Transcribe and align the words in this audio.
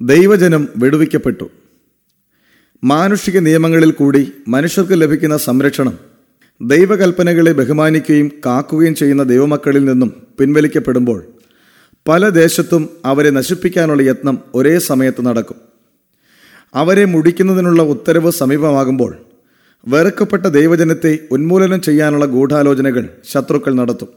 ദൈവജനം 0.00 0.68
വെടുവിക്കപ്പെട്ടു. 0.76 1.50
മാനുഷിക 2.84 3.38
നിയമങ്ങളിൽ 3.38 3.90
കൂടി 3.90 4.32
മനുഷ്യർക്ക് 4.48 4.92
ലഭിക്കുന്ന 4.92 5.36
സംരക്ഷണം 5.36 5.98
ദൈവകൽപ്പനകളെ 6.60 7.52
ബഹുമാനിക്കുകയും 7.52 8.28
കാക്കുകയും 8.46 8.94
ചെയ്യുന്ന 8.94 9.22
ദൈവമക്കളിൽ 9.22 9.84
നിന്നും 9.84 10.10
പിൻവലിക്കപ്പെടുമ്പോൾ 10.38 11.24
പല 12.08 12.28
ദേശത്തും 12.28 12.88
അവരെ 13.04 13.30
നശിപ്പിക്കാനുള്ള 13.30 14.02
യത്നം 14.02 14.38
ഒരേ 14.54 14.78
സമയത്ത് 14.78 15.26
നടക്കും. 15.26 15.56
അവരെ 16.74 17.04
മുടിക്കുന്നതിനുള്ള 17.04 17.82
ഉത്തരവ് 17.82 18.30
സമീപമാകുമ്പോൾ 18.30 19.16
വെറുക്കപ്പെട്ട 19.88 20.46
ദൈവജനത്തെ 20.46 21.18
ഉന്മൂലനം 21.30 21.80
ചെയ്യാനുള്ള 21.80 22.24
ഗൂഢാലോചനകൾ 22.24 23.08
ശത്രുക്കൾ 23.30 23.74
നടത്തും. 23.74 24.08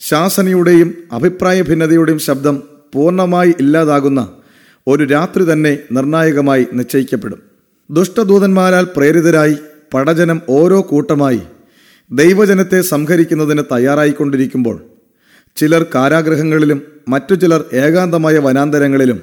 ശാസനയുടെയും 0.00 0.94
അഭിപ്രായ 1.12 1.62
ഭിന്നതയുടെയും 1.62 2.18
ശബ്ദം 2.18 2.62
പൂർണമായി 2.92 3.54
ഇല്ലാതാകുന്ന 3.60 4.22
ഒരു 4.88 5.04
രാത്രി 5.04 5.52
തന്നെ 5.52 5.78
നിർണായകമായി 5.92 6.66
നിശ്ചയിക്കപ്പെടും. 6.72 7.42
ദുഷ്ടദൂതന്മാരാൽ 7.90 8.86
പ്രേരിതരായി 8.96 9.56
പടജനം 9.94 10.42
ഓരോ 10.48 10.80
കൂട്ടമായി 10.80 11.40
ദൈവജനത്തെ 12.10 12.80
സംഹരിക്കുന്നതിന് 12.80 13.62
തയ്യാറായിക്കൊണ്ടിരിക്കുമ്പോൾ 13.72 14.82
ചിലർ 15.56 15.86
കാരാഗ്രഹങ്ങളിലും 15.94 16.82
മറ്റു 17.08 17.34
ചിലർ 17.34 17.64
ഏകാന്തമായ 17.72 18.38
വനാന്തരങ്ങളിലും 18.38 19.20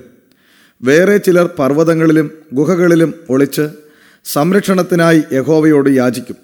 വേറെ 0.83 1.17
ചിലർ 1.17 1.49
പർവതങ്ങളിലും 1.59 2.31
ഗുഹകളിലും 2.53 3.13
ഒളിച്ച് 3.30 3.69
സംരക്ഷണത്തിനായി 4.25 5.23
യഹോവയോട് 5.33 5.89
യാചിക്കും. 5.89 6.35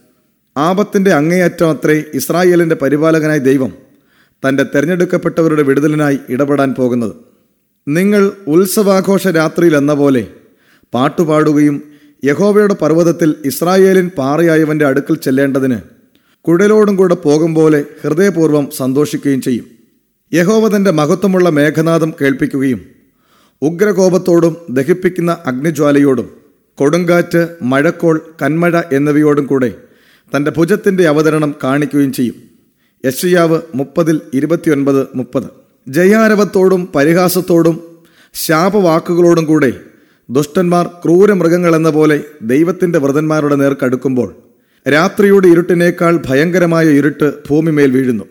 ആപത്തിന്റെ 0.58 1.12
അങ്ങേയറ്റം 1.12 1.70
അത്രേ 1.70 2.04
ഇസ്രായേലിന്റെ 2.14 2.76
പരിപാലകനായ 2.76 3.38
ദൈവം 3.38 3.74
തന്റെ 4.44 4.64
തെരഞ്ഞെടുക്കപ്പെട്ടവരുടെ 4.64 5.64
വിടുതലിനായി 5.64 6.20
ഇടപെടാൻ 6.30 6.74
പോകുന്നത്. 6.74 7.37
നിങ്ങൾ 7.88 8.32
ഉത്സവാഘോഷ 8.48 9.28
രാത്രിയിൽ 9.28 9.76
എന്ന 9.76 9.94
പോലെ 9.94 10.28
പാട്ടുപാടുകയും 10.94 11.84
യഹോവയുടെ 12.26 12.74
പർവതത്തിൽ 12.74 13.36
ഇസ്രായേലിൻ 13.46 14.12
പാറയായവന്റെ 14.18 14.86
അടുക്കൽ 14.86 15.16
ചെല്ലേണ്ടതിന് 15.16 15.78
കുഴലോടും 16.42 16.96
കൂടെ 16.96 17.16
പോകും 17.16 17.56
പോലെ 17.56 17.86
ഹൃദയപൂർവം 18.04 18.70
സന്തോഷിക്കുകയും 18.78 19.42
ചെയ്യും. 19.42 19.66
യഹോവ 20.34 20.78
മഹത്വമുള്ള 20.92 21.50
മേഘനാഥം 21.50 22.14
കേൾപ്പിക്കുകയും 22.22 22.86
ഉഗ്രകോപത്തോടും 23.62 24.58
ദഹിപ്പിക്കുന്ന 24.70 25.38
അഗ്നിജ്വാലയോടും 25.46 26.30
കൊടുങ്കാറ്റ് 26.76 27.50
മഴക്കോൾ 27.62 28.22
കന്മഴ 28.42 28.82
എന്നിവയോടും 28.92 29.46
കൂടെ 29.46 29.76
തന്റെ 30.36 30.52
ഭുജത്തിന്റെ 30.52 31.08
അവതരണം 31.08 31.56
കാണിക്കുകയും 31.64 32.14
ചെയ്യും. 32.14 32.36
യശയാവ് 33.06 33.62
മുപ്പതിൽ 33.76 34.22
ഇരുപത്തിയൊൻപത് 34.34 35.08
മുപ്പത്. 35.16 35.67
ജയാരവത്തോടും 35.88 36.90
പരിഹാസത്തോടും 36.96 37.80
ശാപവാക്കുകളോടും 38.34 39.46
കൂടെ 39.46 39.74
ദുഷ്ടന്മാർ 40.30 40.86
ക്രൂരമൃഗങ്ങൾ 40.86 41.76
എന്ന 41.76 41.90
പോലെ 41.90 42.22
ദൈവത്തിന്റെ 42.42 43.00
വ്രതന്മാരുടെ 43.00 43.56
നേർക്കടുക്കുമ്പോൾ 43.56 44.36
രാത്രിയുടെ 44.88 45.48
ഇരുട്ടിനേക്കാൾ 45.48 46.22
ഭയങ്കരമായ 46.26 46.86
ഇരുട്ട് 46.86 47.34
ഭൂമിമേൽ 47.50 47.92
വീഴുന്നു. 47.92 48.26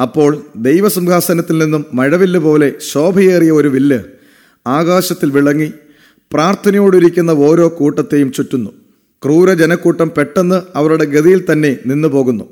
അപ്പോൾ 0.00 0.42
ദൈവസിംഹാസനത്തിൽ 0.56 1.58
നിന്നും 1.58 1.84
മഴവില്ല് 1.94 2.38
പോലെ 2.38 2.72
ശോഭയേറിയ 2.80 3.50
ഒരു 3.50 3.68
വില്ല് 3.68 4.00
ആകാശത്തിൽ 4.66 5.30
വിളങ്ങി 5.30 5.72
പ്രാർത്ഥനയോടിരിക്കുന്ന 6.32 7.30
ഓരോ 7.30 7.68
കൂട്ടത്തെയും 7.68 8.32
ചുറ്റുന്നു. 8.32 8.70
ക്രൂര 9.24 9.52
ജനക്കൂട്ടം 9.52 10.10
പെട്ടെന്ന് 10.16 10.62
അവരുടെ 10.76 11.04
ഗതിയിൽ 11.04 11.44
തന്നെ 11.52 11.76
നിന്നു 11.86 12.08
പോകുന്നു 12.08 12.44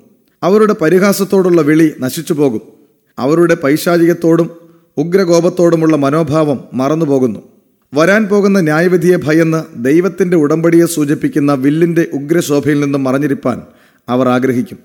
അവരുടെ 0.43 0.75
പരിഹാസത്തോടുള്ള 0.83 1.63
വിളി 1.63 1.93
നശിച്ചു 2.01 2.35
പോകും 2.35 2.74
അവരുടെ 3.19 3.55
പൈശാചികത്തോടും 3.55 4.51
ഉഗ്രകോപത്തോടുമുള്ള 4.97 5.97
മനോഭാവം 5.97 6.65
മറന്നുപോകുന്നു. 6.73 7.41
വരാൻ 7.95 8.27
പോകുന്ന 8.27 8.61
ന്യായവിധിയെ 8.61 9.17
ഭയന്ന് 9.17 9.85
ദൈവത്തിന്റെ 9.85 10.37
ഉടമ്പടിയെ 10.37 10.87
സൂചിപ്പിക്കുന്ന 10.87 11.53
വില്ലിന്റെ 11.53 12.07
ഉഗ്രശോഭയിൽ 12.13 12.81
നിന്നും 12.81 13.05
മറഞ്ഞിരിപ്പാൻ 13.05 13.63
അവർ 14.09 14.29
ആഗ്രഹിക്കും. 14.29 14.79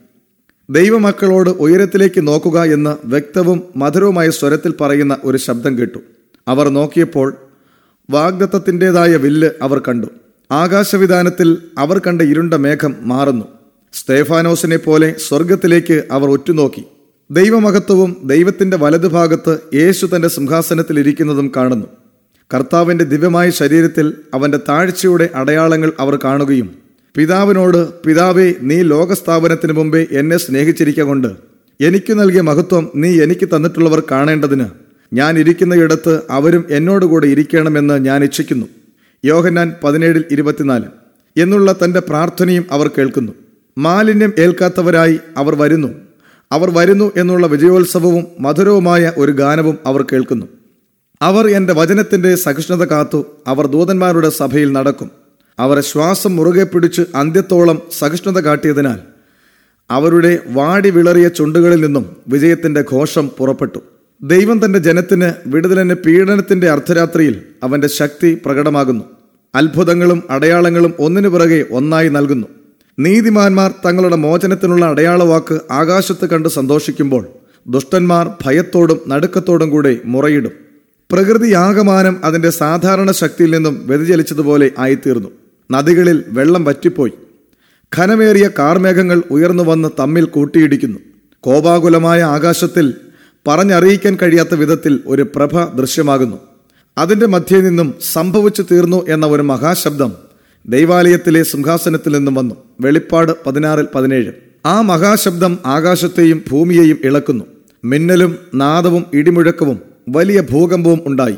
ദൈവമക്കളോട് 0.70 1.50
ഉയരത്തിലേക്ക് 1.50 2.28
നോക്കുക 2.28 2.64
എന്ന് 2.64 2.96
വ്യക്തവും 3.06 3.64
മധുരവുമായ 3.76 4.30
സ്വരത്തിൽ 4.30 4.74
പറയുന്ന 4.82 5.18
ഒരു 5.24 5.38
ശബ്ദം 5.38 5.78
കേട്ടു. 5.78 6.00
അവർ 6.48 6.70
നോക്കിയപ്പോൾ 6.70 7.36
വാഗ്ദത്തത്തിന്റെതായ 8.10 9.16
വില്ല് 9.16 9.50
അവർ 9.62 9.80
കണ്ടു. 9.80 10.08
ആകാശവിധാനത്തിൽ 10.52 11.58
അവർ 11.78 12.00
കണ്ട 12.00 12.22
ഇരുണ്ട 12.22 12.54
മേഘം 12.54 12.96
മാറുന്നു. 13.02 13.46
സ്തേഫാനോസിനെ 13.94 14.78
പോലെ 14.78 15.16
സ്വർഗത്തിലേക്ക് 15.28 16.04
അവർ 16.12 16.30
ഉറ്റുനോക്കി. 16.30 16.84
ദൈവമഹത്വവും 17.32 18.18
ദൈവത്തിന്റെ 18.24 18.78
വലതുഭാഗത്ത് 18.78 19.58
യേശു 19.74 20.10
തന്റെ 20.16 20.28
സിംഹാസനത്തിൽ 20.28 21.00
ഇരിക്കുന്നതും 21.00 21.52
കാണുന്നു. 21.56 21.88
കർത്താവിന്റെ 22.54 23.06
ദിവ്യമായ 23.06 23.50
ശരീരത്തിൽ 23.50 24.14
അവന്റെ 24.34 24.60
താഴ്ചയുടെ 24.70 25.30
അടയാളങ്ങൾ 25.36 25.92
അവർ 26.00 26.20
കാണുകയും 26.24 26.70
പിതാവിനോട് 27.16 28.04
പിതാവെ 28.04 28.54
നീ 28.62 28.82
ലോകസ്ഥാപനത്തിന് 28.82 29.74
മുമ്പേ 29.74 30.08
എന്നെ 30.12 30.38
സ്നേഹിച്ചിരിക്ക 30.38 31.02
കൊണ്ട് 31.02 31.28
എനിക്ക് 31.82 32.20
നൽകിയ 32.20 32.42
മഹത്വം 32.42 32.90
നീ 32.96 33.22
എനിക്ക് 33.24 33.46
തന്നിട്ടുള്ളവർ 33.46 34.04
കാണേണ്ടതിന് 34.12 34.66
ഞാൻ 35.14 35.40
ഇരിക്കുന്നയിടത്ത് 35.40 36.22
അവരും 36.30 36.66
എന്നോടുകൂടെ 36.70 37.28
ഇരിക്കണമെന്ന് 37.28 38.06
ഞാൻ 38.06 38.24
ഇച്ഛിക്കുന്നു. 38.24 38.66
യോഹന്നാൻ 39.26 39.76
പതിനേഴിൽ 39.84 40.24
ഇരുപത്തിനാല്. 40.32 40.86
എന്നുള്ള 41.38 41.76
തന്റെ 41.84 42.00
പ്രാർത്ഥനയും 42.00 42.66
അവർ 42.72 42.88
കേൾക്കുന്നു. 42.88 43.32
മാലിന്യം 43.78 44.34
ഏൽക്കാത്തവരായി 44.40 45.20
അവർ 45.38 45.56
വരുന്നു. 45.56 46.09
അവർ 46.52 46.70
വരുന്നു 46.72 47.12
എന്നുള്ള 47.18 47.48
വിജയോത്സവവും 47.48 48.28
മധുരവുമായ 48.40 49.14
ഒരു 49.18 49.32
ഗാനവും 49.32 49.78
അവർ 49.86 50.02
കേൾക്കുന്നു. 50.02 50.46
അവർ 51.22 51.48
എന്റെ 51.48 51.74
വചനത്തിന്റെ 51.74 52.36
സഹിഷ്ണുത 52.36 52.84
കാത്തു 52.84 53.26
അവർ 53.48 53.68
ദൂതന്മാരുടെ 53.68 54.30
സഭയിൽ 54.30 54.72
നടക്കും. 54.72 55.12
അവർ 55.60 55.82
ശ്വാസം 55.82 56.36
മുറുകെ 56.36 56.64
പിടിച്ച് 56.64 57.02
അന്ത്യത്തോളം 57.16 57.82
സഹിഷ്ണുത 58.00 58.40
കാട്ടിയതിനാൽ 58.40 59.00
അവരുടെ 59.92 60.40
വാടി 60.48 60.90
വിളറിയ 60.90 61.28
ചുണ്ടുകളിൽ 61.28 61.86
നിന്നും 61.86 62.16
വിജയത്തിന്റെ 62.28 62.82
ഘോഷം 62.82 63.30
പുറപ്പെട്ടു. 63.30 63.80
ദൈവം 64.24 64.66
തന്റെ 64.66 64.80
ജനത്തിന് 64.80 65.34
വിടുതലിന് 65.48 65.94
പീഡനത്തിന്റെ 65.94 66.70
അർദ്ധരാത്രിയിൽ 66.70 67.42
അവന്റെ 67.64 67.88
ശക്തി 67.88 68.42
പ്രകടമാകുന്നു. 68.46 69.04
അത്ഭുതങ്ങളും 69.56 70.24
അടയാളങ്ങളും 70.30 70.94
ഒന്നിനു 71.00 71.30
പിറകെ 71.30 71.66
ഒന്നായി 71.72 72.10
നൽകുന്നു. 72.10 72.48
നീതിമാന്മാർ 73.00 73.74
തങ്ങളുടെ 73.86 74.16
മോചനത്തിനുള്ള 74.16 74.86
അടയാളവാക്ക് 74.86 75.60
ആകാശത്ത് 75.72 76.30
കണ്ട് 76.30 76.50
സന്തോഷിക്കുമ്പോൾ 76.50 77.28
ദുഷ്ടന്മാർ 77.68 78.32
ഭയത്തോടും 78.46 79.02
നടുക്കത്തോടും 79.08 79.70
കൂടെ 79.70 79.98
മുറയിടും. 80.06 80.52
പ്രകൃതി 81.12 81.54
ആകമാനം 81.54 82.22
അതിന്റെ 82.24 82.50
സാധാരണ 82.50 83.12
ശക്തിയിൽ 83.12 83.52
നിന്നും 83.52 83.82
വ്യതിചലിച്ചതുപോലെ 83.86 84.72
ആയിത്തീർന്നു. 84.80 85.30
നദികളിൽ 85.72 86.24
വെള്ളം 86.28 86.64
വറ്റിപ്പോയി. 86.64 87.12
ഘനമേറിയ 87.98 88.50
കാർമേഘങ്ങൾ 88.60 89.24
ഉയർന്നു 89.32 89.64
വന്ന് 89.64 89.90
തമ്മിൽ 90.00 90.26
കൂട്ടിയിടിക്കുന്നു. 90.26 91.00
കോപാകുലമായ 91.42 92.24
ആകാശത്തിൽ 92.24 92.94
പറഞ്ഞറിയിക്കാൻ 93.48 94.18
കഴിയാത്ത 94.22 94.56
വിധത്തിൽ 94.56 95.00
ഒരു 95.08 95.28
പ്രഭ 95.36 95.64
ദൃശ്യമാകുന്നു. 95.64 96.38
അതിന്റെ 96.98 97.28
മധ്യേ 97.28 97.62
നിന്നും 97.62 97.94
സംഭവിച്ചു 98.14 98.66
തീർന്നു 98.72 99.08
എന്ന 99.08 99.26
ഒരു 99.26 99.42
മഹാശബ്ദം 99.42 100.29
ദൈവാലയത്തിലെ 100.68 101.44
സിംഹാസനത്തിൽ 101.44 102.18
നിന്നും 102.18 102.34
വന്നു. 102.36 102.56
വെളിപ്പാട് 102.82 103.32
പതിനാറിൽ 103.46 103.88
പതിനേഴ്. 103.96 104.32
ആ 104.66 104.82
മഹാശബ്ദം 104.82 105.60
ആകാശത്തെയും 105.66 106.44
ഭൂമിയെയും 106.52 106.98
ഇളക്കുന്നു. 107.04 107.44
മിന്നലും 107.86 108.36
നാദവും 108.56 109.06
ഇടിമുഴക്കവും 109.14 109.80
വലിയ 110.10 110.42
ഭൂകമ്പവും 110.42 111.02
ഉണ്ടായി. 111.06 111.36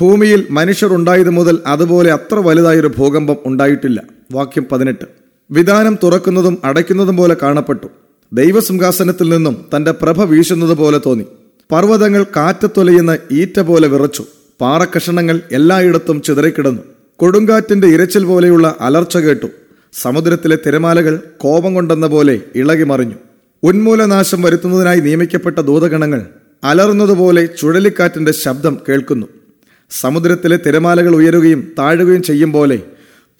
ഭൂമിയിൽ 0.00 0.46
മനുഷ്യർ 0.50 0.94
ഉണ്ടായത് 0.94 1.30
മുതൽ 1.30 1.58
അതുപോലെ 1.66 2.12
അത്ര 2.12 2.34
വലുതായൊരു 2.34 2.92
ഭൂകമ്പം 2.98 3.36
ഉണ്ടായിട്ടില്ല. 3.44 4.02
വാക്യം 4.32 4.66
പതിനെട്ട്. 4.72 5.04
വിധാനം 5.50 5.98
തുറക്കുന്നതും 6.02 6.58
അടയ്ക്കുന്നതും 6.64 7.16
പോലെ 7.16 7.36
കാണപ്പെട്ടു. 7.42 7.86
ദൈവസിംഹാസനത്തിൽ 8.32 9.28
നിന്നും 9.28 9.64
തന്റെ 9.76 9.90
പ്രഭ 9.90 10.22
വീശുന്നത് 10.22 10.74
പോലെ 10.74 11.00
തോന്നി. 11.06 11.24
പർവതങ്ങൾ 11.72 12.26
കാറ്റത്തൊലയുന്ന 12.36 13.18
ഈറ്റ 13.32 13.60
പോലെ 13.60 13.88
വിറച്ചു. 13.88 14.24
പാറക്കഷണങ്ങൾ 14.60 15.40
എല്ലായിടത്തും 15.52 16.22
ചിതറിക്കിടന്നു. 16.22 16.82
കൊടുങ്കാറ്റിന്റെ 17.16 17.88
ഇരച്ചിൽ 17.88 18.24
പോലെയുള്ള 18.24 18.76
അലർച്ച 18.80 19.16
കേട്ടു. 19.16 19.46
സമുദ്രത്തിലെ 19.92 20.58
തിരമാലകൾ 20.66 21.20
കോപം 21.38 21.74
കൊണ്ടെന്ന 21.74 22.06
പോലെ 22.06 22.40
ഇളകി 22.54 22.84
മറിഞ്ഞു. 22.84 23.14
ഉന്മൂലനാശം 23.62 24.42
വരുത്തുന്നതിനായി 24.42 25.00
നിയമിക്കപ്പെട്ട 25.00 25.58
ദൂതഗണങ്ങൾ 25.58 26.26
അലറുന്നതുപോലെ 26.64 27.46
ചുഴലിക്കാറ്റിന്റെ 27.46 28.32
ശബ്ദം 28.32 28.78
കേൾക്കുന്നു. 28.88 29.26
സമുദ്രത്തിലെ 29.90 30.58
തിരമാലകൾ 30.66 31.16
ഉയരുകയും 31.16 31.72
താഴുകയും 31.78 32.22
ചെയ്യും 32.22 32.52
പോലെ 32.52 32.82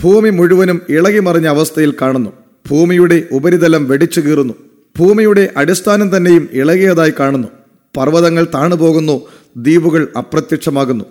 ഭൂമി 0.02 0.30
മുഴുവനും 0.30 0.80
ഇളകി 0.88 1.18
മറിഞ്ഞ 1.18 1.46
അവസ്ഥയിൽ 1.46 1.94
കാണുന്നു. 2.02 2.32
ഭൂമിയുടെ 2.70 3.22
ഉപരിതലം 3.32 3.88
വെടിച്ചു 3.88 4.20
കീറുന്നു. 4.20 4.54
ഭൂമിയുടെ 4.98 5.52
അടിസ്ഥാനം 5.56 6.16
തന്നെയും 6.16 6.48
ഇളകിയതായി 6.52 7.12
കാണുന്നു. 7.20 7.48
പർവതങ്ങൾ 7.96 8.46
താണുപോകുന്നു. 8.54 9.22
ദ്വീപുകൾ 9.56 10.08
അപ്രത്യക്ഷമാകുന്നു. 10.18 11.04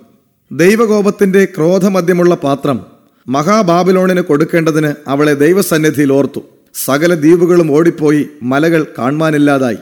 ദൈവകോപത്തിന്റെ 0.51 1.45
ക്രോധമദ്യമുള്ള 1.45 2.35
പാത്രം 2.35 2.85
മഹാബാബിലോണിന് 3.27 4.21
കൊടുക്കേണ്ടതിന് 4.21 4.93
അവളെ 5.07 5.33
ദൈവസന്നിധിയിൽ 5.33 6.13
ഓർത്തു. 6.13 6.41
സകല 6.73 7.13
ദ്വീപുകളും 7.13 7.71
ഓടിപ്പോയി 7.71 8.27
മലകൾ 8.43 8.87
കാണുവാനില്ലാതായി. 8.97 9.77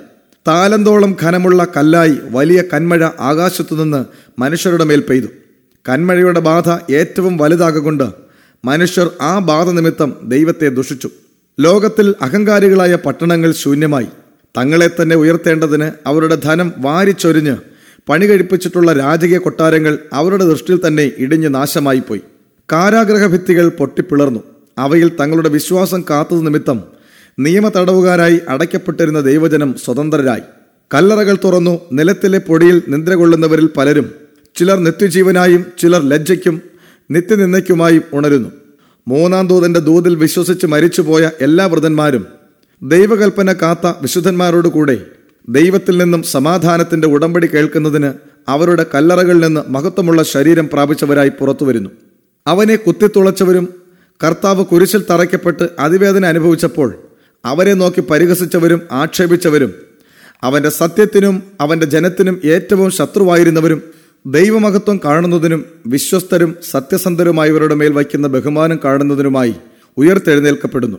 താലന്തോളം 0.47 1.17
ഖനമുള്ള 1.21 1.67
കല്ലായി 1.77 2.17
വലിയ 2.31 2.63
കന്മഴ 2.73 3.09
ആകാശത്തുനിന്ന് 3.19 4.05
മനുഷ്യരുടെ 4.39 4.83
മേൽ 4.83 5.03
പെയ്തു. 5.09 5.27
കന്മഴയുടെ 5.89 6.39
ബാധ 6.39 6.93
ഏറ്റവും 6.93 7.37
വലുതാകൊണ്ട് 7.37 8.03
മനുഷ്യർ 8.65 9.09
ആ 9.21 9.39
ബാധ 9.39 9.69
നിമിത്തം 9.69 10.13
ദൈവത്തെ 10.23 10.69
ദുഷിച്ചു. 10.69 11.09
ലോകത്തിൽ 11.59 12.15
അഹങ്കാരികളായ 12.21 12.95
പട്ടണങ്ങൾ 12.95 13.51
ശൂന്യമായി. 13.51 14.07
തങ്ങളെ 14.57 14.89
തന്നെ 15.01 15.15
ഉയർത്തേണ്ടതിന് 15.15 15.91
അവരുടെ 16.05 16.35
ധനം 16.35 16.73
വാരിച്ചൊരിഞ്ഞ് 16.77 17.55
പണി 18.07 18.25
കഴിപ്പിച്ചിട്ടുള്ള 18.25 18.93
രാജകീയ 18.93 19.37
കൊട്ടാരങ്ങൾ 19.37 19.99
അവരുടെ 20.13 20.45
ദൃഷ്ടിയിൽ 20.45 20.87
തന്നെ 20.87 21.11
ഇടിഞ്ഞ് 21.17 21.53
നാശമായിപ്പോയി. 21.55 22.21
കാരാഗ്രഹ 22.71 23.27
ഭിത്തികൾ 23.27 23.69
പൊട്ടിപ്പിളർന്നു. 23.69 24.43
അവയിൽ 24.77 25.11
തങ്ങളുടെ 25.21 25.49
വിശ്വാസം 25.49 26.03
കാത്തത് 26.09 26.45
നിമിത്തം 26.45 26.83
നിയമ 27.39 27.69
തടവുകാരായി 27.69 28.39
അടയ്ക്കപ്പെട്ടിരുന്ന 28.49 29.19
ദൈവജനം 29.19 29.75
സ്വതന്ത്രരായി. 29.85 30.41
കല്ലറകൾ 30.93 31.37
തുറന്നു 31.43 31.79
നിലത്തിലെ 31.91 32.39
പൊടിയിൽ 32.39 32.81
നിദ്രകൊള്ളുന്നവരിൽ 32.87 33.69
പലരും 33.77 34.11
ചിലർ 34.55 34.79
നിത്യജീവനായും 34.79 35.65
ചിലർ 35.79 36.09
ലജ്ജയ്ക്കും 36.09 36.61
നിത്യനിന്ദയ്ക്കുമായും 37.11 38.03
ഉണരുന്നു. 38.13 38.49
മൂന്നാം 39.07 39.47
ദൂതന്റെ 39.47 39.79
ദൂതിൽ 39.79 40.15
വിശ്വസിച്ച് 40.15 40.65
മരിച്ചുപോയ 40.65 41.31
എല്ലാ 41.41 41.65
വൃതന്മാരും 41.65 42.25
ദൈവകൽപ്പന 42.83 43.53
കാത്ത 43.53 43.93
വിശുദ്ധന്മാരോട് 44.01 44.67
കൂടെ 44.67 44.97
ദൈവത്തിൽ 45.49 45.97
നിന്നും 45.97 46.23
സമാധാനത്തിന്റെ 46.23 47.07
ഉടമ്പടി 47.07 47.47
കേൾക്കുന്നതിന് 47.47 48.13
അവരുടെ 48.47 48.85
കല്ലറകളിൽ 48.95 49.47
നിന്ന് 49.47 49.61
മഹത്വമുള്ള 49.69 50.23
ശരീരം 50.23 50.69
പ്രാപിച്ചവരായി 50.73 51.29
പുറത്തു 51.29 51.65
വരുന്നു. 51.65 51.89
അവനെ 52.47 52.75
കുത്തിത്തുളച്ചവരും 52.75 53.69
കർത്താവ് 54.23 54.65
കുരിശിൽ 54.65 55.05
തറയ്ക്കപ്പെട്ട് 55.09 55.69
അതിവേദന 55.79 56.25
അനുഭവിച്ചപ്പോൾ 56.25 56.95
അവരെ 57.45 57.73
നോക്കി 57.73 58.01
പരിഹസിച്ചവരും 58.01 58.81
ആക്ഷേപിച്ചവരും 58.91 59.73
അവന്റെ 60.43 60.69
സത്യത്തിനും 60.69 61.43
അവന്റെ 61.61 61.85
ജനത്തിനും 61.85 62.41
ഏറ്റവും 62.45 62.91
ശത്രുവായിരുന്നവരും 62.91 63.81
ദൈവമഹത്വം 64.25 64.99
കാണുന്നതിനും 65.05 65.65
വിശ്വസ്തരും 65.87 66.55
സത്യസന്ധരുമായവരുടെ 66.71 67.75
മേൽ 67.75 67.91
വയ്ക്കുന്ന 67.91 68.27
ബഹുമാനം 68.27 68.79
കാണുന്നതിനുമായി 68.83 69.55
ഉയർത്തെഴുന്നേൽക്കപ്പെടുന്നു. 69.97 70.97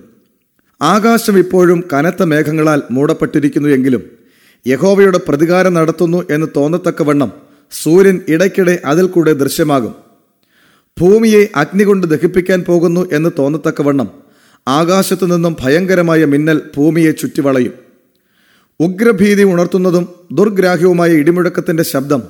ആകാശം 0.82 1.38
ഇപ്പോഴും 1.38 1.84
കനത്ത 1.92 2.22
മേഘങ്ങളാൽ 2.22 2.82
മൂടപ്പെട്ടിരിക്കുന്നു 2.90 3.69
എങ്കിലും 3.69 4.19
യഹോവയുടെ 4.66 5.20
പ്രതികാരം 5.28 5.74
നടത്തുന്നു 5.74 6.26
എന്ന് 6.30 6.46
തോന്നത്തക്കവണ്ണം 6.56 7.32
സൂര്യൻ 7.82 8.20
ഇടയ്ക്കിടെ 8.28 8.78
അതിൽ 8.84 9.06
കൂടെ 9.06 9.32
ദൃശ്യമാകും. 9.32 9.94
ഭൂമിയെ 11.00 11.48
അഗ്നി 11.56 11.84
കൊണ്ട് 11.84 12.06
ദഹിപ്പിക്കാൻ 12.06 12.60
പോകുന്നു 12.60 13.10
എന്ന് 13.12 13.30
തോന്നത്തക്കവണ്ണം 13.38 14.10
ആകാശത്തു 14.68 15.26
നിന്നും 15.26 15.56
ഭയങ്കരമായ 15.60 16.24
മിന്നൽ 16.24 16.62
ഭൂമിയെ 16.76 17.10
ചുറ്റിവളയും. 17.10 17.72
ഉഗ്രഭീതി 18.80 19.42
ഉണർത്തുന്നതും 19.42 20.08
ദുർഗ്രാഹ്യവുമായ 20.32 21.10
ഇടിമുഴക്കത്തിന്റെ 21.10 21.82
ശബ്ദം 21.82 22.22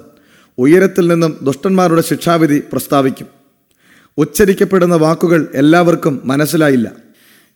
ഉയരത്തിൽ 0.59 1.09
നിന്നും 1.09 1.37
ദുഷ്ടന്മാരുടെ 1.43 2.01
ശിക്ഷാവിധി 2.01 2.63
പ്രസ്താവിക്കും. 2.73 3.27
ഉച്ചരിക്കപ്പെടുന്ന 4.19 4.95
വാക്കുകൾ 4.95 5.49
എല്ലാവർക്കും 5.55 6.21
മനസ്സിലായില്ല. 6.25 6.93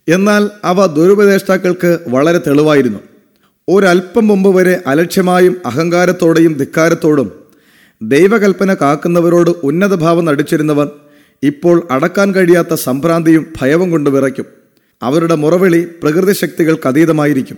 എന്നാൽ 0.07 0.49
അവ 0.63 0.85
ദുരുപദേഷ്ടാക്കൾക്ക് 0.85 1.99
വളരെ 2.07 2.37
തെളിവായിരുന്നു. 2.37 2.99
ഒരല്പം 3.69 4.27
മുമ്പ് 4.27 4.55
വരെ 4.55 4.81
അലക്ഷ്യമായും 4.87 5.57
അഹങ്കാരത്തോടെയും 5.65 6.53
ധിക്കാരത്തോടും 6.53 7.31
ദൈവകൽപ്പന 8.01 8.73
കാക്കുന്നവരോട് 8.73 9.49
ഉന്നതഭാവം 9.63 10.25
നടിച്ചിരുന്നവർ 10.25 10.89
ഇപ്പോൾ 11.43 11.87
അടക്കാൻ 11.91 12.35
കഴിയാത്ത 12.35 12.73
സംഭ്രാന്തിയും 12.73 13.47
ഭയവും 13.61 13.91
കൊണ്ട് 13.91 14.09
വിറയ്ക്കും. 14.09 14.45
അവരുടെ 15.03 15.35
മുറവിളി 15.35 15.87
പ്രകൃതി 16.03 16.33
ശക്തികൾക്ക് 16.33 16.87
അതീതമായിരിക്കും. 16.87 17.57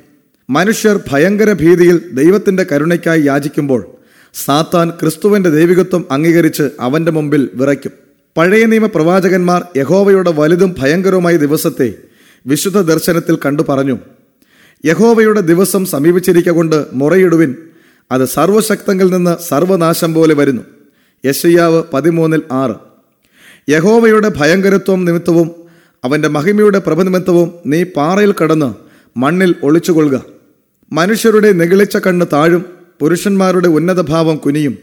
മനുഷ്യർ 0.50 1.00
ഭയങ്കര 1.12 1.54
ഭീതിയിൽ 1.54 2.02
ദൈവത്തിന്റെ 2.14 2.66
കരുണയ്ക്കായി 2.72 3.22
യാചിക്കുമ്പോൾ 3.22 3.86
സാത്താൻ 4.34 4.90
ക്രിസ്തുവിന്റെ 4.90 5.50
ദൈവികത്വം 5.50 6.06
അംഗീകരിച്ച് 6.12 6.70
അവന്റെ 6.80 7.12
മുമ്പിൽ 7.12 7.50
വിറയ്ക്കും. 7.54 7.92
പഴയ 8.38 8.66
നിയമ 8.66 8.86
പ്രവാചകന്മാർ 8.86 9.64
യഹോവയുടെ 9.78 10.32
വലുതും 10.32 10.76
ഭയങ്കരവുമായ 10.80 11.38
ദിവസത്തെ 11.38 11.94
വിശുദ്ധ 12.48 12.82
ദർശനത്തിൽ 12.82 13.36
കണ്ടു 13.36 13.64
പറഞ്ഞു. 13.70 13.98
യഹോവയുടെ 14.86 15.42
ദിവസം 15.42 15.86
സമീപിച്ചിരിക്കൊണ്ട് 15.86 16.86
മുറയിടുവിൻ. 16.94 17.56
അത് 18.12 18.26
സർവശക്തങ്ങളിൽ 18.26 19.12
നിന്ന് 19.12 19.44
സർവനാശം 19.44 20.14
പോലെ 20.14 20.34
വരുന്നു. 20.34 20.62
യശയ്യാവ് 21.26 21.84
പതിമൂന്നിൽ 21.94 22.42
ആറ്. 22.52 22.76
യഹോവയുടെ 23.70 24.32
ഭയങ്കരത്വം 24.38 25.06
നിമിത്തവും 25.06 25.52
അവന്റെ 26.04 26.28
മഹിമയുടെ 26.28 26.80
പ്രഭനിമിത്തവും 26.80 27.52
നീ 27.66 27.84
പാറയിൽ 27.84 28.36
കടന്ന് 28.44 28.74
മണ്ണിൽ 29.20 29.56
ഒളിച്ചുകൊള്ളുക. 29.64 30.24
മനുഷ്യരുടെ 30.94 31.52
നെകിളിച്ച 31.52 31.98
കണ്ണ് 31.98 32.26
താഴും 32.34 32.66
പുരുഷന്മാരുടെ 33.00 33.68
ഉന്നതഭാവം 33.68 34.38
കുനിയും. 34.38 34.78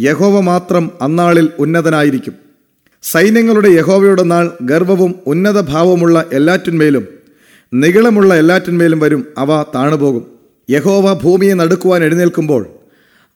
യഹോവ 0.00 0.40
മാത്രം 0.40 0.90
അന്നാളിൽ 1.02 1.48
ഉന്നതനായിരിക്കും. 1.58 2.34
സൈന്യങ്ങളുടെ 3.02 3.68
യഹോവയുടെ 3.68 4.22
നാൾ 4.22 4.50
ഗർവവും 4.62 5.14
ഉന്നതഭാവമുള്ള 5.26 6.24
എല്ലാറ്റിന്മേലും 6.32 7.19
നികളമുള്ള 7.74 8.34
എല്ലാറ്റിന്മേലും 8.34 9.00
വരും 9.00 9.26
അവ 9.38 9.64
താണുപോകും. 9.74 10.26
യഹോവ 10.70 11.20
ഭൂമിയെ 11.22 11.54
നടുക്കുവാൻ 11.54 12.04
എഴുന്നേൽക്കുമ്പോൾ 12.04 12.66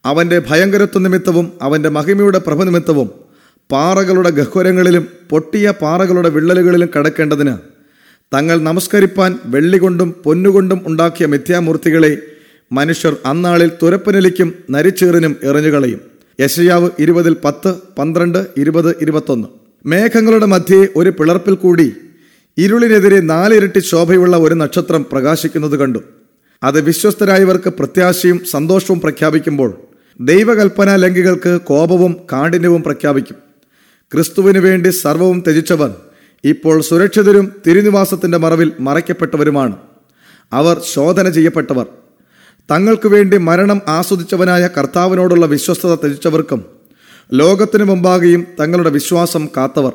അവന്റെ 0.05 0.41
ഭയങ്കരത്വ 0.49 0.99
നിമിത്തവും 0.99 1.51
അവന്റെ 1.61 1.89
മഹിമയുടെ 1.89 2.41
പ്രഭ 2.47 2.63
നിമിത്തവും 2.63 3.09
പാറകളുടെ 3.71 4.29
ഗഹ്വരങ്ങളിലും 4.29 5.07
പൊട്ടിയ 5.29 5.73
പാറകളുടെ 5.81 6.29
വിള്ളലുകളിലും 6.29 6.89
കടക്കേണ്ടതിന് 6.95 7.57
തങ്ങൾ 8.33 8.61
നമസ്കരിപ്പാൻ 8.61 9.39
വെള്ളികൊണ്ടും 9.45 10.15
പൊന്നുകൊണ്ടും 10.23 10.81
ഉണ്ടാക്കിയ 10.87 11.25
മിഥ്യാമൂർത്തികളെ 11.25 12.17
മനുഷ്യർ 12.71 13.15
അന്നാളിൽ 13.25 13.71
തുരപ്പനലിക്കും 13.83 14.53
നരിച്ചേറിനും 14.69 15.35
എറിഞ്ഞുകളയും. 15.43 16.01
യശയാവ് 16.39 16.89
ഇരുപതിൽ 16.99 17.35
പത്ത് 17.45 17.75
പന്ത്രണ്ട് 17.97 18.47
ഇരുപത് 18.57 18.95
ഇരുപത്തൊന്ന്. 19.01 19.47
മേഘങ്ങളുടെ 19.85 20.45
മധ്യേ 20.45 20.87
ഒരു 20.95 21.09
പിളർപ്പിൽ 21.09 21.53
കൂടി 21.53 21.93
ഇരുളിനെതിരെ 22.57 23.19
നാലിരട്ടി 23.19 23.79
ശോഭയുള്ള 23.79 24.37
ഒരു 24.37 24.55
നക്ഷത്രം 24.55 25.05
പ്രകാശിക്കുന്നത് 25.11 25.79
കണ്ടു. 25.79 25.99
അത് 26.63 26.81
വിശ്വസ്തരായവർക്ക് 26.81 27.69
പ്രത്യാശയും 27.69 28.45
സന്തോഷവും 28.51 29.01
പ്രഖ്യാപിക്കുമ്പോൾ 29.01 29.73
ദൈവകൽപ്പന 30.19 30.95
ലംഘികൾക്ക് 30.95 31.61
കോപവും 31.61 32.15
കാഠിന്യവും 32.31 32.83
പ്രഖ്യാപിക്കും. 32.83 33.35
ക്രിസ്തുവിനു 34.13 34.59
വേണ്ടി 34.59 34.89
സർവവും 34.89 35.43
ത്യജിച്ചവർ 35.47 35.95
ഇപ്പോൾ 36.43 36.81
സുരക്ഷിതരും 36.81 37.51
തിരുനിവാസത്തിന്റെ 37.67 38.37
മറവിൽ 38.37 38.71
മറയ്ക്കപ്പെട്ടവരുമാണ്. 38.79 39.75
അവർ 40.53 40.81
ശോധന 40.93 41.29
ചെയ്യപ്പെട്ടവർ. 41.29 41.85
തങ്ങൾക്കു 42.71 43.07
വേണ്ടി 43.07 43.37
മരണം 43.37 43.81
ആസ്വദിച്ചവനായ 43.87 44.69
കർത്താവിനോടുള്ള 44.77 45.45
വിശ്വസ്തത 45.45 45.95
ത്യജിച്ചവർക്കും 45.95 46.65
ലോകത്തിനു 47.33 47.83
മുമ്പാകെയും 47.83 48.47
തങ്ങളുടെ 48.59 48.89
വിശ്വാസം 48.89 49.49
കാത്തവർ. 49.57 49.93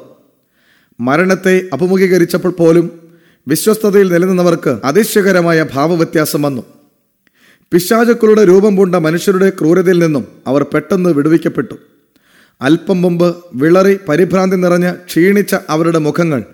മരണത്തെ 1.01 1.69
അഭിമുഖീകരിച്ചപ്പോൾ 1.73 2.53
പോലും 2.53 2.91
വിശ്വസ്തതയിൽ 3.49 4.13
നിലനിന്നവർക്ക് 4.13 4.81
അതിശയകരമായ 4.85 5.67
ഭാവവ്യത്യാസം 5.73 6.43
വന്നു. 6.43 6.63
പിശാചുക്കളുടെ 7.73 8.49
രൂപം 8.49 8.77
പൂണ്ട 8.77 8.94
മനുഷ്യരുടെ 8.94 9.51
ക്രൂരതയിൽ 9.51 9.99
നിന്നും 9.99 10.27
അവർ 10.47 10.63
പെട്ടെന്ന് 10.63 11.11
വിടുവിക്കപ്പെട്ടു. 11.11 11.75
അല്പം 12.61 13.03
മുമ്പ് 13.03 13.37
വിളറി 13.55 13.99
പരിഭ്രാന്തി 14.09 14.56
നിറഞ്ഞ് 14.56 14.94
ക്ഷീണിച്ച 14.94 15.56
അവരുടെ 15.69 15.99
മുഖങ്ങൾ 15.99 16.44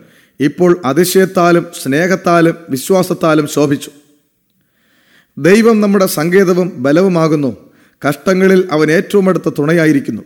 ഇപ്പോൾ 0.41 0.81
അതിശയത്താലും 0.85 1.67
സ്നേഹത്താലും 1.83 2.55
വിശ്വാസത്താലും 2.71 3.47
ശോഭിച്ചു. 3.47 3.91
ദൈവം 5.39 5.81
നമ്മുടെ 5.81 6.07
സങ്കേതവും 6.07 6.73
ബലവുമാകുന്നു. 6.77 7.57
കഷ്ടങ്ങളിൽ 8.09 8.69
അവൻ 8.73 8.91
ഏറ്റവും 8.91 9.29
അടുത്ത 9.29 9.49
തുണയായിരിക്കുന്നു. 9.59 10.23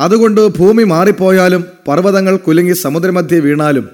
അതുകൊണ്ട് 0.00 0.40
ഭൂമി 0.48 0.84
മാറിപ്പോയാലും 0.84 1.64
പർവതങ്ങൾ 1.88 2.36
കുലുങ്ങി 2.36 2.72
സമുദ്രമധ്യേ 2.72 3.40
വീണാലും 3.40 3.86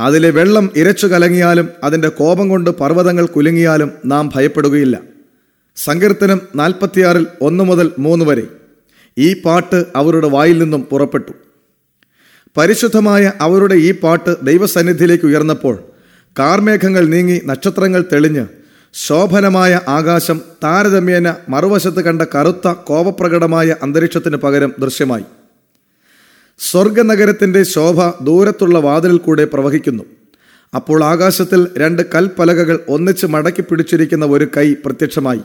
അതിലെ 0.00 0.30
വെള്ളം 0.30 0.70
ഇരച്ചു 0.76 1.06
കലങ്ങിയാലും 1.06 1.68
അതിന്റെ 1.84 2.08
കോപം 2.08 2.48
കൊണ്ട് 2.48 2.70
പർവതങ്ങൾ 2.70 3.26
കുലുങ്ങിയാലും 3.26 3.90
നാം 4.06 4.30
ഭയപ്പെടുകയില്ല. 4.34 4.96
സങ്കീർത്തനം 5.76 6.40
നാൽപ്പത്തിയാറിൽ 6.56 7.26
ഒന്ന് 7.42 7.64
മുതൽ 7.64 7.90
മൂന്ന് 7.98 8.24
വരെ. 8.24 8.44
ഈ 9.18 9.42
പാട്ട് 9.42 9.84
അവരുടെ 9.96 10.26
വായിൽ 10.26 10.58
നിന്നും 10.58 10.82
പുറപ്പെട്ടു. 10.82 11.32
പരിശുദ്ധമായ 12.56 13.32
അവരുടെ 13.40 13.74
ഈ 13.74 13.90
പാട്ട് 13.92 14.36
ദൈവസന്നിധിയിലേക്ക് 14.42 15.24
ഉയർന്നപ്പോൾ 15.24 15.74
കാർമേഘങ്ങൾ 16.38 17.06
നീങ്ങി 17.06 17.40
നക്ഷത്രങ്ങൾ 17.44 18.04
തെളിഞ്ഞ് 18.12 18.44
ശോഭനമായ 18.96 19.80
ആകാശം 19.88 20.40
താരതമ്യേന 20.64 21.36
മറുവശത്ത് 21.48 22.04
കണ്ട 22.04 22.22
കറുത്ത 22.22 22.68
കോപപ്രകടമായ 22.68 23.76
അന്തരീക്ഷത്തിന് 23.82 24.36
പകരം 24.36 24.72
ദൃശ്യമായി. 24.78 25.24
സ്വർഗനഗരത്തിന്റെ 26.58 27.62
ശോഭ 27.62 28.24
ദൂരത്തുള്ള 28.24 28.78
വാതിലിൽ 28.78 29.16
കൂടെ 29.16 29.44
പ്രവഹിക്കുന്നു. 29.44 30.04
അപ്പോൾ 30.74 31.04
ആകാശത്തിൽ 31.04 31.68
രണ്ട് 31.78 32.02
കൽപ്പലകകൾ 32.14 32.80
ഒന്നിച്ച് 32.88 33.26
മടക്കി 33.26 33.60
പിടിച്ചിരിക്കുന്ന 33.60 34.24
ഒരു 34.24 34.48
കൈ 34.56 34.74
പ്രത്യക്ഷമായി. 34.74 35.40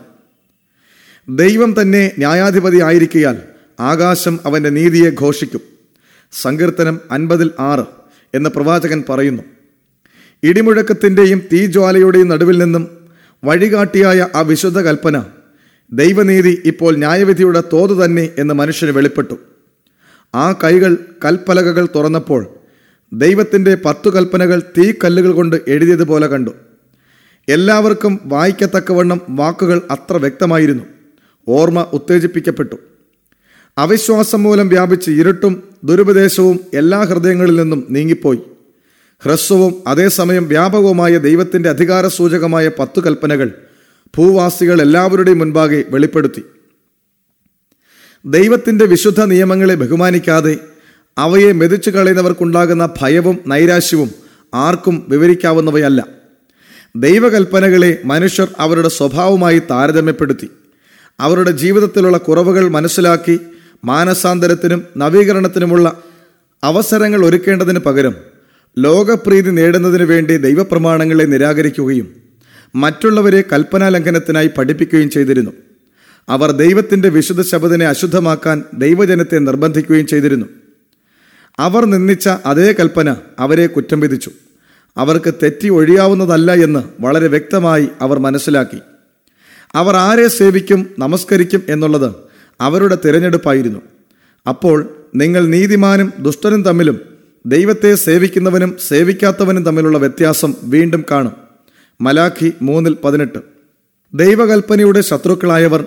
ദൈവം 1.29 1.75
തന്നെ 1.81 2.11
ന്യായാധിപതി 2.17 2.81
ആയിരിക്കയാൽ 2.81 3.37
ആകാശം 3.79 4.39
അവന്റെ 4.45 4.69
നീതിയെ 4.69 5.09
ഘോഷിക്കും. 5.09 5.61
സങ്കീർത്തനം 6.31 6.99
അൻപതിൽ 7.11 7.51
ആറ് 7.59 7.85
എന്ന് 8.33 8.49
പ്രവാചകൻ 8.49 9.03
പറയുന്നു. 9.09 9.43
ഇടിമുഴക്കത്തിന്റെയും 10.43 11.41
തീജ്വാലയുടെയും 11.53 12.27
നടുവിൽ 12.27 12.57
നിന്നും 12.57 12.98
വഴികാട്ടിയായ 13.43 14.27
ആ 14.35 14.39
വിശുദ്ധ 14.41 14.81
കൽപ്പന 14.81 15.23
ദൈവനീതി 15.93 16.61
ഇപ്പോൾ 16.65 16.95
ന്യായവിധിയുടെ 16.95 17.63
തോത് 17.73 18.05
തന്നെ 18.05 18.29
എന്ന് 18.37 18.53
മനുഷ്യന് 18.53 18.91
വെളിപ്പെട്ടു. 18.91 19.39
ആ 20.35 20.51
കൈകൾ 20.51 20.97
കൽപ്പലകകൾ 21.25 21.87
തുറന്നപ്പോൾ 21.95 22.47
ദൈവത്തിന്റെ 23.13 23.77
പത്തു 23.85 24.09
കൽപ്പനകൾ 24.09 24.61
തീ 24.77 24.91
കല്ലുകൾ 24.91 25.31
കൊണ്ട് 25.31 25.61
എഴുതിയതുപോലെ 25.67 26.27
കണ്ടു. 26.27 26.51
എല്ലാവർക്കും 27.49 28.19
വായിക്കത്തക്കവണ്ണം 28.25 29.21
വാക്കുകൾ 29.29 29.81
അത്ര 29.91 30.17
വ്യക്തമായിരുന്നു. 30.17 30.83
ഓർമ്മ 31.47 31.87
ഉത്തേജിപ്പിക്കപ്പെട്ടു. 31.93 32.75
അവിശ്വാസം 33.77 34.43
മൂലം 34.43 34.69
വ്യാപിച്ച് 34.69 35.11
ഇരുട്ടും 35.11 35.63
ദുരുപദേശവും 35.83 36.59
എല്ലാ 36.73 37.01
ഹൃദയങ്ങളിൽ 37.01 37.55
നിന്നും 37.61 37.87
നീങ്ങിപ്പോയി. 37.89 38.39
ഹ്രസ്വവും 39.19 39.83
അതേസമയം 39.87 40.47
വ്യാപകവുമായ 40.47 41.17
ദൈവത്തിന്റെ 41.17 41.69
അധികാര 41.69 42.07
സൂചകമായ 42.07 42.71
പത്തു 42.79 43.01
കൽപ്പനകൾ 43.01 43.51
ഭൂവാസികൾ 44.17 44.81
എല്ലാവരുടെയും 44.81 45.39
മുൻപാകെ 45.39 45.83
വെളിപ്പെടുത്തി. 45.89 46.43
ദൈവത്തിന്റെ 48.25 48.85
വിശുദ്ധ 48.85 49.23
നിയമങ്ങളെ 49.23 49.75
ബഹുമാനിക്കാതെ 49.75 50.57
അവയെ 51.17 51.51
മെതിച്ചു 51.51 51.89
കളയുന്നവർക്കുണ്ടാകുന്ന 51.89 52.89
ഭയവും 53.01 53.39
നൈരാശ്യവും 53.47 54.11
ആർക്കും 54.53 55.05
വിവരിക്കാവുന്നവയല്ല. 55.09 56.07
ദൈവകൽപ്പനകളെ 56.95 58.01
മനുഷ്യർ 58.05 58.47
അവരുടെ 58.59 58.89
സ്വഭാവമായി 58.89 59.59
താരതമ്യപ്പെടുത്തി. 59.59 60.49
അവരുടെ 61.19 61.51
ജീവിതത്തിലുള്ള 61.51 62.17
കുറവുകൾ 62.17 62.67
മനസ്സിലാക്കി 62.67 63.39
മാനസാന്തരത്തിനും 63.85 64.83
നവീകരണത്തിനുമുള്ള 64.97 66.03
അവസരങ്ങൾ 66.63 67.25
ഒരുക്കേണ്ടതിന് 67.25 67.79
പകരം 67.79 68.15
ലോകപ്രീതി 68.77 69.51
നേടുന്നതിനു 69.51 70.03
വേണ്ടി 70.03 70.37
ദൈവപ്രമാണങ്ങളെ 70.37 71.23
നിരാകരിക്കുകയും 71.23 72.15
മറ്റുള്ളവരെ 72.75 73.43
കൽപ്പനാലംഘനത്തിനായി 73.53 74.49
പഠിപ്പിക്കുകയും 74.57 75.09
ചെയ്തിരുന്നു. 75.09 75.51
അവർ 76.29 76.51
ദൈവത്തിന്റെ 76.51 77.09
വിശുദ്ധ 77.09 77.41
ശബ്ദനെ 77.41 77.85
അശുദ്ധമാക്കാൻ 77.87 78.63
ദൈവജനത്തെ 78.73 79.39
നിർബന്ധിക്കുകയും 79.39 80.07
ചെയ്തിരുന്നു. 80.07 80.45
അവർ 81.59 81.85
നിന്ദിച്ച 81.85 82.29
അതേ 82.45 82.75
കൽപ്പന 82.79 83.15
അവരെ 83.39 83.67
കുറ്റം 83.67 83.99
വിധിച്ചു. 83.99 84.31
അവർക്ക് 84.97 85.33
തെറ്റി 85.33 85.69
ഒഴിയാവുന്നതല്ല 85.69 86.53
എന്ന് 86.53 86.83
വളരെ 86.99 87.27
വ്യക്തമായി 87.27 87.89
അവർ 88.01 88.19
മനസ്സിലാക്കി. 88.19 88.79
അവർ 89.75 89.95
ആരെ 89.95 90.27
സേവിക്കും 90.27 90.89
നമസ്കരിക്കും 90.99 91.63
എന്നുള്ളത് 91.69 92.11
അവരുടെ 92.61 92.97
തിരഞ്ഞെടുപ്പായിരുന്നു. 93.05 93.79
അപ്പോൾ 94.47 94.89
നിങ്ങൾ 95.15 95.45
നീതിമാനും 95.45 96.13
ദുഷ്ടനും 96.19 96.63
തമ്മിലും 96.63 97.18
ദൈവത്തെ 97.45 97.95
സേവിക്കുന്നവനും 97.95 98.77
സേവിക്കാത്തവനും 98.87 99.65
തമ്മിലുള്ള 99.65 99.97
വ്യത്യാസം 99.97 100.53
വീണ്ടും 100.63 101.05
കാണും. 101.11 101.31
മലാഖി 102.01 102.53
മൂന്നിൽ 102.61 102.97
പതിനെട്ട്. 103.03 103.39
ദൈവകൽപ്പനയുടെ 104.13 105.01
ശത്രുക്കളായവർ 105.01 105.85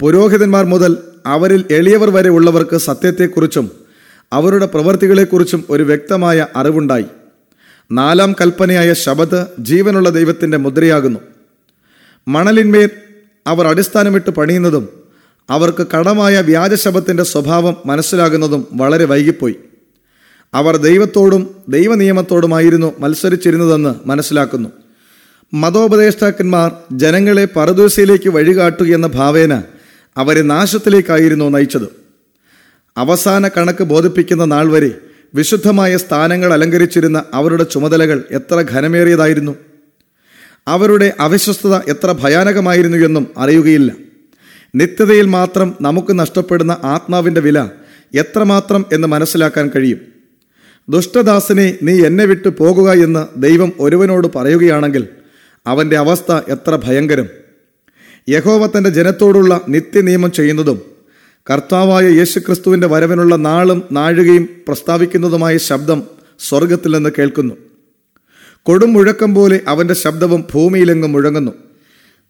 പുരോഹിതന്മാർ 0.00 0.64
മുതൽ 0.64 0.96
അവരിൽ 1.26 1.64
എളിയവർ 1.70 2.10
വരെ 2.10 2.28
ഉള്ളവർക്ക് 2.28 2.76
സത്യത്തെക്കുറിച്ചും 2.76 3.70
അവരുടെ 4.32 4.66
പ്രവൃത്തികളെക്കുറിച്ചും 4.66 5.64
ഒരു 5.70 5.82
വ്യക്തമായ 5.82 6.46
അറിവുണ്ടായി. 6.56 7.04
നാലാം 7.92 8.32
കൽപ്പനയായ 8.32 8.92
ശബദ് 8.92 9.46
ജീവനുള്ള 9.58 10.08
ദൈവത്തിന്റെ 10.08 10.58
മുദ്രയാകുന്നു. 10.58 11.20
മണലിന്മേൽ 12.28 12.90
അവർ 13.46 13.66
അടിസ്ഥാനമിട്ട് 13.66 14.30
പണിയുന്നതും 14.30 14.88
അവർക്ക് 15.50 15.86
കടമായ 15.96 16.40
വ്യാജശബത്തിന്റെ 16.40 17.22
സ്വഭാവം 17.22 17.76
മനസ്സിലാകുന്നതും 17.86 18.66
വളരെ 18.72 19.04
വൈകിപ്പോയി. 19.04 19.56
അവർ 20.54 20.76
ദൈവത്തോടും 20.76 21.50
ദൈവനിയമത്തോടുമായിരുന്നു 21.68 22.92
മത്സരിച്ചിരുന്നതെന്ന് 22.98 24.08
മനസ്സിലാക്കുന്നു. 24.08 24.68
മതോപദേഷ്ടാക്കന്മാർ 25.54 26.72
ജനങ്ങളെ 26.92 27.44
പരദൂസയിലേക്ക് 27.44 28.28
വഴികാട്ടുകയെന്ന 28.28 29.06
ഭാവേന 29.06 29.62
അവരെ 30.16 30.42
നാശത്തിലേക്കായിരുന്നു 30.42 31.48
നയിച്ചത്. 31.48 31.88
അവസാന 32.96 33.48
കണക്ക് 33.48 33.84
ബോധിപ്പിക്കുന്ന 33.84 34.44
നാൾ 34.44 34.66
വരെ 34.68 34.90
വിശുദ്ധമായ 35.34 35.96
സ്ഥാനങ്ങൾ 35.96 36.52
അലങ്കരിച്ചിരുന്ന 36.52 37.24
അവരുടെ 37.34 37.64
ചുമതലകൾ 37.64 38.24
എത്ര 38.30 38.64
ഘനമേറിയതായിരുന്നു. 38.70 39.54
അവരുടെ 40.68 41.12
അവിശ്വസ്തത 41.20 41.74
എത്ര 41.74 42.12
ഭയാനകമായിരുന്നു 42.12 42.98
എന്നും 42.98 43.26
അറിയുകയില്ല. 43.38 43.92
നിത്യതയിൽ 44.74 45.26
മാത്രം 45.26 45.74
നമുക്ക് 45.80 46.18
നഷ്ടപ്പെടുന്ന 46.18 46.76
ആത്മാവിന്റെ 46.84 47.40
വില 47.40 47.68
എത്രമാത്രം 48.14 48.86
എന്ന് 48.92 49.08
മനസ്സിലാക്കാൻ 49.08 49.70
കഴിയും. 49.76 50.17
ദുഷ്ടദാസനെ 50.88 51.78
നീ 51.82 52.04
എന്നെ 52.04 52.24
വിട്ടു 52.24 52.48
പോകുക 52.48 52.90
എന്ന് 52.92 53.40
ദൈവം 53.42 53.72
ഒരുവനോട് 53.80 54.28
പറയുകയാണെങ്കിൽ 54.36 55.08
അവന്റെ 55.66 55.98
അവസ്ഥ 55.98 56.32
എത്ര 56.48 56.78
ഭയങ്കരം. 56.84 57.26
യഹോവ 58.28 58.66
തന്റെ 58.66 58.90
ജനത്തോടുള്ള 58.90 59.60
നിത്യനിയമം 59.68 60.32
ചെയ്യുന്നതും 60.32 60.80
കർത്താവായ 61.50 62.04
യേശുക്രിസ്തുവിന്റെ 62.08 62.86
വരവിനുള്ള 62.86 63.36
നാളും 63.36 63.82
നാഴുകയും 63.92 64.48
പ്രസ്താവിക്കുന്നതുമായ 64.68 65.56
ശബ്ദം 65.58 66.02
സ്വർഗത്തിൽ 66.38 66.94
നിന്ന് 66.94 67.10
കേൾക്കുന്നു. 67.18 67.54
കൊടും 68.62 68.92
മുഴക്കം 68.92 69.34
പോലെ 69.34 69.60
അവന്റെ 69.68 69.94
ശബ്ദവും 69.94 70.44
ഭൂമിയിലെങ്ങും 70.54 71.12
മുഴങ്ങുന്നു. 71.12 71.52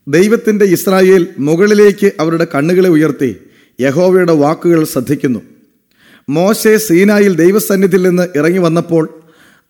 ദൈവത്തിന്റെ 0.08 0.64
ഇസ്രായേൽ 0.64 1.26
മുകളിലേക്ക് 1.38 2.12
അവരുടെ 2.20 2.46
കണ്ണുകളെ 2.54 2.88
ഉയർത്തി 2.88 3.36
യഹോവയുടെ 3.80 4.32
വാക്കുകൾ 4.32 4.84
ശ്രദ്ധിക്കുന്നു. 4.84 5.57
മോശെ 6.28 6.76
സീനായിൽ 6.76 7.36
ദൈവസന്നിധിയിൽ 7.36 8.08
നിന്ന് 8.08 8.38
ഇറങ്ങി 8.38 8.58
വന്നപ്പോൾ 8.58 9.08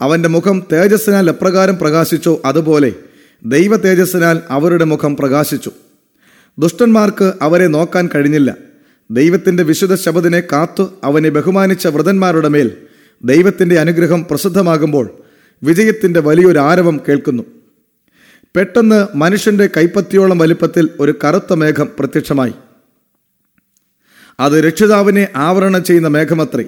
അവന്റെ 0.00 0.28
മുഖം 0.28 0.62
തേജസ്സിനാൽ 0.72 1.28
എപ്രകാരം 1.28 1.76
പ്രകാശിച്ചോ 1.76 2.42
അതുപോലെ 2.44 2.92
ദൈവ 3.46 3.76
തേജസ്സിനാൽ 3.76 4.40
അവരുടെ 4.50 4.84
മുഖം 4.84 5.16
പ്രകാശിച്ചു. 5.16 5.70
ദുഷ്ടന്മാർക്ക് 6.58 7.32
അവരെ 7.42 7.66
നോക്കാൻ 7.66 8.08
കഴിഞ്ഞില്ല. 8.14 8.56
ദൈവത്തിന്റെ 9.10 9.62
വിശുദ്ധ 9.62 9.94
ശബദിനെ 9.94 10.40
കാത്തു 10.40 10.90
അവനെ 11.04 11.28
ബഹുമാനിച്ച 11.28 11.86
വ്രതന്മാരുടെ 11.86 12.48
മേൽ 12.48 12.70
ദൈവത്തിന്റെ 13.24 13.80
അനുഗ്രഹം 13.80 14.26
പ്രസിദ്ധമാകുമ്പോൾ 14.30 15.10
വിജയത്തിന്റെ 15.62 16.20
വലിയൊരു 16.20 16.58
ആരവം 16.58 17.00
കേൾക്കുന്നു. 17.08 17.42
പെട്ടെന്ന് 18.56 19.06
മനുഷ്യന്റെ 19.14 19.68
കൈപ്പത്തിയോളം 19.76 20.38
വലിപ്പത്തിൽ 20.38 20.88
ഒരു 21.00 21.14
കറുത്ത 21.24 21.52
മേഘം 21.52 21.88
പ്രത്യക്ഷമായി. 21.98 22.52
അത് 24.40 24.52
രക്ഷിതാവിനെ 24.52 25.28
ആവരണം 25.36 25.84
ചെയ്യുന്ന 25.84 26.08
മേഘമത്രേ. 26.08 26.64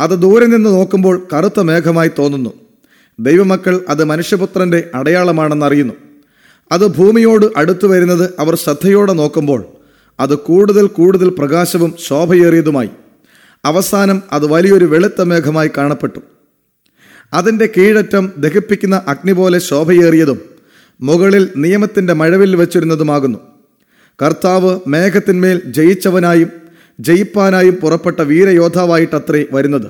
അത് 0.00 0.10
ദൂരെ 0.10 0.46
നിന്ന് 0.46 0.70
നോക്കുമ്പോൾ 0.70 1.26
കറുത്ത 1.32 1.60
മേഘമായി 1.60 2.10
തോന്നുന്നു. 2.18 2.52
ദൈവമക്കൾ 3.20 3.84
അത് 3.88 4.04
മനുഷ്യപുത്രന്റെ 4.04 4.90
അടയാളമാണെന്നറിയുന്നു. 4.94 5.94
അത് 6.72 6.86
ഭൂമിയോട് 6.86 7.46
അടുത്തു 7.56 7.86
വരുന്നത് 7.86 8.34
അവർ 8.38 8.54
ശ്രദ്ധയോടെ 8.54 9.12
നോക്കുമ്പോൾ 9.12 9.64
അത് 10.20 10.38
കൂടുതൽ 10.38 10.86
കൂടുതൽ 10.86 11.28
പ്രകാശവും 11.28 11.94
ശോഭയേറിയതുമായി. 11.98 12.90
അവസാനം 13.64 14.22
അത് 14.32 14.46
വലിയൊരു 14.46 14.84
വെളുത്ത 14.84 15.22
മേഘമായി 15.22 15.70
കാണപ്പെട്ടു. 15.76 16.20
അതിന്റെ 17.32 17.68
കീഴറ്റം 17.76 18.32
ദഹിപ്പിക്കുന്ന 18.38 19.02
അഗ്നി 19.08 19.32
പോലെ 19.32 19.58
ശോഭയേറിയതും 19.58 20.40
മുകളിൽ 21.00 21.48
നിയമത്തിന്റെ 21.56 22.12
മഴവിൽ 22.12 22.56
വെച്ചിരുന്നതുമാകുന്നു. 22.56 23.38
കർത്താവ് 24.22 24.80
മേഘത്തിന്മേൽ 24.86 25.62
ജയിച്ചവനായും 25.64 26.67
ജയിപ്പാനായും 27.00 27.74
പുറപ്പെട്ട 27.74 28.20
വീരയോദ്ധാവായിട്ടത്രേ 28.20 29.44
വരുന്നത്. 29.52 29.86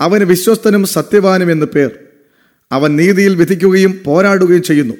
അവന് 0.00 0.24
വിശ്വസ്തനും 0.24 0.84
സത്യവാനും 0.84 1.52
എന്ന് 1.52 1.66
പേർ. 1.66 1.90
അവൻ 2.72 2.96
നീതിയിൽ 2.96 3.34
വിധിക്കുകയും 3.34 4.00
പോരാടുകയും 4.04 4.62
ചെയ്യുന്നു. 4.62 4.94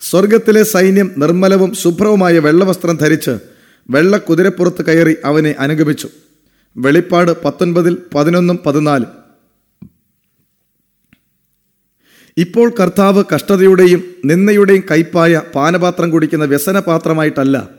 സ്വർഗത്തിലെ 0.00 0.62
സൈന്യം 0.62 1.10
നിർമ്മലവും 1.16 1.74
ശുഭ്രവുമായ 1.74 2.38
വെള്ളവസ്ത്രം 2.38 2.96
ധരിച്ച് 2.96 3.38
വെള്ള 3.90 4.18
കുതിരപ്പുറത്ത് 4.18 4.84
കയറി 4.84 5.16
അവനെ 5.24 5.54
അനുഗമിച്ചു. 5.58 6.08
വെളിപ്പാട് 6.76 7.42
പത്തൊൻപതിൽ 7.44 7.98
പതിനൊന്നും 8.14 8.58
പതിനാലും. 8.66 9.26
ഇപ്പോൾ 12.38 12.74
കർത്താവ് 12.80 13.24
കഷ്ടതയുടെയും 13.34 14.04
നിന്നയുടെയും 14.24 14.82
കൈപ്പായ 14.90 15.42
പാനപാത്രം 15.54 16.10
കുടിക്കുന്ന 16.10 16.44
വ്യസനപാത്രമായിട്ടല്ല 16.44 17.75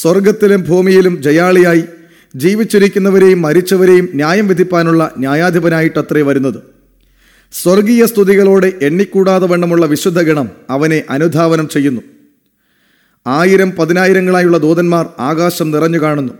സ്വർഗത്തിലും 0.00 0.62
ഭൂമിയിലും 0.62 1.22
ജയാളിയായി 1.22 1.84
ജീവിച്ചിരിക്കുന്നവരെയും 2.36 3.42
മരിച്ചവരെയും 3.42 4.08
ന്യായം 4.14 4.48
വിധിപ്പാനുള്ള 4.48 5.14
ന്യായാധിപനായിട്ടത്രേ 5.18 6.22
വരുന്നത്. 6.22 6.54
സ്വർഗീയ 7.52 8.06
സ്തുതികളോടെ 8.06 8.72
എണ്ണിക്കൂടാതെ 8.82 9.46
വണ്ണമുള്ള 9.46 9.86
വിശുദ്ധ 9.86 10.22
ഗണം 10.22 10.50
അവനെ 10.70 11.04
അനുധാവനം 11.10 11.68
ചെയ്യുന്നു. 11.68 12.00
ആയിരം 13.26 13.70
പതിനായിരങ്ങളായുള്ള 13.70 14.58
ദൂതന്മാർ 14.58 15.08
ആകാശം 15.18 15.70
നിറഞ്ഞു 15.70 15.98
കാണുന്നു. 15.98 16.32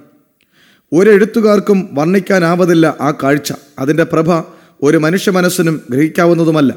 ഒരെഴുത്തുകാർക്കും 0.93 1.89
വർണിക്കാനാവതില്ല 1.93 2.97
ആ 3.01 3.13
കാഴ്ച. 3.23 3.53
അതിന്റെ 3.79 4.05
പ്രഭ 4.05 4.43
ഒരു 4.83 4.97
മനുഷ്യ 4.97 5.31
മനസ്സിനും 5.31 5.81
ഗ്രഹിക്കാവുന്നതുമല്ല. 5.91 6.75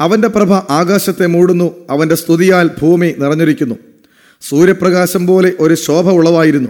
അവന്റെ 0.00 0.28
പ്രഭ 0.28 0.52
ആകാശത്തെ 0.52 1.26
മൂടുന്നു 1.26 1.74
അവന്റെ 1.90 2.14
സ്തുതിയാൽ 2.14 2.70
ഭൂമി 2.82 3.14
നിറഞ്ഞിരിക്കുന്നു. 3.18 3.74
സൂര്യപ്രകാശം 4.40 5.26
പോലെ 5.26 5.52
ഒരു 5.60 5.74
ശോഭ 5.74 6.10
ഉളവായിരുന്നു. 6.10 6.68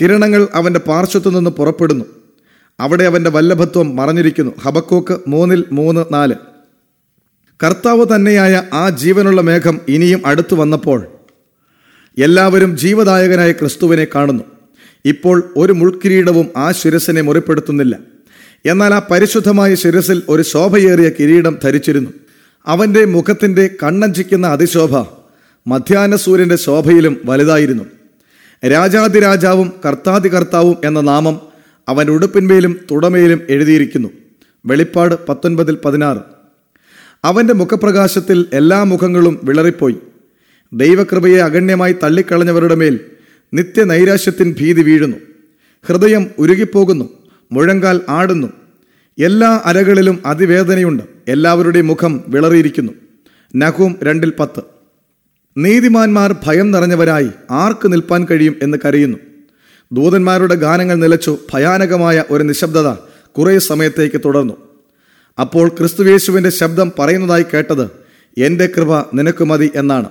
കിരണങ്ങൾ 0.00 0.48
അവന്റെ 0.54 0.80
പാർശ്വത്തു 0.80 1.30
നിന്ന് 1.30 1.50
പുറപ്പെടുന്നു. 1.50 2.04
അവിടെ 2.80 3.04
അവന്റെ 3.04 3.30
വല്ലഭത്വം 3.30 3.96
മറഞ്ഞിരിക്കുന്നു. 3.96 4.52
ഹബക്കോക്ക് 4.62 5.18
മൂന്നിൽ 5.28 5.64
മൂന്ന് 5.72 6.04
നാല്. 6.12 6.34
കർത്താവ് 7.64 8.06
തന്നെയായ 8.14 8.62
ആ 8.72 8.88
ജീവനുള്ള 8.88 9.40
മേഘം 9.40 9.80
ഇനിയും 9.88 10.22
അടുത്തു 10.26 10.54
വന്നപ്പോൾ 10.54 11.06
എല്ലാവരും 12.18 12.76
ജീവദായകനായ 12.76 13.52
ക്രിസ്തുവിനെ 13.52 14.06
കാണുന്നു. 14.14 14.44
ഇപ്പോൾ 15.04 15.52
ഒരു 15.56 15.72
മുൾക്കിരീടവും 15.72 16.48
ആ 16.56 16.72
ശിരസിനെ 16.72 17.20
മുറിപ്പെടുത്തുന്നില്ല. 17.20 17.98
എന്നാൽ 18.66 18.94
ആ 18.94 19.06
പരിശുദ്ധമായ 19.10 19.74
ശിരസിൽ 19.74 20.22
ഒരു 20.28 20.42
ശോഭയേറിയ 20.42 21.08
കിരീടം 21.08 21.58
ധരിച്ചിരുന്നു. 21.64 22.10
അവന്റെ 22.66 23.04
മുഖത്തിന്റെ 23.04 23.70
കണ്ണഞ്ചിക്കുന്ന 23.82 24.46
അതിശോഭ 24.46 25.23
മധ്യാഹ്ന 25.66 26.16
സൂര്യന്റെ 26.16 26.56
ശോഭയിലും 26.56 27.20
വലുതായിരുന്നു. 27.24 27.84
രാജാതിരാജാവും 28.66 29.72
കർത്താതി 29.86 30.28
കർത്താവും 30.28 30.76
എന്ന 30.84 31.00
നാമം 31.00 31.40
അവൻ 31.88 32.10
ഉടുപ്പിന്മേലും 32.10 32.76
തുടമയിലും 32.90 33.40
എഴുതിയിരിക്കുന്നു. 33.50 34.08
വെളിപ്പാട് 34.66 35.26
പത്തൊൻപതിൽ 35.28 35.78
പതിനാറ്. 35.84 36.18
അവന്റെ 37.24 37.54
മുഖപ്രകാശത്തിൽ 37.54 38.46
എല്ലാ 38.52 38.82
മുഖങ്ങളും 38.82 39.40
വിളറിപ്പോയി. 39.44 39.96
ദൈവകൃപയെ 40.72 41.36
അഗണ്യമായി 41.36 41.92
തള്ളിക്കളഞ്ഞവരുടെ 41.92 42.74
മേൽ 42.74 43.00
നിത്യനൈരാശ്യത്തിൻ 43.54 44.54
ഭീതി 44.60 44.82
വീഴുന്നു. 44.82 45.16
ഹൃദയം 45.86 46.30
ഉരുകിപ്പോകുന്നു 46.38 47.08
മുഴങ്കാൽ 47.52 48.00
ആടുന്നു. 48.08 48.46
എല്ലാ 49.18 49.62
അരകളിലും 49.64 50.22
അതിവേദനയുണ്ട്. 50.26 51.02
എല്ലാവരുടെയും 51.28 51.86
മുഖം 51.86 52.24
വിളറിയിരിക്കുന്നു. 52.28 52.92
നഹൂം 53.56 53.98
രണ്ടിൽ 54.02 54.32
പത്ത്. 54.38 54.73
നീതിമാന്മാർ 55.56 56.34
ഭയം 56.46 56.70
നിറഞ്ഞവരായി 56.70 57.30
ആർക്ക് 57.50 57.92
നിൽപ്പാൻ 57.92 58.26
കഴിയും 58.30 58.56
എന്ന് 58.62 58.78
കരയുന്നു. 58.84 59.18
ദൂതന്മാരുടെ 59.92 60.54
ഗാനങ്ങൾ 60.54 60.94
നിലച്ചു 60.94 61.38
ഭയാനകമായ 61.52 62.24
ഒരു 62.30 62.44
നിശബ്ദത 62.44 62.88
കുറേ 63.38 63.58
സമയത്തേക്ക് 63.58 64.20
തുടർന്നു. 64.24 64.56
അപ്പോൾ 65.40 65.68
ക്രിസ്തുവേശുവിന്റെ 65.68 66.50
ശബ്ദം 66.50 66.92
പറയുന്നതായി 66.98 67.44
കേട്ടത് 67.54 67.90
എന്റെ 68.38 68.66
കൃപ 68.66 69.00
നിനക്ക് 69.14 69.44
മതി 69.44 69.70
എന്നാണ്. 69.74 70.08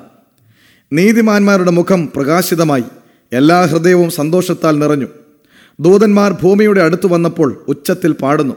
നീതിമാന്മാരുടെ 0.94 1.72
മുഖം 1.72 2.10
പ്രകാശിതമായി 2.16 2.84
എല്ലാ 3.34 3.62
ഹൃദയവും 3.62 4.12
സന്തോഷത്താൽ 4.12 4.80
നിറഞ്ഞു. 4.80 5.08
ദൂതന്മാർ 5.80 6.32
ഭൂമിയുടെ 6.32 6.82
അടുത്തു 6.82 7.08
വന്നപ്പോൾ 7.08 7.66
ഉച്ചത്തിൽ 7.68 8.12
പാടുന്നു. 8.12 8.54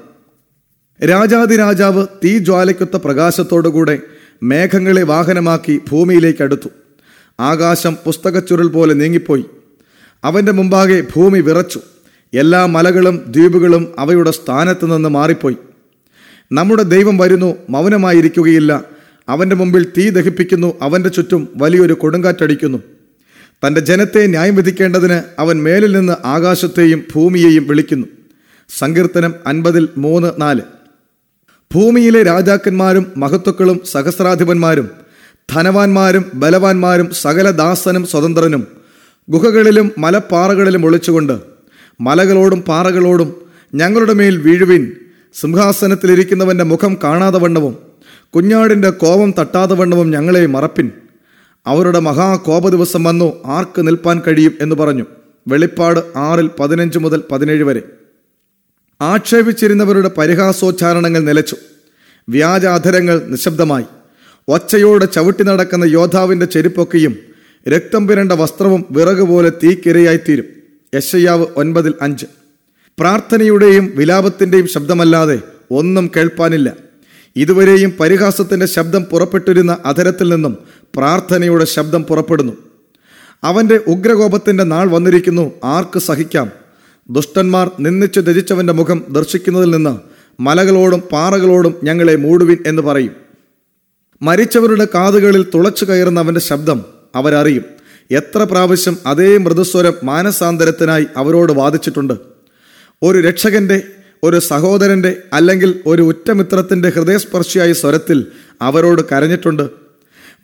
രാജാതിരാജാവ് 1.07 2.07
തീ 2.25 2.39
ജ്വാലയ്ക്കൊത്ത 2.39 2.97
പ്രകാശത്തോടുകൂടെ 2.97 3.99
മേഘങ്ങളെ 4.43 5.03
വാഹനമാക്കി 5.03 5.81
ഭൂമിയിലേക്ക് 5.91 6.43
അടുത്തു. 6.43 6.69
ആകാശം 7.41 7.97
പുസ്തകച്ചുരുൾ 8.05 8.67
പോലെ 8.67 8.95
നീങ്ങിപ്പോയി. 8.95 9.45
അവന്റെ 10.25 10.53
മുമ്പാകെ 10.53 11.01
ഭൂമി 11.01 11.41
വിറച്ചു. 11.41 11.81
എല്ലാ 12.35 12.67
മലകളും 12.67 13.25
ദ്വീപുകളും 13.29 13.93
അവയുടെ 13.99 14.31
സ്ഥാനത്ത് 14.31 14.97
നിന്ന് 14.97 15.09
മാറിപ്പോയി. 15.09 15.57
നമ്മുടെ 16.53 16.83
ദൈവം 16.83 17.19
വരുന്നു 17.19 17.57
മൗനമായിരിക്കുകയില്ല. 17.71 18.85
അവന്റെ 19.29 19.57
മുമ്പിൽ 19.57 19.93
തീ 19.99 20.11
ദഹിപ്പിക്കുന്നു 20.11 20.75
അവന്റെ 20.83 21.09
ചുറ്റും 21.09 21.49
വലിയൊരു 21.57 21.93
കൊടുങ്കാറ്റടിക്കുന്നു. 21.93 22.79
തന്റെ 23.67 23.81
ജനത്തെ 23.81 24.27
ന്യായം 24.27 24.55
വിധിക്കേണ്ടതിന് 24.55 25.21
അവൻ 25.39 25.63
മേലിൽ 25.63 25.97
നിന്ന് 25.97 26.27
ആകാശത്തെയും 26.27 27.03
ഭൂമിയെയും 27.15 27.67
വിളിക്കുന്നു. 27.69 28.07
സങ്കീർത്തനം 28.79 29.35
അൻപതിൽ 29.47 29.89
മൂന്ന് 29.97 30.33
നാല്. 30.39 30.61
ഭൂമിയിലെ 31.75 32.23
രാജാക്കന്മാരും 32.23 33.07
മഹത്വക്കളും 33.17 33.81
സഹസ്രാധിപന്മാരും 33.93 34.89
ധനവാന്മാരും 35.53 36.25
ബലവാന്മാരും 36.35 37.11
സകല 37.11 37.51
ദാസനും 37.51 38.07
സ്വതന്ത്രനും 38.07 38.67
ഗുഹകളിലും 39.31 39.93
മലപ്പാറകളിലും 39.99 40.87
ഒളിച്ചുകൊണ്ട് 40.87 41.39
മലകളോടും 42.01 42.61
പാറകളോടും 42.63 43.35
ഞങ്ങളുടെ 43.75 44.13
മേൽ 44.13 44.37
വീഴുവിൻ. 44.37 44.93
സിംഹാസനത്തിലിരിക്കുന്നവന്റെ 45.35 46.65
മുഖം 46.65 46.99
കാണാതെ 47.05 47.39
വണ്ണവും 47.39 47.79
കുഞ്ഞാടിന്റെ 48.35 48.91
കോപം 48.91 49.35
തട്ടാതെ 49.39 49.75
വണ്ണവും 49.75 50.11
ഞങ്ങളെ 50.11 50.47
മറപ്പിൻ. 50.47 50.91
അവരുടെ 51.67 51.99
മഹാകോപ 51.99 52.69
ദിവസം 52.69 53.05
വന്നു 53.05 53.33
ആർക്ക് 53.47 53.87
നിൽപ്പാൻ 53.87 54.23
കഴിയും 54.27 54.55
എന്ന് 54.61 54.77
പറഞ്ഞു. 54.77 55.07
വെളിപ്പാട് 55.49 56.01
ആറിൽ 56.17 56.51
പതിനഞ്ച് 56.61 56.99
മുതൽ 56.99 57.23
പതിനേഴ് 57.33 57.63
വരെ. 57.63 57.83
ആക്ഷേപിച്ചിരുന്നവരുടെ 59.01 60.09
പരിഹാസോച്ചാരണങ്ങൾ 60.09 61.21
നിലച്ചു. 61.21 61.57
വ്യാജാധരങ്ങൾ 62.29 63.27
നിശബ്ദമായി. 63.27 63.85
ഒച്ചയോടെ 64.49 65.05
ചവിട്ടി 65.05 65.43
നടക്കുന്ന 65.43 65.85
യോദ്ധാവിന്റെ 65.85 66.47
ചെരുപ്പൊക്കെയും 66.47 67.17
രക്തം 67.69 68.09
പുരണ്ട 68.09 68.33
വസ്ത്രവും 68.33 68.85
വിറക് 68.91 69.23
പോലെ 69.23 69.51
തീക്കിരയായിത്തീരും. 69.51 70.45
യശയ്യാവ് 70.95 71.47
ഒൻപതിൽ 71.57 71.95
അഞ്ച്. 72.03 72.27
പ്രാർത്ഥനയുടെയും 72.99 73.93
വിലാപത്തിന്റെയും 73.95 74.69
ശബ്ദമല്ലാതെ 74.69 75.41
ഒന്നും 75.71 76.11
കേൾപ്പാനില്ല. 76.17 76.73
ഇതുവരെയും 77.37 77.93
പരിഹാസത്തിന്റെ 78.01 78.67
ശബ്ദം 78.67 79.05
പുറപ്പെട്ടിരുന്ന 79.05 79.79
അധരത്തിൽ 79.85 80.29
നിന്നും 80.29 80.57
പ്രാർത്ഥനയുടെ 80.97 81.65
ശബ്ദം 81.65 82.03
പുറപ്പെടുന്നു. 82.03 82.53
അവന്റെ 83.45 83.81
ഉഗ്രകോപത്തിന്റെ 83.87 84.65
നാൾ 84.65 84.91
വന്നിരിക്കുന്നു. 84.91 85.53
ആർക്ക് 85.65 85.99
സഹിക്കാം? 85.99 86.66
ദുഷ്ടന്മാർ 87.11 87.71
നിന്ദിച്ചു 87.81 88.21
ത്യജിച്ചവന്റെ 88.21 88.73
മുഖം 88.73 89.05
ദർശിക്കുന്നതിൽ 89.11 89.71
നിന്ന് 89.71 89.99
മലകളോടും 90.43 91.01
പാറകളോടും 91.01 91.75
ഞങ്ങളെ 91.85 92.17
മൂടുവിൻ 92.17 92.59
എന്ന് 92.67 92.83
പറയും. 92.83 93.13
മരിച്ചവരുടെ 94.23 94.89
കാതുകളിൽ 94.95 95.47
തുളച്ചു 95.55 95.85
കയറുന്ന 95.85 96.21
അവന്റെ 96.21 96.41
ശബ്ദം 96.41 96.85
അവരറിയും. 97.15 97.65
എത്ര 98.11 98.43
പ്രാവശ്യം 98.43 98.97
അതേ 99.07 99.37
മൃദുസ്വരം 99.37 99.93
മാനസാന്തരത്തിനായി 100.05 101.07
അവരോട് 101.17 101.53
വാദിച്ചിട്ടുണ്ട്. 101.53 102.15
ഒരു 103.03 103.19
രക്ഷകന്റെ 103.19 103.83
ഒരു 104.23 104.39
സഹോദരന്റെ 104.39 105.17
അല്ലെങ്കിൽ 105.33 105.81
ഒരു 105.87 106.03
ഉറ്റമിത്രത്തിന്റെ 106.03 106.89
ഹൃദയസ്പർശിയായ 106.89 107.73
സ്വരത്തിൽ 107.73 108.27
അവരോട് 108.63 109.03
കരഞ്ഞിട്ടുണ്ട്. 109.13 109.71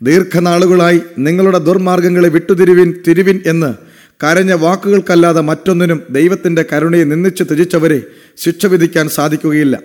ദീർഘനാളുകളായി 0.01 1.01
നിങ്ങളുടെ 1.17 1.57
ദുർമാർഗങ്ങളെ 1.57 2.29
വിട്ടുതിരിവിൻ 2.29 2.95
തിരിവിൻ 3.07 3.41
എന്ന് 3.45 3.92
കരഞ്ഞ 4.23 4.53
വാക്കുകൾക്കല്ലാതെ 4.53 5.41
മറ്റൊന്നിനും 5.41 6.03
ദൈവത്തിന്റെ 6.09 6.65
കരുണയെ 6.73 7.03
നിന്ദിച്ച് 7.03 7.43
ത്യജിച്ചവരെ 7.43 8.01
ശിക്ഷ 8.37 8.65
വിധിക്കാൻ 8.65 9.09
സാധിക്കുകയില്ല. 9.09 9.79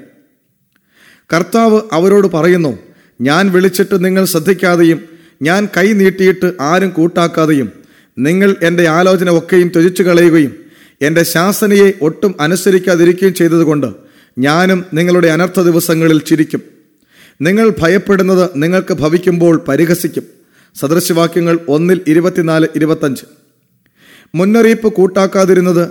കർത്താവ് 1.35 1.81
അവരോട് 1.93 2.29
പറയുന്നു 2.29 2.79
ഞാൻ 3.21 3.53
വിളിച്ചിട്ട് 3.53 4.05
നിങ്ങൾ 4.05 4.25
ശ്രദ്ധിക്കാതെയും 4.25 5.01
ഞാൻ 5.43 5.69
കൈ 5.77 5.93
നീട്ടിയിട്ട് 5.93 6.53
ആരും 6.61 6.91
കൂട്ടാക്കാതെയും 6.91 7.73
നിങ്ങൾ 8.19 8.57
എന്റെ 8.63 8.89
ആലോചന 8.89 9.39
ഒക്കെയും 9.39 9.69
ത്യജിച്ചു 9.69 10.03
കളയുകയും 10.03 10.55
എന്റെ 11.03 11.23
ശാസനയെ 11.23 11.93
ഒട്ടും 12.03 12.35
അനുസരിക്കാതിരിക്കുകയും 12.41 13.35
ചെയ്തതുകൊണ്ട് 13.35 13.87
ഞാനും 14.39 14.85
നിങ്ങളുടെ 14.95 15.29
അനർത്ഥ 15.29 15.61
ദിവസങ്ങളിൽ 15.61 16.21
ചിരിക്കും. 16.21 16.63
നിങ്ങൾ 17.41 17.73
ഭയപ്പെടുന്നത് 17.79 18.51
നിങ്ങൾക്ക് 18.57 18.95
ഭവിക്കുമ്പോൾ 18.95 19.65
പരിഹസിക്കും. 19.69 20.23
സദൃശവാക്യങ്ങൾ 20.75 21.59
ഒന്നിൽ 21.69 22.01
ഇരുപത്തിനാല് 22.07 22.67
ഇരുപത്തഞ്ച്. 22.77 23.25
മുന്നറിയിപ്പ് 24.35 24.93
കൂട്ടാക്കാതിരുന്നത് 24.93 25.85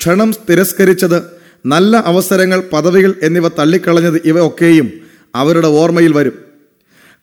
ക്ഷണം 0.00 0.32
തിരസ്കരിച്ചത് 0.50 1.18
നല്ല 1.66 1.96
അവസരങ്ങൾ 1.96 2.62
പദവികൾ 2.72 3.14
എന്നിവ 3.22 3.48
തള്ളിക്കളഞ്ഞത് 3.48 4.18
ഇവയൊക്കെയും 4.24 4.88
അവരുടെ 5.34 5.68
ഓർമ്മയിൽ 5.68 6.12
വരും. 6.12 6.32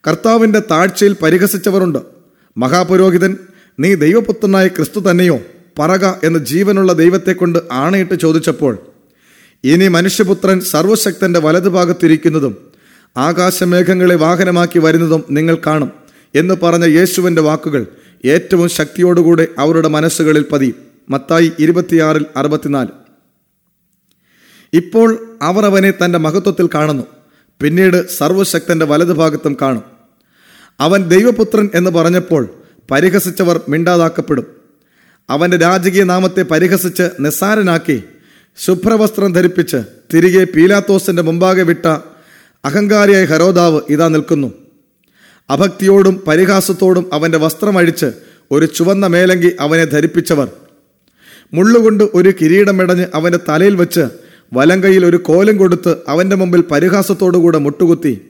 കർത്താവിന്റെ 0.08 0.62
താഴ്ചയിൽ 0.72 1.16
പരിഹസിച്ചവരുണ്ട്. 1.24 2.00
മഹാപുരോഹിതൻ 2.58 3.38
നീ 3.80 3.96
ദൈവപുത്രനായ 3.96 4.68
ക്രിസ്തു 4.68 5.00
തന്നെയോ? 5.00 5.40
പറക 5.80 6.14
എന്ന് 6.24 6.40
ജീവനുള്ള 6.40 6.94
ദൈവത്തെക്കൊണ്ട് 6.94 7.60
ആണയിട്ട് 7.72 8.16
ചോദിച്ചപ്പോൾ 8.20 8.74
ഇനി 9.64 9.88
മനുഷ്യപുത്രൻ 9.88 10.60
സർവശക്തന്റെ 10.62 11.40
വലതുഭാഗത്തിരിക്കുന്നതും 11.40 12.54
ആകാശമേഘങ്ങളെ 13.18 14.16
വാഹനമാക്കി 14.16 14.80
വരുന്നതും 14.80 15.24
നിങ്ങൾ 15.32 15.58
കാണും 15.68 15.92
എന്ന് 16.36 16.54
പറഞ്ഞ 16.64 16.86
യേശുവിന്റെ 16.86 17.42
വാക്കുകൾ 17.42 17.84
ഏറ്റവും 18.26 18.70
ശക്തിയോടുകൂടെ 18.70 19.48
അവരുടെ 19.60 19.88
മനസ്സുകളിൽ 19.88 20.46
പതിയും 20.52 20.76
മത്തായി 21.10 21.52
ഇരുപത്തിയാറിൽ 21.60 22.26
അറുപത്തിനാല്. 22.36 22.88
ഇപ്പോൾ 24.74 25.38
അവർ 25.42 25.66
അവനെ 25.66 25.92
തന്റെ 25.92 26.20
മഹത്വത്തിൽ 26.20 26.70
കാണുന്നു. 26.76 27.04
പിന്നീട് 27.62 28.10
സർവശക്തന്റെ 28.10 28.86
വലതുഭാഗത്തും 28.86 29.58
കാണും. 29.62 29.84
അവൻ 30.80 31.04
ദൈവപുത്രൻ 31.04 31.70
എന്ന് 31.76 31.92
പറഞ്ഞപ്പോൾ 31.92 32.50
പരിഹസിച്ചവർ 32.92 33.62
മിണ്ടാതാക്കപ്പെടും. 33.70 34.46
അവന്റെ 35.30 35.58
രാജകീയ 35.58 36.04
നാമത്തെ 36.04 36.42
പരിഹസിച്ച് 36.42 37.10
നിസ്സാരനാക്കി 37.20 38.04
ശുഭ്രവസ്ത്രം 38.58 39.34
ധരിപ്പിച്ച് 39.34 39.78
തിരികെ 40.14 40.44
പീലാത്തോസിന്റെ 40.44 41.22
മുമ്പാകെ 41.22 41.64
വിട്ട 41.64 41.88
അഹങ്കാരിയായ 42.66 43.26
ഹരോദാവ് 43.26 43.82
ഇതാ 43.90 44.08
നിൽക്കുന്നു. 44.08 44.65
അഭക്തിയോടും 45.50 46.24
പരിഹാസത്തോടും 46.28 47.10
അവന്റെ 47.14 47.38
വസ്ത്രമഴിച്ച് 47.38 48.06
ഒരു 48.52 48.66
ചുവന്ന 48.66 49.08
മേലങ്കി 49.08 49.52
അവനെ 49.60 49.86
ധരിപ്പിച്ചവർ. 49.86 50.48
മുള്ളുകൊണ്ട് 51.54 52.04
ഒരു 52.14 52.34
കിരീടമിടഞ്ഞ് 52.42 53.06
അവന്റെ 53.14 53.40
തലയിൽ 53.50 53.76
വെച്ച് 53.76 54.06
വലങ്കയിൽ 54.54 55.06
ഒരു 55.06 55.18
കോലം 55.18 55.58
കൊടുത്ത് 55.58 55.98
അവന്റെ 56.08 56.36
മുമ്പിൽ 56.36 56.62
പരിഹാസത്തോടുകൂടെ 56.62 57.58
മുട്ടുകുത്തി. 57.58 58.22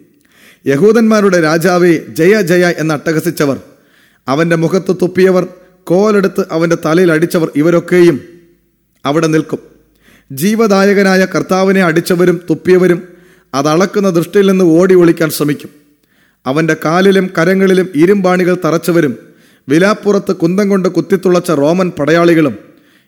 യഹൂദന്മാരുടെ 0.67 1.41
രാജാവെ 1.41 2.01
ജയ 2.10 2.41
ജയ 2.41 2.73
എന്ന് 2.78 2.93
അട്ടഹസിച്ചവർ. 2.93 3.60
അവന്റെ 4.28 4.56
മുഖത്ത് 4.56 4.95
തുപ്പിയവർ 5.01 5.47
കോലെടുത്ത് 5.84 6.45
അവന്റെ 6.51 6.78
തലയിൽ 6.86 7.12
അടിച്ചവർ 7.12 7.49
ഇവരൊക്കെയും 7.56 8.21
അവിടെ 9.06 9.28
നിൽക്കും. 9.28 9.60
ജീവദായകനായ 10.32 11.25
കർത്താവിനെ 11.25 11.84
അടിച്ചവരും 11.84 12.41
തുപ്പിയവരും 12.49 13.08
അതളക്കുന്ന 13.54 14.10
ദൃഷ്ടിയിൽ 14.10 14.47
നിന്ന് 14.49 14.65
ഓടി 14.65 14.95
ഒളിക്കാൻ 14.95 15.30
ശ്രമിക്കും. 15.30 15.84
അവന്റെ 16.45 16.75
കാലിലും 16.86 17.29
കരങ്ങളിലും 17.38 17.89
ഇരുമ്പാണികൾ 17.95 18.58
തറച്ചവരും 18.65 19.17
വിലാപ്പുറത്ത് 19.69 20.36
കുന്തം 20.36 20.69
കൊണ്ട് 20.69 20.89
കുത്തിത്തുളച്ച 20.89 21.51
റോമൻ 21.51 21.91
പടയാളികളും 21.99 22.58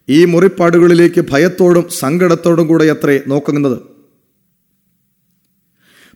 ഈ 0.10 0.26
മുറിപ്പാടുകളിലേക്ക് 0.26 1.26
ഭയത്തോടും 1.30 1.86
സങ്കടത്തോടും 2.00 2.68
കൂടെ 2.68 2.86
അത്രേ 2.86 3.20
നോക്കുന്നത്. 3.28 3.78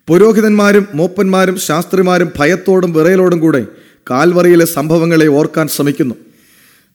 പുരോഹിതന്മാരും 0.07 0.87
മൂപ്പന്മാരും 0.93 1.59
ശാസ്ത്രിമാരും 1.59 2.29
ഭയത്തോടും 2.39 2.93
വിറയലോടും 2.93 3.39
കൂടെ 3.39 3.65
കാൽവറിയിലെ 4.11 4.65
സംഭവങ്ങളെ 4.65 5.27
ഓർക്കാൻ 5.27 5.67
ശ്രമിക്കുന്നു. 5.67 6.15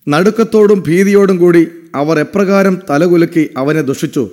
നടുക്കത്തോടും 0.09 0.85
ഭീതിയോടും 0.87 1.37
കൂടി 1.37 1.69
അവർ 1.95 2.19
എപ്രകാരം 2.19 2.81
തലകുലുക്കി 2.91 3.51
അവനെ 3.57 3.81
ദുഷിച്ചു. 3.81 4.31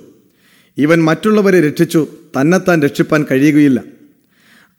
ഇവൻ 0.78 1.04
മറ്റുള്ളവരെ 1.04 1.68
രക്ഷിച്ചു 1.68 2.06
തന്നെത്താൻ 2.40 2.82
രക്ഷിപ്പാൻ 2.82 3.26
കഴിയുകയില്ല. 3.30 3.82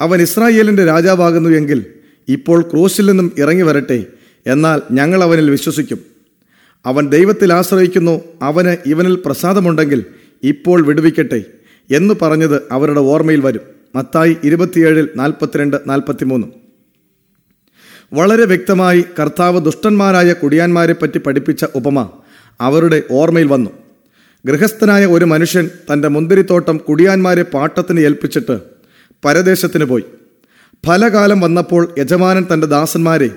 അവൻ 0.01 0.21
ഇസ്രായേലിന്റെ 0.21 0.85
രാജാവാകുന്നു 0.85 1.49
എങ്കിൽ 1.49 1.85
ഇപ്പോൾ 2.29 2.61
ക്രൂശിൽ 2.61 3.05
നിന്നും 3.05 3.31
ഇറങ്ങി 3.37 3.63
വരട്ടെ 3.63 4.05
എന്നാൽ 4.47 4.81
ഞങ്ങൾ 4.91 5.23
അവനിൽ 5.23 5.49
വിശ്വസിക്കും. 5.49 5.99
അവൻ 6.85 7.09
ദൈവത്തിൽ 7.09 7.53
ആശ്രയിക്കുന്നു 7.53 8.21
അവന് 8.41 8.77
ഇവനിൽ 8.85 9.15
പ്രസാദമുണ്ടെങ്കിൽ 9.25 10.05
ഇപ്പോൾ 10.43 10.85
വിടുവിക്കട്ടെ 10.85 11.43
എന്ന് 11.91 12.13
പറഞ്ഞത് 12.21 12.61
അവരുടെ 12.71 12.99
ഓർമ്മയിൽ 12.99 13.39
വരും. 13.39 13.61
മത്തായി 13.95 14.37
ഇരുപത്തിയേഴിൽ 14.43 15.09
നാൽപ്പത്തിരണ്ട് 15.15 15.77
നാൽപ്പത്തിമൂന്ന്. 15.87 16.47
വളരെ 18.13 18.45
വ്യക്തമായി 18.45 19.03
കർത്താവ് 19.19 19.65
ദുഷ്ടന്മാരായ 19.65 20.33
കുടിയാന്മാരെ 20.33 20.93
പറ്റി 20.93 21.17
പഠിപ്പിച്ച 21.17 21.65
ഉപമ 21.75 22.09
അവരുടെ 22.61 23.03
ഓർമ്മയിൽ 23.11 23.47
വന്നു. 23.47 23.69
ഗൃഹസ്ഥനായ 24.45 25.05
ഒരു 25.05 25.25
മനുഷ്യൻ 25.25 25.69
തന്റെ 25.93 26.07
മുന്തിരിത്തോട്ടം 26.07 26.77
കുടിയാന്മാരെ 26.77 27.43
പാട്ടത്തിന് 27.43 27.99
ഏൽപ്പിച്ചിട്ട് 27.99 28.74
പരദേശത്തിന് 29.25 29.85
പോയി. 29.85 30.03
ഫലകാലം 30.85 31.39
വന്നപ്പോൾ 31.39 31.95
യജമാനൻ 31.97 32.45
തന്റെ 32.53 32.67
ദാസന്മാരെ 32.67 33.29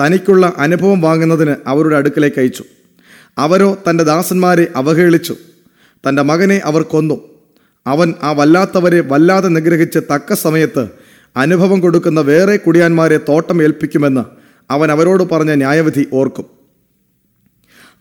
തനിക്കുള്ള 0.00 0.52
അനുഭവം 0.58 1.00
വാങ്ങുന്നതിന് 1.00 1.54
അവരുടെ 1.66 1.96
അടുക്കലേക്ക് 1.96 2.40
അയച്ചു. 2.40 2.64
അവരോ 3.38 3.78
തന്റെ 3.90 4.04
ദാസന്മാരെ 4.04 4.66
അവഹേളിച്ചു. 4.76 5.36
തന്റെ 6.08 6.22
മകനെ 6.22 6.60
അവർ 6.64 6.82
കൊന്നു. 6.82 7.20
അവൻ 7.86 8.14
ആ 8.22 8.32
വല്ലാത്തവരെ 8.32 9.00
വല്ലാതെ 9.00 9.48
നിഗ്രഹിച്ച് 9.48 9.98
തക്ക 9.98 10.34
സമയത്ത് 10.34 10.88
അനുഭവം 11.36 11.80
കൊടുക്കുന്ന 11.80 12.20
വേറെ 12.20 12.56
കുടിയാന്മാരെ 12.56 13.16
തോട്ടം 13.16 13.62
ഏൽപ്പിക്കുമെന്ന് 13.62 14.24
അവൻ 14.70 14.92
അവരോട് 14.92 15.22
പറഞ്ഞ 15.22 15.54
ന്യായവിധി 15.54 16.06
ഓർക്കും. 16.12 16.44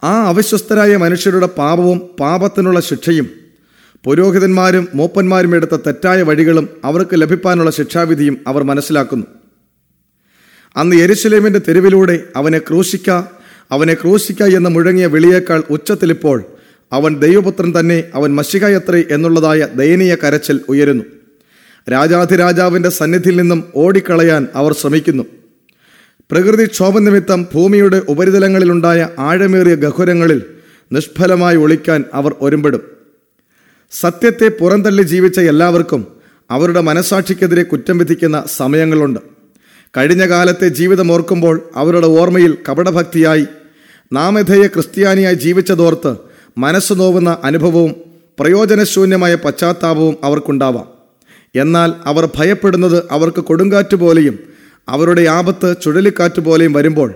ആ 0.03 0.27
അവിശ്വസ്തരായ 0.27 0.97
മനുഷ്യരുടെ 0.97 1.47
പാപവും 1.47 2.01
പാപത്തിനുള്ള 2.19 2.79
ശിക്ഷയും 2.79 3.42
പുരോഹിതന്മാരും 4.03 4.87
മൂപ്പന്മാരും 4.95 5.55
എടുത്ത 5.55 5.75
തെറ്റായ 5.75 6.21
വഴികളും 6.21 6.69
അവർക്ക് 6.83 7.09
ലഭിക്കാനുള്ള 7.13 7.71
ശിക്ഷാവിധിയും 7.71 8.37
അവർ 8.47 8.63
മനസ്സിലാക്കുന്നു. 8.63 9.25
അന്ന് 10.75 10.95
യെരുശലേമിന്റെ 10.95 11.61
തെരുവിലൂടെ 11.67 12.23
അവനെ 12.35 12.57
ക്രൂശിക്ക 12.57 13.09
അവനെ 13.71 13.93
ക്രൂശിക്ക 13.93 14.43
എന്ന് 14.43 14.69
മുഴങ്ങിയ 14.69 15.05
വിളിയേക്കാൾ 15.05 15.63
ഉച്ചത്തിലിപ്പോൾ 15.69 16.43
അവൻ 16.91 17.19
ദൈവപുത്രൻ 17.19 17.73
തന്നെ 17.79 18.03
അവൻ 18.13 18.35
മഷികയത്രേ 18.35 19.03
എന്നുള്ളതായ 19.11 19.67
ദയനീയ 19.75 20.15
കരച്ചിൽ 20.15 20.59
ഉയരുന്നു. 20.69 21.03
രാജാധിരാജാവിന്റെ 21.91 22.89
സന്നിധിയിൽ 22.89 23.37
നിന്നും 23.41 23.63
ഓടിക്കളയാൻ 23.75 24.47
അവർ 24.55 24.73
ശ്രമിക്കുന്നു. 24.73 25.23
പ്രകൃതിക്ഷോഭ 26.31 26.99
നിമിത്തം 26.99 27.47
ഭൂമിയുടെ 27.53 28.01
ഉപരിതലങ്ങളിലുണ്ടായ 28.09 29.09
ആഴമേറിയ 29.19 29.75
ഗഹുരങ്ങളിൽ 29.75 30.41
നിഷ്ഫലമായി 30.91 31.55
ഒളിക്കാൻ 31.55 32.03
അവർ 32.13 32.35
ഒരുമ്പെടും. 32.41 33.02
സത്യത്തെ 33.93 34.47
പുറന്തള്ളി 34.47 35.01
ജീവിച്ച 35.01 35.39
എല്ലാവർക്കും 35.39 36.07
അവരുടെ 36.51 36.81
മനസാക്ഷിക്കെതിരെ 36.81 37.63
കുറ്റം 37.63 37.97
വിധിക്കുന്ന 37.97 38.43
സമയങ്ങളുണ്ട്. 38.55 39.19
കഴിഞ്ഞ 39.97 40.29
കാലത്തെ 40.29 40.67
ജീവിതം 40.67 41.11
ഓർക്കുമ്പോൾ 41.11 41.61
അവരുടെ 41.75 42.07
ഓർമ്മയിൽ 42.07 42.57
കപടഭക്തിയായി 42.69 43.45
നാമധേയ 44.13 44.67
ക്രിസ്ത്യാനിയായി 44.67 45.35
ജീവിച്ചതോർത്ത് 45.35 46.15
മനസ്സ് 46.57 46.93
നോവുന്ന 46.93 47.37
അനുഭവവും 47.43 47.95
പ്രയോജനശൂന്യമായ 48.39 49.35
പശ്ചാത്താപവും 49.35 50.17
അവർക്കുണ്ടാവാം. 50.23 50.87
എന്നാൽ 51.55 51.93
അവർ 52.05 52.29
ഭയപ്പെടുന്നത് 52.37 53.03
അവർക്ക് 53.11 53.41
കൊടുങ്കാറ്റ് 53.41 53.95
പോലെയും 53.95 54.39
അവരുടെ 54.89 55.21
ആപത്ത് 55.21 55.75
ചുഴലിക്കാറ്റ് 55.81 56.39
പോലെയും 56.39 56.73
വരുമ്പോൾ 56.73 57.13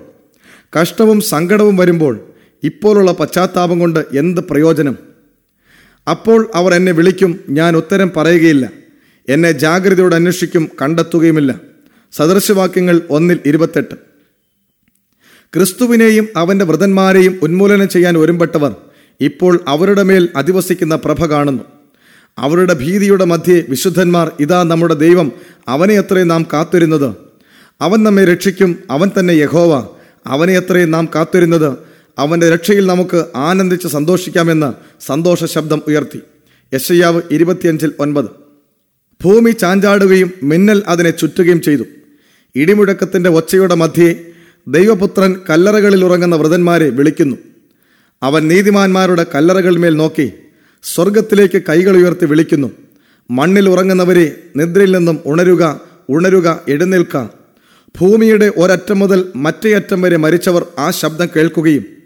കഷ്ടവും 0.82 1.22
സങ്കടവും 1.22 1.78
വരുമ്പോൾ 1.78 2.20
ഇപ്പോഴുള്ള 2.64 3.12
പശ്ചാത്താപം 3.12 3.80
കൊണ്ട് 3.80 4.06
എന്ത് 4.14 4.42
പ്രയോജനം? 4.42 5.07
അപ്പോൾ 6.10 6.52
അവർ 6.56 6.74
എന്നെ 6.74 6.92
വിളിക്കും 6.92 7.40
ഞാൻ 7.50 7.78
ഉത്തരം 7.78 8.12
പറയുകയില്ല. 8.18 8.70
എന്നെ 9.30 9.52
ജാഗ്രതയോടെ 9.52 10.16
അന്വേഷിക്കും 10.16 10.70
കണ്ടെത്തുകയുമില്ല. 10.82 11.60
സദൃശവാക്യങ്ങൾ 12.12 13.02
ഒന്നിൽ 13.10 13.40
ഇരുപത്തെട്ട്. 13.46 13.96
ക്രിസ്തുവിനെയും 15.56 16.28
അവന്റെ 16.38 16.66
വ്രതന്മാരെയും 16.66 17.40
ഉന്മൂലനം 17.42 17.90
ചെയ്യാൻ 17.90 18.18
ഒരുമ്പെട്ടവർ 18.18 18.76
ഇപ്പോൾ 19.22 19.60
അവരുടെ 19.68 20.04
മേൽ 20.04 20.30
അധിവസിക്കുന്ന 20.36 20.96
പ്രഭ 20.96 21.26
കാണുന്നു. 21.26 21.64
അവരുടെ 22.38 22.74
ഭീതിയുടെ 22.74 23.26
മധ്യേ 23.26 23.64
വിശുദ്ധന്മാർ 23.70 24.32
ഇതാ 24.40 24.64
നമ്മുടെ 24.64 24.94
ദൈവം 24.94 25.32
അവനെ 25.68 25.98
അത്രയും 25.98 26.28
നാം 26.28 26.48
കാത്തിരുന്നത്. 26.54 27.16
അവൻ 27.82 28.04
നമ്മെ 28.04 28.26
രക്ഷിക്കും 28.26 28.84
അവൻ 28.92 29.12
തന്നെ 29.20 29.34
യഹോവ. 29.34 29.88
അവനെ 30.28 30.58
അത്രയും 30.58 30.92
നാം 30.92 31.10
കാത്തിരുന്നത്. 31.16 31.78
അവന്റെ 32.18 32.50
രക്ഷയിൽ 32.50 32.86
നമുക്ക് 32.88 33.26
ആനന്ദിച്ച് 33.36 33.88
സന്തോഷിക്കാമെന്ന് 33.88 34.74
സന്തോഷ 35.06 35.44
ശബ്ദം 35.44 35.82
ഉയർത്തി. 35.88 36.20
യശയ്യാവ് 36.74 37.22
ഇരുപത്തിയഞ്ചിൽ 37.32 37.94
ഒൻപത്. 38.00 38.26
ഭൂമി 39.24 39.52
ചാഞ്ചാടുകയും 39.52 40.32
മിന്നൽ 40.44 40.84
അതിനെ 40.88 41.10
ചുറ്റുകയും 41.10 41.62
ചെയ്തു. 41.62 41.84
ഇടിമുഴക്കത്തിന്റെ 42.56 43.30
ഒച്ചയുടെ 43.30 43.76
മധ്യേ 43.76 44.26
ദൈവപുത്രൻ 44.68 45.36
കല്ലറകളിൽ 45.50 46.06
ഉറങ്ങുന്ന 46.06 46.36
വ്രതന്മാരെ 46.36 46.90
വിളിക്കുന്നു. 46.90 47.36
അവൻ 48.24 48.48
നീതിമാന്മാരുടെ 48.48 49.26
കല്ലറകൾ 49.36 49.78
മേൽ 49.78 49.98
നോക്കി 49.98 50.32
സ്വർഗത്തിലേക്ക് 50.84 51.62
കൈകൾ 51.70 51.98
ഉയർത്തി 51.98 52.26
വിളിക്കുന്നു. 52.26 52.72
മണ്ണിൽ 53.32 53.70
ഉറങ്ങുന്നവരെ 53.70 54.36
നിദ്രയിൽ 54.56 54.98
നിന്നും 54.98 55.20
ഉണരുക 55.26 55.82
ഉണരുക 56.10 56.60
എഴുന്നേൽക്ക. 56.68 57.24
ഭൂമിയുടെ 58.02 58.52
ഒരറ്റം 58.58 59.00
മുതൽ 59.00 59.26
മറ്റേ 59.36 59.74
അറ്റം 59.74 60.02
വരെ 60.02 60.18
മരിച്ചവർ 60.18 60.66
ആ 60.80 60.92
ശബ്ദം 60.92 61.28
കേൾക്കുകയും 61.36 61.97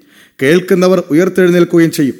കേൾക്കുന്നവർ 0.41 1.03
ഉയർത്തെഴുന്നേൽക്കുകയും 1.09 1.91
ചെയ്യും. 1.91 2.15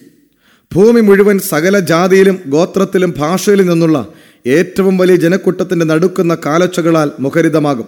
ഭൂമി 0.76 1.02
മുഴുവൻ 1.02 1.40
സകല 1.40 1.80
ജാതിയിലും 1.80 2.40
ഗോത്രത്തിലും 2.48 3.14
ഭാഷയിലും 3.18 3.68
നിന്നുള്ള 3.68 4.08
ഏറ്റവും 4.48 4.98
വലിയ 4.98 5.16
ജനക്കൂട്ടത്തിന്റെ 5.16 5.86
നടുക്കുന്ന 5.86 6.38
കാലച്ചകളാൽ 6.46 7.12
മുഖരിതമാകും. 7.20 7.86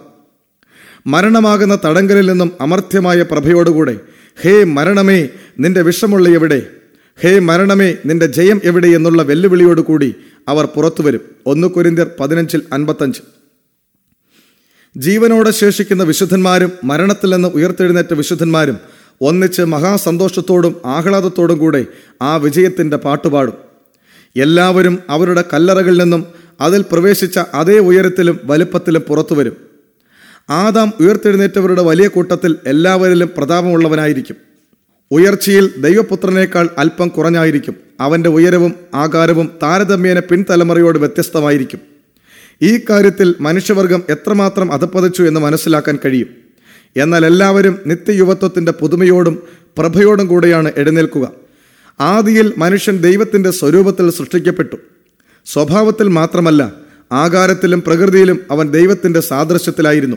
മരണമാകുന്ന 1.06 1.78
തടങ്കലിൽ 1.84 2.30
നിന്നും 2.30 2.52
അമർത്യമായ 2.60 3.22
പ്രഭയോടുകൂടെ 3.22 4.00
ഹേ 4.42 4.64
മരണമേ 4.64 5.28
നിന്റെ 5.58 5.82
വിഷമുള്ള 5.82 6.28
എവിടെ? 6.28 6.66
ഹേ 7.20 7.38
മരണമേ 7.38 7.94
നിന്റെ 8.06 8.26
ജയം 8.26 8.60
എവിടെ? 8.64 8.88
എന്നുള്ള 8.88 9.22
വെല്ലുവിളിയോടുകൂടി 9.22 10.14
അവർ 10.48 10.64
പുറത്തുവരും. 10.64 11.20
ഒന്ന് 11.46 11.68
കുരിന്തിയർ 11.68 12.10
പതിനഞ്ചിൽ 12.20 12.62
അൻപത്തഞ്ച്. 12.72 13.20
ജീവനോടെ 14.96 15.50
ശേഷിക്കുന്ന 15.50 16.02
വിശുദ്ധന്മാരും 16.02 16.72
മരണത്തിൽ 16.84 17.34
നിന്ന് 17.34 17.48
ഉയർത്തെഴുന്നേറ്റ 17.48 18.14
വിശുദ്ധന്മാരും 18.14 18.78
ഒന്നിച്ച് 19.20 19.62
മഹാസന്തോഷത്തോടും 19.62 20.76
ആഹ്ലാദത്തോടും 20.84 21.58
കൂടെ 21.58 21.86
ആ 22.22 22.36
വിജയത്തിന്റെ 22.36 22.96
പാട്ടുപാടും 22.96 23.52
എല്ലാവരും 24.36 24.98
അവരുടെ 25.10 25.44
കല്ലറകളിൽ 25.52 26.02
നിന്നും 26.02 26.24
അതിൽ 26.60 26.84
പ്രവേശിച്ച 26.92 27.40
അതേ 27.54 27.78
ഉയരത്തിലും 27.78 28.40
വലുപ്പത്തിലും 28.44 29.02
പുറത്തുവരും 29.02 29.56
ആദാം 30.50 30.92
ഉയർത്തെഴുന്നേറ്റവരുടെ 31.00 31.82
വലിയ 31.82 32.08
കൂട്ടത്തിൽ 32.08 32.56
എല്ലാവരിലും 32.66 33.30
പ്രതാപമുള്ളവനായിരിക്കും. 33.36 34.36
ഉയർച്ചയിൽ 35.10 35.70
ദൈവപുത്രനേക്കാൾ 35.78 36.68
അല്പം 36.78 37.08
കുറഞ്ഞായിരിക്കും. 37.08 37.74
അവന്റെ 38.00 38.28
ഉയരവും 38.28 38.74
ആകാരവും 38.94 39.50
താരതമ്യേന 39.62 40.18
പിൻതലമുറയോട് 40.18 40.98
വ്യത്യസ്തമായിരിക്കും. 40.98 41.80
ഈ 42.62 42.80
കാര്യത്തിൽ 42.90 43.34
മനുഷ്യവർഗം 43.40 44.02
എത്രമാത്രം 44.08 44.72
അധപ്പതിച്ചു 44.72 45.22
എന്ന് 45.22 45.40
മനസ്സിലാക്കാൻ 45.40 45.98
കഴിയും. 46.04 46.43
എന്നാൽ 46.96 47.26
എല്ലാവരും 47.26 47.78
നിത്യയുവത്വത്തിന്റെ 47.86 48.72
പുതുമയോടും 48.72 49.42
പ്രഭയോടും 49.78 50.26
കൂടെയാണ് 50.26 50.72
എഴുന്നേൽക്കുക. 50.76 51.32
ആദിയിൽ 52.00 52.54
മനുഷ്യൻ 52.58 52.96
ദൈവത്തിന്റെ 52.96 53.50
സ്വരൂപത്തിൽ 53.50 54.10
സൃഷ്ടിക്കപ്പെട്ടു. 54.10 54.76
സ്വഭാവത്തിൽ 55.46 56.08
മാത്രമല്ല 56.08 56.72
ആകാരത്തിലും 57.12 57.82
പ്രകൃതിയിലും 57.82 58.40
അവൻ 58.50 58.70
ദൈവത്തിന്റെ 58.70 59.20
സാദൃശ്യത്തിലായിരുന്നു. 59.20 60.16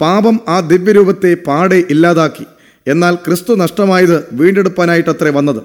പാപം 0.00 0.40
ആ 0.48 0.60
ദിവ്യരൂപത്തെ 0.60 1.34
പാടെ 1.34 1.84
ഇല്ലാതാക്കി 1.90 2.44
എന്നാൽ 2.86 3.14
ക്രിസ്തു 3.14 3.54
നഷ്ടമായത് 3.54 4.24
വീണ്ടെടുപ്പാനായിട്ടത്രേ 4.32 5.30
വന്നത്. 5.30 5.62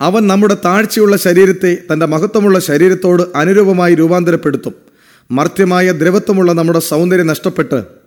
അവൻ 0.00 0.26
നമ്മുടെ 0.26 0.56
താഴ്ചയുള്ള 0.64 1.16
ശരീരത്തെ 1.16 1.78
തന്റെ 1.92 2.06
മഹത്വമുള്ള 2.06 2.58
ശരീരത്തോട് 2.58 3.22
അനുരൂപമായി 3.36 3.94
രൂപാന്തരപ്പെടുത്തും. 3.94 4.74
മർത്യമായ 5.30 5.92
ദ്രവത്വമുള്ള 5.92 6.52
നമ്മുടെ 6.52 6.78
സൗന്ദര്യം 6.78 7.26
നഷ്ടപ്പെട്ട് 7.26 8.01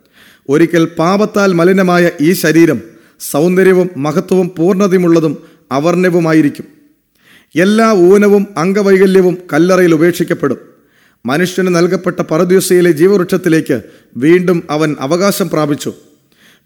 ഒരിക്കൽ 0.49 0.85
പാപത്താൽ 0.85 1.53
മലിനമായ 1.53 2.11
ഈ 2.21 2.33
ശരീരം 2.33 2.81
സൗന്ദര്യവും 3.19 3.89
മഹത്വവും 3.97 4.51
പൂർണതയുമുള്ളതും 4.57 5.37
അവർണ്യവുമായിരിക്കും 5.71 6.65
എല്ലാ 7.55 7.91
ഊനവും 7.91 8.47
അംഗവൈകല്യവും 8.57 9.37
കല്ലറയിൽ 9.53 9.93
ഉപേക്ഷിക്കപ്പെടും. 9.93 10.57
മനുഷ്യന് 11.25 11.75
നൽകപ്പെട്ട 11.75 12.21
പരദ്യൂസയിലെ 12.21 12.91
ജീവവൃക്ഷത്തിലേക്ക് 12.91 13.81
വീണ്ടും 14.17 14.63
അവൻ 14.69 14.95
അവകാശം 14.99 15.49
പ്രാപിച്ചു. 15.49 15.93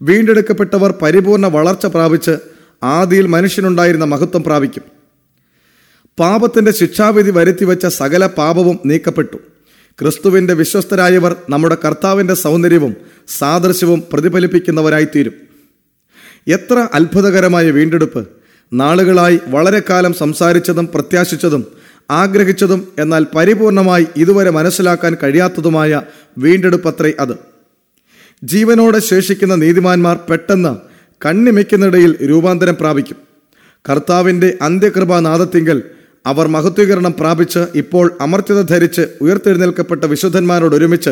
വീണ്ടെടുക്കപ്പെട്ടവർ 0.02 0.94
പരിപൂർണ 1.02 1.48
വളർച്ച 1.48 1.86
പ്രാപിച്ച് 1.86 2.38
ആദിയിൽ 2.84 3.28
മനുഷ്യനുണ്ടായിരുന്ന 3.28 4.06
മഹത്വം 4.06 4.44
പ്രാപിക്കും. 4.44 4.84
പാപത്തിന്റെ 6.20 6.72
ശിക്ഷാവിധി 6.72 7.32
വരുത്തിവെച്ച 7.32 7.86
സകല 7.86 8.26
പാപവും 8.26 8.80
നീക്കപ്പെട്ടു. 8.86 9.38
ക്രിസ്തുവിന്റെ 10.02 10.54
വിശ്വസ്തരായവർ 10.54 11.36
നമ്മുടെ 11.50 11.78
കർത്താവിന്റെ 11.86 12.34
സൗന്ദര്യവും 12.34 12.96
സാദൃശ്യവും 13.28 14.04
പ്രതിഫലിപ്പിക്കുന്നവരായിത്തീരും. 14.14 15.34
എത്ര 16.48 16.88
അത്ഭുതകരമായ 16.94 17.72
വീണ്ടെടുപ്പ്. 17.72 18.28
നാളുകളായി 18.74 19.40
വളരെ 19.48 19.82
കാലം 19.90 20.14
സംസാരിച്ചതും 20.14 20.90
പ്രത്യാശിച്ചതും 20.94 21.66
ആഗ്രഹിച്ചതും 22.12 22.88
എന്നാൽ 23.00 23.26
പരിപൂർണമായി 23.36 24.08
ഇതുവരെ 24.18 24.50
മനസ്സിലാക്കാൻ 24.50 25.18
കഴിയാത്തതുമായ 25.24 26.02
വീണ്ടെടുപ്പത്രേ 26.38 27.14
അത്. 27.20 27.36
ജീവനോടെ 28.44 29.00
ശേഷിക്കുന്ന 29.00 29.56
നീതിമാന്മാർ 29.56 30.20
പെട്ടെന്ന് 30.30 30.78
കണ്ണിമയ്ക്കുന്നിടയിൽ 31.26 32.16
രൂപാന്തരം 32.30 32.76
പ്രാപിക്കും. 32.80 33.18
കർത്താവിന്റെ 33.90 34.58
അന്ത്യകൃപാനാദത്തിങ്കൽ 34.62 35.84
അവർ 36.30 36.48
മഹത്വീകരണം 36.48 37.14
പ്രാപിച്ച് 37.20 37.60
ഇപ്പോൾ 37.76 38.18
അമർത്യത 38.22 38.62
ധരിച്ച് 38.62 39.02
ഉയർത്തെഴുന്നേൽക്കപ്പെട്ട 39.22 40.04
വിശുദ്ധന്മാരോടൊരുമിച്ച് 40.04 41.10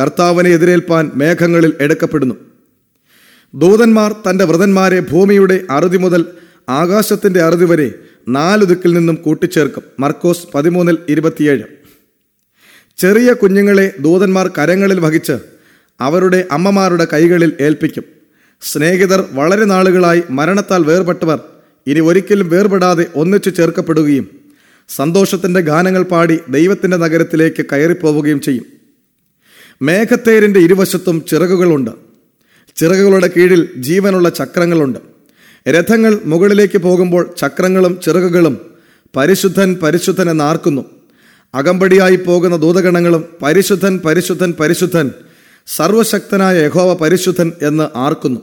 കർത്താവിനെ 0.00 0.50
എതിരേൽപ്പാൻ 0.50 1.10
മേഘങ്ങളിൽ 1.14 1.72
എടുക്കപ്പെടുന്നു. 1.80 2.34
ദൂതന്മാർ 3.54 4.12
തന്റെ 4.12 4.44
വ്രതന്മാരെ 4.44 5.00
ഭൂമിയുടെ 5.00 5.60
അറുതി 5.70 5.96
മുതൽ 5.96 6.24
ആകാശത്തിന്റെ 6.68 7.42
അറുതി 7.42 7.64
വരെ 7.64 7.92
നാലു 8.28 8.64
ദിക്കിൽ 8.64 8.92
നിന്നും 8.92 9.14
കൂട്ടിച്ചേർക്കും. 9.14 9.82
മർക്കോസ് 10.00 10.46
പതിമൂന്നിൽ 10.54 10.98
ഇരുപത്തിയേഴ്. 11.08 11.62
ചെറിയ 12.96 13.32
കുഞ്ഞുങ്ങളെ 13.32 13.92
ദൂതന്മാർ 14.00 14.50
കരങ്ങളിൽ 14.58 15.00
വഹിച്ച് 15.00 15.36
അവരുടെ 16.00 16.44
അമ്മമാരുടെ 16.52 17.08
കൈകളിൽ 17.12 17.52
ഏൽപ്പിക്കും. 17.60 18.04
സ്നേഹിതർ 18.62 19.24
വളരെ 19.32 19.64
നാളുകളായി 19.64 20.22
മരണത്താൽ 20.30 20.84
വേർപെട്ടവർ 20.84 21.40
ഇനി 21.86 22.00
ഒരിക്കലും 22.00 22.48
വേർപെടാതെ 22.48 23.06
ഒന്നിച്ചു 23.16 23.50
ചേർക്കപ്പെടുകയും 23.50 24.30
സന്തോഷത്തിന്റെ 24.88 25.60
ഗാനങ്ങൾ 25.60 26.02
പാടി 26.02 26.38
ദൈവത്തിന്റെ 26.48 26.96
നഗരത്തിലേക്ക് 26.96 27.64
കയറിപ്പോവുകയും 27.72 28.40
ചെയ്യും. 28.40 28.64
മേഘത്തേരിന്റെ 29.82 30.60
ഇരുവശത്തും 30.60 31.24
ചിറകുകളുണ്ട്. 31.28 31.90
ചിറകുകളുടെ 32.76 33.30
കീഴിൽ 33.36 33.68
ജീവനുള്ള 33.76 34.28
ചക്രങ്ങളുണ്ട്. 34.28 34.98
രഥങ്ങൾ 35.68 36.18
മുകളിലേക്ക് 36.24 36.78
പോകുമ്പോൾ 36.78 37.34
ചക്രങ്ങളും 37.38 38.00
ചിറകുകളും 38.04 38.60
പരിശുദ്ധൻ 39.16 39.74
പരിശുദ്ധൻ 39.74 40.30
എന്നാർക്കുന്നു. 40.30 40.84
അകമ്പടിയായി 41.54 42.16
പോകുന്ന 42.16 42.56
ദൂതഗണങ്ങളും 42.56 43.24
പരിശുദ്ധൻ 43.42 43.98
പരിശുദ്ധൻ 43.98 44.54
പരിശുദ്ധൻ 44.60 45.10
സർവശക്തനായ 45.66 46.64
യഹോവ 46.64 46.94
പരിശുദ്ധൻ 46.94 47.52
എന്ന് 47.62 47.98
ആർക്കുന്നു. 47.98 48.40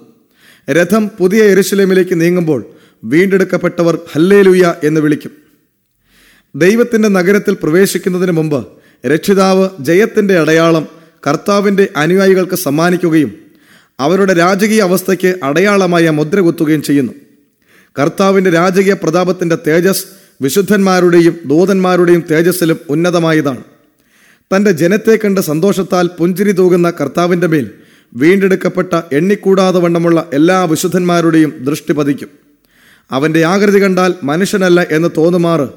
രഥം 0.71 1.07
പുതിയ 1.07 1.43
എരുശലേമിലേക്ക് 1.43 2.21
നീങ്ങുമ്പോൾ 2.21 2.72
വീണ്ടെടുക്കപ്പെട്ടവർ 3.03 3.99
ഹല്ലേലുയ 4.13 4.73
എന്ന് 4.83 5.01
വിളിക്കും. 5.01 5.31
ദൈവത്തിന്റെ 6.55 7.07
നഗരത്തിൽ 7.07 7.57
പ്രവേശിക്കുന്നതിന് 7.63 8.31
മുമ്പ് 8.31 8.67
രക്ഷിതാവ് 9.07 9.69
ജയത്തിന്റെ 9.79 10.39
അടയാളം 10.39 10.87
കർത്താവിന്റെ 11.27 11.87
അനുയായികൾക്ക് 11.97 12.55
സമ്മാനിക്കുകയും 12.55 13.37
അവരുടെ 13.99 14.33
രാജകീയ 14.33 14.81
അവസ്ഥയ്ക്ക് 14.81 15.35
അടയാളമായ 15.43 16.09
മുദ്ര 16.09 16.39
കുത്തുകയും 16.39 16.81
ചെയ്യുന്നു. 16.81 17.13
കർത്താവിന്റെ 17.99 18.49
രാജകീയ 18.49 18.93
പ്രതാപത്തിന്റെ 18.93 19.57
തേജസ് 19.67 20.05
വിശുദ്ധന്മാരുടെയും 20.41 21.39
ദൂതന്മാരുടെയും 21.45 22.23
തേജസ്സിലും 22.31 22.79
ഉന്നതമായതാണ്. 22.89 23.63
തന്റെ 24.55 24.71
ജനത്തെ 24.71 25.15
കണ്ട് 25.15 25.41
സന്തോഷത്താൽ 25.41 26.07
പുഞ്ചിരി 26.07 26.51
തൂകുന്ന 26.51 26.89
കർത്താവിന്റെ 26.89 27.47
മേൽ 27.47 27.71
വീണ്ടെടുക്കപ്പെട്ട 28.13 29.01
എണ്ണിക്കൂടാതെ 29.11 29.79
വണ്ണമുള്ള 29.79 30.29
എല്ലാ 30.33 30.63
വിശുദ്ധന്മാരുടെയും 30.63 31.53
ദൃഷ്ടി 31.61 31.93
പതിക്കും. 31.93 32.42
അവന്റെ 33.13 33.43
ആകൃതി 33.43 33.83
കണ്ടാൽ 33.83 34.13
മനുഷ്യനല്ല 34.23 34.87
എന്ന് 34.91 35.09
തോന്നുമാറ് 35.17 35.67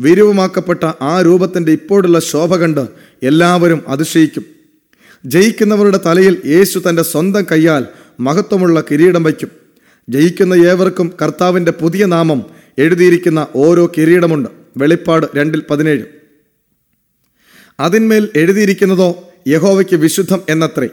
വിരൂപമാക്കപ്പെട്ട 0.00 0.84
ആ 1.00 1.22
രൂപത്തിന്റെ 1.22 1.72
ഇപ്പോഴുള്ള 1.72 2.20
ശോഭ 2.20 2.56
കണ്ട് 2.56 2.88
എല്ലാവരും 3.22 3.82
അതിശയിക്കും. 3.86 4.44
ജയിക്കുന്നവരുടെ 5.26 6.00
തലയിൽ 6.06 6.42
യേശു 6.46 6.82
തന്റെ 6.88 7.02
സ്വന്തം 7.02 7.46
കൈയാൽ 7.52 7.84
മഹത്വമുള്ള 8.20 8.84
കിരീടം 8.90 9.22
വയ്ക്കും. 9.22 9.48
ജയിക്കുന്ന 10.08 10.54
ഏവർക്കും 10.54 11.12
കർത്താവിന്റെ 11.22 11.72
പുതിയ 11.72 12.04
നാമം 12.04 12.44
എഴുതിയിരിക്കുന്ന 12.78 13.46
ഓരോ 13.56 13.92
കിരീടമുണ്ട്. 13.98 14.48
വെളിപ്പാട് 14.76 15.26
രണ്ടിൽ 15.36 15.62
പതിനേഴ്. 15.70 16.02
അതിന്മേൽ 17.80 18.28
എഴുതിയിരിക്കുന്നതോ 18.36 19.28
യഹോവയ്ക്ക് 19.48 19.96
വിശുദ്ധം 19.96 20.42
എന്നത്രേ. 20.48 20.88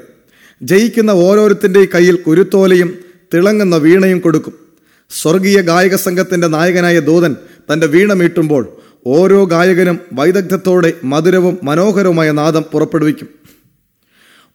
ജയിക്കുന്ന 0.63 1.11
ഓരോരുത്തിന്റെയും 1.11 1.87
കയ്യിൽ 1.95 2.15
കുരുത്തോലയും 2.15 2.97
തിളങ്ങുന്ന 3.33 3.75
വീണയും 3.75 4.19
കൊടുക്കും. 4.19 4.68
സ്വർഗീയ 5.11 5.61
ഗായക 5.61 5.95
സംഘത്തിന്റെ 5.95 6.47
നായകനായ 6.47 6.99
ദൂതൻ 6.99 7.35
തന്റെ 7.71 7.87
വീണ 7.87 8.13
മീട്ടുമ്പോൾ 8.13 8.69
ഓരോ 9.07 9.43
ഗായകനും 9.43 9.99
വൈദഗ്ധ്യത്തോടെ 10.13 10.93
മധുരവും 11.03 11.57
മനോഹരവുമായ 11.63 12.31
നാദം 12.31 12.65
പുറപ്പെടുവിക്കും. 12.73 13.29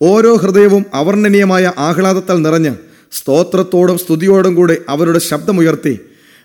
ഓരോ 0.02 0.34
ഹൃദയവും 0.34 0.86
അവർണനീയമായ 0.94 1.72
ആഹ്ലാദത്താൽ 1.78 2.42
നിറഞ്ഞ് 2.42 2.74
സ്തോത്രത്തോടും 3.12 3.98
സ്തുതിയോടും 3.98 4.54
കൂടെ 4.54 4.76
അവരുടെ 4.88 5.18
ശബ്ദമുയർത്തി 5.18 5.98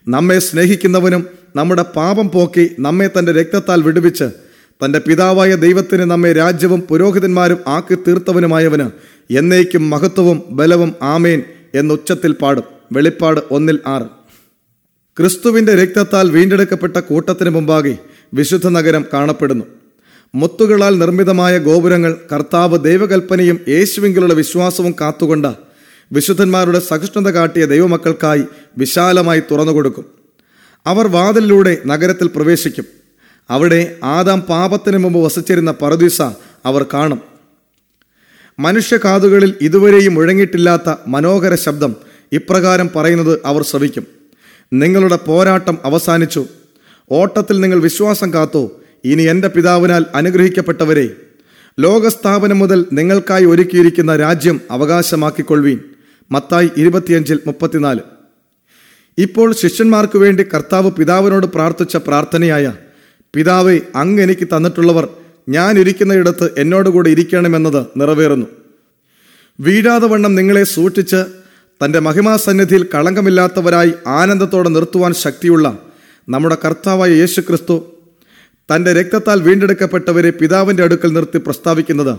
നമ്മെ 0.07 0.39
സ്നേഹിക്കുന്നവനും 0.39 1.27
നമ്മുടെ 1.55 1.81
പാപം 1.81 2.29
പോക്കി 2.29 2.69
നമ്മെ 2.79 3.07
തന്റെ 3.07 3.31
രക്തത്താൽ 3.31 3.81
വിടുവിച്ച് 3.81 4.29
തന്റെ 4.85 4.99
പിതാവായ 4.99 5.55
ദൈവത്തിന് 5.55 6.01
നമ്മെ 6.01 6.33
രാജ്യവും 6.33 6.81
പുരോഹിതന്മാരും 6.81 7.57
ആക്കി 7.67 7.95
തീർത്തവനുമായവന് 7.95 8.89
എന്നേക്കും 9.33 9.89
മഹത്വവും 9.89 10.43
ബലവും 10.49 10.95
ആമേൻ 11.01 11.43
എന്നുച്ചത്തിൽ 11.75 12.33
പാടും. 12.33 12.78
വെളിപ്പാട് 12.91 13.41
ഒന്നിൽ 13.51 13.79
ആറ്. 13.87 14.03
ക്രിസ്തുവിന്റെ 15.17 15.75
രക്തത്താൽ 15.75 16.31
വീണ്ടെടുക്കപ്പെട്ട 16.31 16.97
കൂട്ടത്തിന് 16.97 17.49
മുമ്പാകെ 17.49 17.97
വിശുദ്ധ 18.33 18.67
നഗരം 18.67 19.05
കാണപ്പെടുന്നു. 19.13 19.65
മുത്തുകളാൽ 20.35 20.99
നിർമ്മിതമായ 20.99 21.57
ഗോപുരങ്ങൾ 21.57 22.17
കർത്താവ് 22.33 22.83
ദൈവകൽപ്പനയും 22.83 23.59
യേശുവിങ്കിലുള്ള 23.67 24.33
വിശ്വാസവും 24.33 24.95
കാത്തുകൊണ്ട 25.01 25.45
വിശുദ്ധന്മാരുടെ 26.11 26.79
സഹിഷ്ണുത 26.79 27.31
കാട്ടിയ 27.31 27.65
ദൈവമക്കൾക്കായി 27.65 28.43
വിശാലമായി 28.77 29.41
തുറന്നുകൊടുക്കും. 29.51 30.05
അവർ 30.87 31.07
വാതിലിലൂടെ 31.07 31.77
നഗരത്തിൽ 31.87 32.27
പ്രവേശിക്കും. 32.27 32.85
അവിടെ 33.49 33.97
ആദാം 34.03 34.41
പാപത്തിന് 34.41 34.97
മുമ്പ് 34.97 35.19
വസിച്ചിരുന്ന 35.19 35.71
പറുദീസ 35.71 36.21
അവർ 36.65 36.85
കാണും. 36.93 37.21
മനുഷ്യ 38.59 38.99
കാതുകളിൽ 39.05 39.55
ഇതുവരെയും 39.61 40.13
മുഴങ്ങിയിട്ടില്ലാത്ത 40.13 40.95
മനോഹര 41.07 41.55
ശബ്ദം 41.55 41.95
ഇപ്രകാരം 42.33 42.89
പറയുന്നത് 42.95 43.41
അവർ 43.45 43.63
ശ്രവിക്കും. 43.63 44.07
നിങ്ങളുടെ 44.73 45.15
പോരാട്ടം 45.15 45.77
അവസാനിച്ചു. 45.83 46.45
ഓട്ടത്തിൽ 47.11 47.59
നിങ്ങൾ 47.59 47.79
വിശ്വാസം 47.79 48.33
കാത്തു. 48.33 48.71
ഇനി 49.05 49.23
എന്റെ 49.23 49.47
പിതാവിനാൽ 49.47 50.05
അനുഗ്രഹിക്കപ്പെട്ടവരെ. 50.15 51.09
ലോകസ്ഥാപനം 51.79 52.59
മുതൽ 52.59 52.85
നിങ്ങൾക്കായി 52.93 53.45
ഒരുക്കിയിരിക്കുന്ന 53.45 54.15
രാജ്യം 54.15 54.61
അവകാശമാക്കിക്കൊള്ളുവീൻ. 54.71 55.79
മത്തായി 56.31 56.69
ഇരുപത്തിയഞ്ചിൽ 56.77 57.39
മുപ്പത്തിനാല്. 57.47 57.99
ഇപ്പോൾ 59.17 59.53
ശിഷ്യന്മാർക്ക് 59.53 60.17
വേണ്ടി 60.17 60.43
കർത്താവ് 60.43 60.91
പിതാവിനോട് 60.91 61.45
പ്രാർത്ഥിച്ച 61.45 61.95
പ്രാർത്ഥനയായ 61.95 62.73
പിതാവെ 63.35 63.79
അങ്ങ് 63.95 64.23
എനിക്ക് 64.23 64.47
തന്നിട്ടുള്ളവർ 64.47 65.09
ഞാൻ 65.49 65.79
ഇരിക്കുന്നയിടത്ത് 65.79 66.49
എന്നോടുകൂടി 66.57 67.11
ഇരിക്കണമെന്നത് 67.11 67.85
നിറവേറുന്നു. 67.97 68.47
വീഴാതെ 69.59 70.07
വണ്ണം 70.07 70.35
നിങ്ങളെ 70.35 70.63
സൂക്ഷിച്ച് 70.63 71.38
തന്റെ 71.83 71.99
മഹിമാസന്നിധിയിൽ 71.99 72.87
കളങ്കമില്ലാത്തവരായി 72.95 73.93
ആനന്ദത്തോടെ 74.07 74.69
നിർത്തുവാൻ 74.69 75.13
ശക്തിയുള്ള 75.13 75.77
നമ്മുടെ 76.29 76.57
കർത്താവായ 76.65 77.09
യേശു 77.09 77.41
ക്രിസ്തു 77.41 77.85
തന്റെ 78.75 78.93
രക്തത്താൽ 78.93 79.41
വീണ്ടെടുക്കപ്പെട്ടവരെ 79.41 80.29
പിതാവിന്റെ 80.29 80.83
അടുക്കൽ 80.83 81.13
നിർത്തി 81.13 81.37
പ്രസ്താവിക്കുന്നത് 81.37 82.15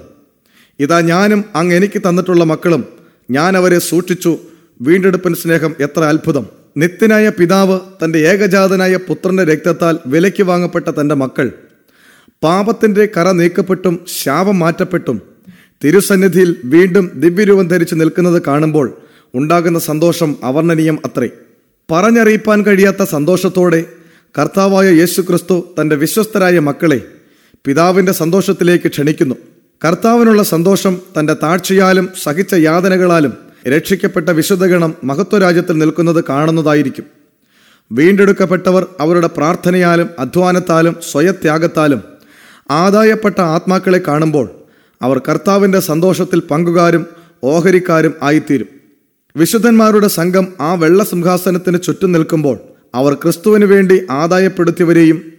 ഇതാ 0.80 1.00
ഞാനും 1.00 1.44
അങ്ങ് 1.54 1.74
എനിക്ക് 1.74 1.98
തന്നിട്ടുള്ള 1.98 2.44
മക്കളും 2.44 2.84
ഞാൻ 3.30 3.56
അവരെ 3.56 3.78
സൂക്ഷിച്ചു 3.78 4.38
വീണ്ടെടുപ്പൻ 4.80 5.34
സ്നേഹം 5.34 5.74
എത്ര 5.80 6.04
അത്ഭുതം. 6.04 6.46
നിത്യനായ 6.76 7.28
പിതാവ് 7.28 7.80
തന്റെ 8.04 8.18
ഏകജാതനായ 8.18 8.96
പുത്രന്റെ 8.96 9.44
രക്തത്താൽ 9.44 9.98
വിലയ്ക്ക് 10.06 10.42
വാങ്ങപ്പെട്ട 10.42 10.88
തന്റെ 10.88 11.14
മക്കൾ. 11.14 11.52
പാപത്തിന്റെ 12.42 13.08
കറ 13.16 13.30
നീക്കപ്പെട്ടും 13.30 14.00
ശാപം 14.08 14.58
മാറ്റപ്പെട്ടും. 14.58 15.22
തിരുസന്നിധിയിൽ 15.84 16.56
വീണ്ടും 16.64 17.10
ദിവ്യരൂപം 17.14 17.68
ധരിച്ചു 17.68 17.94
നിൽക്കുന്നത് 17.94 18.42
കാണുമ്പോൾ 18.46 18.98
ഉണ്ടാകുന്ന 19.34 19.78
സന്തോഷം 19.78 20.36
അവർണനീയം 20.44 20.98
അത്രേ. 21.04 21.28
പറഞ്ഞറിയിപ്പാൻ 21.90 22.62
കഴിയാത്ത 22.62 23.02
സന്തോഷത്തോടെ 23.02 23.84
കർത്താവായ 24.38 24.90
യേശു 24.90 25.20
ക്രിസ്തു 25.20 25.64
തന്റെ 25.80 25.96
വിശ്വസ്തരായ 25.96 26.58
മക്കളെ 26.58 27.02
പിതാവിന്റെ 27.66 28.12
സന്തോഷത്തിലേക്ക് 28.12 28.88
ക്ഷണിക്കുന്നു. 28.88 29.34
കർത്താവിനുള്ള 29.84 30.42
സന്തോഷം 30.42 31.00
തന്റെ 31.18 31.34
താഴ്ചയാലും 31.34 32.08
സഹിച്ച 32.22 32.54
യാതനകളാലും 32.54 33.34
രക്ഷിക്കപ്പെട്ട 33.68 34.28
വിശുദ്ധഗണം 34.28 34.94
മഹത്വരാജ്യത്തിൽ 35.04 35.78
നിൽക്കുന്നത് 35.78 36.24
കാണുന്നതായിരിക്കും. 36.28 37.04
വീണ്ടെടുക്കപ്പെട്ടവർ 37.92 38.86
അവരുടെ 39.00 39.26
പ്രാർത്ഥനയാലും 39.26 40.10
അധ്വാനത്താലും 40.18 40.96
സ്വയത്യാഗത്താലും 41.12 42.02
ആദായപ്പെട്ട 42.70 43.40
ആത്മാക്കളെ 43.40 43.98
കാണുമ്പോൾ 43.98 44.50
അവർ 45.02 45.18
കർത്താവിന്റെ 45.18 45.80
സന്തോഷത്തിൽ 45.80 46.40
പങ്കുകാരും 46.40 47.06
ഓഹരിക്കാരും 47.44 48.14
ആയിത്തീരും. 48.22 48.79
വിശുദ്ധന്മാരുടെ 49.36 50.08
സംഘം 50.08 50.48
ആ 50.60 50.74
വെള്ള 50.74 51.04
സിംഹാസനത്തിന് 51.04 51.82
ചുറ്റും 51.82 52.12
നിൽക്കുമ്പോൾ 52.12 52.58
അവർ 52.94 53.14
ക്രിസ്തുവിന് 53.14 53.64
വേണ്ടി 53.64 54.00
ആദായപ്പെടുത്തിയവരെയും 54.10 55.32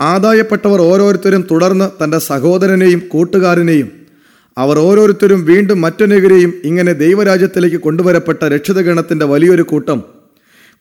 ആദായപ്പെട്ടവർ 0.00 0.80
ഓരോരുത്തരും 0.80 1.46
തുടർന്ന് 1.50 2.04
തന്റെ 2.04 2.18
സഹോദരനെയും 2.18 3.02
കൂട്ടുകാരനെയും 3.08 3.92
അവർ 4.58 4.78
ഓരോരുത്തരും 4.78 5.44
വീണ്ടും 5.44 5.80
മറ്റനേകരെയും 5.80 6.52
ഇങ്ങനെ 6.64 6.92
ദൈവരാജ്യത്തിലേക്ക് 6.92 7.76
കൊണ്ടുവരപ്പെട്ട 7.76 8.44
രക്ഷിതഗണത്തിന്റെ 8.44 9.26
വലിയൊരു 9.26 9.62
കൂട്ടം 9.62 10.02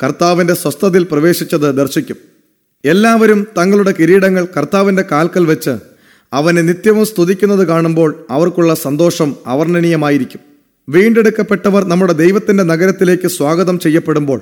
കർത്താവിന്റെ 0.03 0.53
സ്വസ്ഥതയിൽ 0.53 1.03
പ്രവേശിച്ചത് 1.03 1.75
ദർശിക്കും. 1.75 2.15
എല്ലാവരും 2.85 3.47
തങ്ങളുടെ 3.57 3.93
കിരീടങ്ങൾ 3.99 4.47
കർത്താവിന്റെ 4.57 5.03
കാൽക്കൽ 5.11 5.45
വെച്ച് 5.45 5.75
അവനെ 6.33 6.61
നിത്യവും 6.61 7.05
സ്തുതിക്കുന്നത് 7.05 7.67
കാണുമ്പോൾ 7.67 8.25
അവർക്കുള്ള 8.29 8.75
സന്തോഷം 8.75 9.35
അവർണനീയമായിരിക്കും. 9.47 10.50
വീണ്ടെടുക്കപ്പെട്ടവർ 10.93 11.83
നമ്മുടെ 11.85 12.13
ദൈവത്തിന്റെ 12.13 12.63
നഗരത്തിലേക്ക് 12.63 13.27
സ്വാഗതം 13.27 13.79
ചെയ്യപ്പെടുമ്പോൾ 13.79 14.39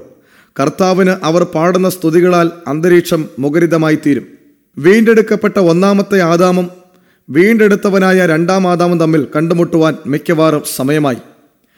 കർത്താവിന് 0.59 1.13
അവർ 1.23 1.43
പാടുന്ന 1.43 1.89
സ്തുതികളാൽ 1.89 2.47
അന്തരീക്ഷം 2.67 3.21
മുഖരിതമായി 3.39 3.97
തീരും 4.05 4.27
വീണ്ടെടുക്കപ്പെട്ട 4.77 5.57
ഒന്നാമത്തെ 5.71 6.21
ആദാമും 6.21 6.67
വീണ്ടെടുത്തവനായ 7.29 8.25
രണ്ടാം 8.25 8.67
ആദാമും 8.67 8.99
തമ്മിൽ 8.99 9.27
കണ്ടുമുട്ടുവാൻ 9.35 9.95
മിക്കവാറും 10.07 10.63
സമയമായി. 10.75 11.19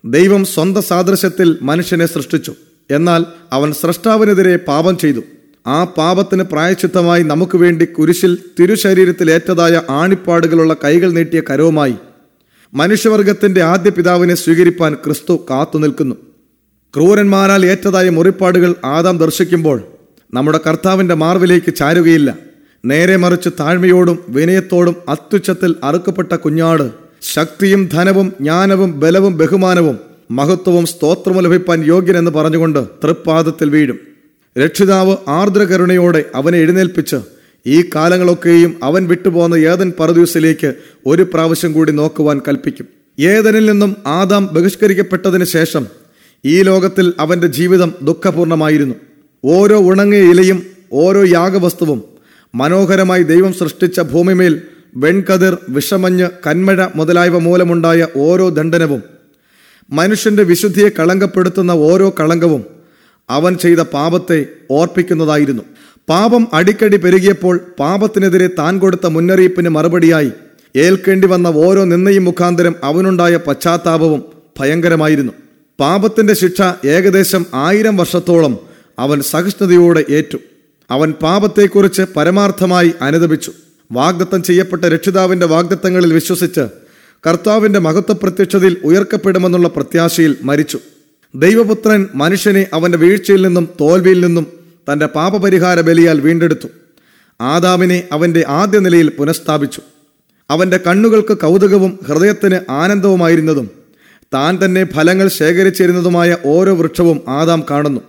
ദൈവം 0.05 0.45
സ്വന്തം 0.45 0.84
സാദൃശ്യത്തിൽ 0.84 1.57
മനുഷ്യനെ 1.62 2.05
സൃഷ്ടിച്ചു. 2.05 2.53
എന്നാൽ 2.91 3.25
അവൻ 3.51 3.71
സ്രഷ്ടാവിനെതിരെ 3.73 4.55
പാപം 4.69 4.97
ചെയ്തു. 4.97 5.21
ആ 5.67 5.84
പാപത്തിന് 5.97 6.43
പ്രായച്ചിത്തമായി 6.43 7.23
നമുക്ക് 7.23 7.57
വേണ്ടി 7.57 7.86
കുരിശിൽ 7.86 8.38
തിരുശരീരത്തിൽ 8.60 9.31
ഏറ്റതായ 9.31 9.81
ആണിപ്പാടുകളുള്ള 9.89 10.75
കൈകൾ 10.84 11.12
നീട്ടിയ 11.12 11.41
കരവുമായി 11.49 11.95
മനുഷ്യവർഗത്തിന്റെ 12.73 13.62
ആദ്യ 13.62 13.89
പിതാവിനെ 13.89 14.36
സ്വീകരിപ്പാൻ 14.36 14.93
ക്രിസ്തു 14.93 15.45
കാത്തു 15.49 15.77
നിൽക്കുന്നു. 15.77 16.15
ക്രൂരന്മാരാൽ 16.95 17.65
ഏറ്റതായ 17.65 18.10
മുറിപ്പാടുകൾ 18.10 18.75
ആദാം 18.86 19.17
ദർശിക്കുമ്പോൾ 19.17 19.84
നമ്മുടെ 20.34 20.60
കർത്താവിന്റെ 20.67 21.15
മാർവിലേക്ക് 21.15 21.73
ചാരുകയില്ല. 21.73 22.38
നേരെ 22.86 23.15
മറിച്ച് 23.15 23.49
താഴ്മയോടും 23.60 24.19
വിനയത്തോടും 24.29 24.95
അത്യുച്ചത്തിൽ 25.10 25.75
അറുക്കപ്പെട്ട 25.84 26.34
കുഞ്ഞാട് 26.36 26.91
ശക്തിയും 27.21 27.89
ധനവും 27.93 28.34
ജ്ഞാനവും 28.41 28.99
ബലവും 28.99 29.38
ബഹുമാനവും 29.38 29.99
മഹത്വവും 30.31 30.86
സ്തോത്രവും 30.86 31.43
ലഭിപ്പാൻ 31.43 31.86
യോഗ്യനെന്ന് 31.86 32.31
പറഞ്ഞുകൊണ്ട് 32.31 32.86
തൃപ്പാദത്തിൽ 33.03 33.69
വീഴും. 33.69 33.99
രക്ഷിതാവ് 34.57 35.15
ആർദ്രകരുണയോടെ 35.27 36.25
അവനെ 36.36 36.57
എഴുന്നേൽപ്പിച്ച് 36.57 37.15
ഈ 37.67 37.89
കാലങ്ങളൊക്കെയും 37.95 38.80
അവൻ 38.84 39.08
വിട്ടുപോകുന്ന 39.08 39.56
ഏതൻ 39.56 39.93
പരദൂസിലേക്ക് 40.00 40.74
ഒരു 41.06 41.24
പ്രാവശ്യം 41.34 41.74
കൂടി 41.74 41.91
നോക്കുവാൻ 41.91 42.41
കൽപ്പിക്കും. 42.47 42.88
ഏതനിൽ 43.19 43.71
നിന്നും 43.71 43.95
ആദാം 44.08 44.50
ബഹിഷ്കരിക്കപ്പെട്ടതിന് 44.54 45.43
ശേഷം 45.43 45.88
ഈ 46.45 46.62
ലോകത്തിൽ 46.62 47.13
അവന്റെ 47.19 47.47
ജീവിതം 47.47 47.93
ദുഃഖപൂർണമായിരുന്നു. 48.02 48.95
ഓരോ 49.45 49.78
ഉണങ്ങിയ 49.80 50.32
ഇലയും 50.32 50.63
ഓരോ 50.93 51.24
യാഗവസ്തുവും 51.24 52.04
മനോഹരമായി 52.56 53.24
ദൈവം 53.24 53.54
സൃഷ്ടിച്ച 53.54 54.00
ഭൂമിമേൽ 54.00 54.62
വെൺകതിർ 54.95 55.58
വിഷമഞ്ഞ് 55.69 56.30
കന്മഴ 56.47 56.88
മുതലായവ 56.95 57.38
മൂലമുണ്ടായ 57.38 58.08
ഓരോ 58.17 58.50
ദണ്ഡനവും 58.50 59.04
മനുഷ്യന്റെ 59.91 60.43
വിശുദ്ധിയെ 60.43 60.89
കളങ്കപ്പെടുത്തുന്ന 60.89 61.71
ഓരോ 61.71 62.15
കളങ്കവും 62.19 62.65
അവൻ 63.30 63.56
ചെയ്ത 63.56 63.80
പാപത്തെ 63.80 64.45
ഓർപ്പിക്കുന്നതായിരുന്നു. 64.71 65.63
പാപം 66.10 66.48
അടിക്കടി 66.54 66.98
പെരുകിയപ്പോൾ 66.98 67.62
പാപത്തിനെതിരെ 67.80 68.48
താൻ 68.48 68.80
കൊടുത്ത 68.80 69.08
മുന്നറിയിപ്പിന് 69.08 69.70
മറുപടിയായി 69.70 70.32
ഏൽക്കേണ്ടി 70.76 71.28
വന്ന 71.28 71.48
ഓരോ 71.48 71.84
നിന്നയും 71.84 72.26
മുഖാന്തരം 72.26 72.76
അവനുണ്ടായ 72.84 73.36
പശ്ചാത്താപവും 73.36 74.24
ഭയങ്കരമായിരുന്നു. 74.60 75.32
പാപത്തിന്റെ 75.80 76.34
ശിക്ഷ 76.34 76.88
ഏകദേശം 76.88 77.46
ആയിരം 77.54 77.98
വർഷത്തോളം 77.98 78.60
അവൻ 79.00 79.22
സഹിഷ്ണുതയോടെ 79.22 80.06
ഏറ്റു. 80.10 80.38
അവൻ 80.92 81.12
പാപത്തെക്കുറിച്ച് 81.12 82.02
പരമാർത്ഥമായി 82.16 82.94
അനുദപിച്ചു. 83.02 83.52
വാഗ്ദത്തം 83.92 84.44
ചെയ്യപ്പെട്ട 84.44 84.86
രക്ഷിതാവിന്റെ 84.86 85.46
വാഗ്ദത്തങ്ങളിൽ 85.46 86.14
വിശ്വസിച്ച് 86.14 86.68
കർത്താവിന്റെ 87.28 87.80
മഹത്വ 87.80 88.14
പ്രത്യക്ഷതയിൽ 88.14 88.78
ഉയർക്കപ്പെടുമെന്നുള്ള 88.84 89.68
പ്രത്യാശയിൽ 89.68 90.38
മരിച്ചു. 90.44 90.80
ദൈവപുത്രൻ 91.36 92.08
മനുഷ്യനെ 92.16 92.68
അവന്റെ 92.74 92.98
വീഴ്ചയിൽ 92.98 93.42
നിന്നും 93.42 93.70
തോൽവിയിൽ 93.82 94.26
നിന്നും 94.26 94.61
തന്റെ 94.88 95.06
പാപപരിഹാര 95.06 95.82
ബലിയാൽ 95.82 96.20
വീണ്ടെടുത്തു. 96.20 96.67
ആദാമിനെ 97.41 98.04
അവന്റെ 98.12 98.46
ആദ്യ 98.48 98.80
നിലയിൽ 98.80 99.10
പുനഃസ്ഥാപിച്ചു. 99.10 99.82
അവന്റെ 100.50 100.78
കണ്ണുകൾക്ക് 100.78 101.38
കൗതുകവും 101.38 102.00
ഹൃദയത്തിന് 102.08 102.72
ആനന്ദവുമായിരുന്നതും 102.72 103.70
താൻ 104.34 104.60
തന്നെ 104.65 104.84
ഫലങ്ങൾ 104.94 105.28
ശേഖരിച്ചിരുന്നതുമായ 105.28 106.38
ഓരോ 106.46 106.74
വൃക്ഷവും 106.74 107.22
ആദാം 107.28 107.63
കാണുന്നു. 107.72 108.02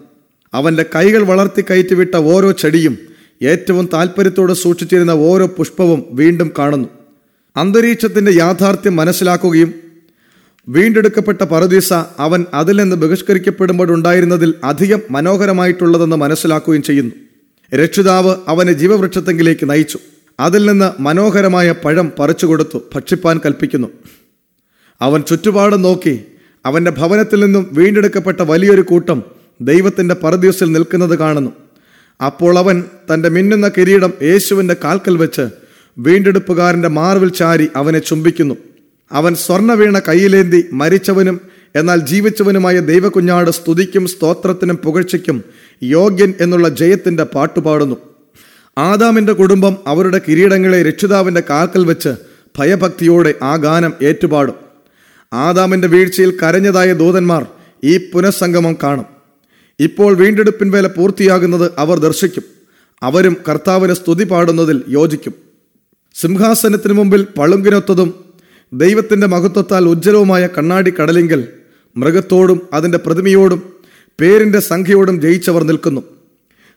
അവന്റെ 0.55 0.85
കൈകൾ 0.95 1.23
വളർത്തി 1.23 1.65
കയറ്റിവിട്ട 1.71 2.15
ഓരോ 2.17 2.51
ചെടിയും 2.51 2.99
ഏറ്റവും 3.43 3.89
താല്പര്യത്തോടെ 3.93 4.55
സൂക്ഷിച്ചിരുന്ന 4.55 5.11
ഓരോ 5.11 5.47
പുഷ്പവും 5.47 6.05
വീണ്ടും 6.11 6.53
കാണുന്നു. 6.59 6.89
അന്തരീക്ഷത്തിന്റെ 7.57 8.33
യാഥാർത്ഥ്യം 8.33 8.97
മനസ്സിലാക്കുകയും 8.97 9.92
വീണ്ടെടുക്കപ്പെട്ട 10.68 11.42
പറുദീസ 11.42 11.92
അവൻ 11.92 12.46
അതിൽ 12.55 12.77
നിന്ന് 12.77 12.96
ബഹിഷ്കരിക്കപ്പെടുമ്പോഴുണ്ടായിരുന്നതിൽ 12.96 14.55
അധികം 14.64 15.01
മനോഹരമായിട്ടുള്ളതെന്ന് 15.11 16.16
മനസ്സിലാക്കുകയും 16.16 16.83
ചെയ്യുന്നു. 16.83 17.14
രക്ഷിതാവ് 17.77 18.37
അവനെ 18.48 18.72
ജീവവൃക്ഷത്തെങ്കിലേക്ക് 18.72 19.70
നയിച്ചു. 19.70 19.98
അതിൽ 20.40 20.66
നിന്ന് 20.66 21.03
മനോഹരമായ 21.03 21.75
പഴം 21.85 22.12
പറിച്ചു 22.18 22.46
കൊടുത്തു 22.46 22.83
ഭക്ഷിപ്പാൻ 22.94 23.40
കൽപ്പിക്കുന്നു. 23.44 23.88
അവൻ 25.01 25.20
ചുറ്റുപാടും 25.20 25.83
നോക്കി 25.83 26.25
അവന്റെ 26.66 26.90
ഭവനത്തിൽ 26.90 27.44
നിന്നും 27.44 27.68
വീണ്ടെടുക്കപ്പെട്ട 27.72 28.40
വലിയൊരു 28.40 28.81
കൂട്ടം 28.81 29.22
ദൈവത്തിന്റെ 29.61 30.14
പരദീസിൽ 30.14 30.72
നിൽക്കുന്നത് 30.72 31.18
കാണുന്നു. 31.18 31.53
അപ്പോൾ 32.25 32.59
അവൻ 32.59 32.85
തന്റെ 33.14 33.29
മിന്നുന്ന 33.29 33.68
കിരീടം 33.68 34.12
യേശുവിന്റെ 34.22 34.77
കാൽക്കൽ 34.85 35.16
വെച്ച് 35.16 35.48
വീണ്ടെടുപ്പുകാരന്റെ 35.98 36.88
മാർവിൽ 36.88 37.29
ചാരി 37.29 37.68
അവനെ 37.77 37.98
ചുംബിക്കുന്നു. 37.98 38.55
അവൻ 39.12 39.35
സ്വർണവീണ 39.35 39.99
കയ്യിലേന്തി 39.99 40.65
മരിച്ചവനും 40.73 41.41
എന്നാൽ 41.75 42.01
ജീവിച്ചവനുമായ 42.01 42.81
ദൈവകുഞ്ഞാട് 42.81 43.51
സ്തുതിക്കും 43.51 44.07
സ്തോത്രത്തിനും 44.07 44.77
പുകഴ്ചയ്ക്കും 44.77 45.45
യോഗ്യൻ 45.83 46.35
എന്നുള്ള 46.41 46.69
ജയത്തിന്റെ 46.69 47.25
പാട്ടുപാടുന്നു. 47.25 47.97
ആദാമിന്റെ 48.79 49.33
കുടുംബം 49.33 49.77
അവരുടെ 49.87 50.21
കിരീടങ്ങളെ 50.29 50.83
രക്ഷിതാവിന്റെ 50.83 51.43
കാക്കൽ 51.51 51.85
വെച്ച് 51.85 52.09
ഭയഭക്തിയോടെ 52.59 53.35
ആ 53.43 53.57
ഗാനം 53.57 53.93
ഏറ്റുപാടും. 54.03 54.55
ആദാമിന്റെ 55.33 55.88
വീഴ്ചയിൽ 55.88 56.38
കരഞ്ഞതായ 56.43 56.93
ദൂതന്മാർ 56.93 57.47
ഈ 57.85 58.11
പുനഃസംഗമം 58.12 58.77
കാണും. 58.83 59.07
ഇപ്പോൾ 59.81 60.15
വീണ്ടെടുപ്പിൻ 60.15 60.71
വേല 60.71 60.87
പൂർത്തിയാകുന്നത് 60.87 61.71
അവർ 61.79 61.99
ദർശിക്കും. 61.99 62.43
അവരും 63.03 63.37
കർത്താവിന് 63.49 63.95
സ്തുതി 63.95 64.25
പാടുന്നതിൽ 64.25 64.83
യോജിക്കും. 64.88 65.35
സിംഹാസനത്തിനു 66.15 66.93
മുമ്പിൽ 66.93 67.27
പളുങ്കിനൊത്തതും 67.38 68.32
ദൈവത്തിന്റെ 68.75 69.27
മഹത്വത്താൽ 69.27 69.89
ഉജ്ജ്വലവുമായ 69.89 70.49
കണ്ണാടി 70.59 70.91
കടലിങ്കൽ 70.91 71.49
മൃഗത്തോടും 71.97 72.61
അതിന്റെ 72.73 72.99
പ്രതിമയോടും 72.99 73.63
പേരിന്റെ 74.21 74.61
സംഖ്യയോടും 74.61 75.21
ജയിച്ചവർ 75.21 75.65
നിൽക്കുന്നു. 75.65 76.03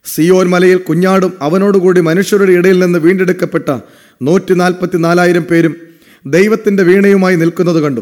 സിയോൻ 0.05 0.47
മലയിൽ 0.47 0.77
കുഞ്ഞാടും 0.77 1.34
അവനോടുകൂടി 1.41 2.01
മനുഷ്യരുടെ 2.01 2.51
ഇടയിൽ 2.51 2.79
നിന്ന് 2.79 2.99
വീണ്ടെടുക്കപ്പെട്ട 2.99 3.69
നൂറ്റി 4.21 4.53
നാൽപ്പത്തി 4.53 4.97
നാലായിരം 4.97 5.43
പേരും 5.43 5.75
ദൈവത്തിന്റെ 6.27 6.84
വീണയുമായി 6.84 7.36
നിൽക്കുന്നത് 7.36 7.79
കണ്ടു. 7.81 8.01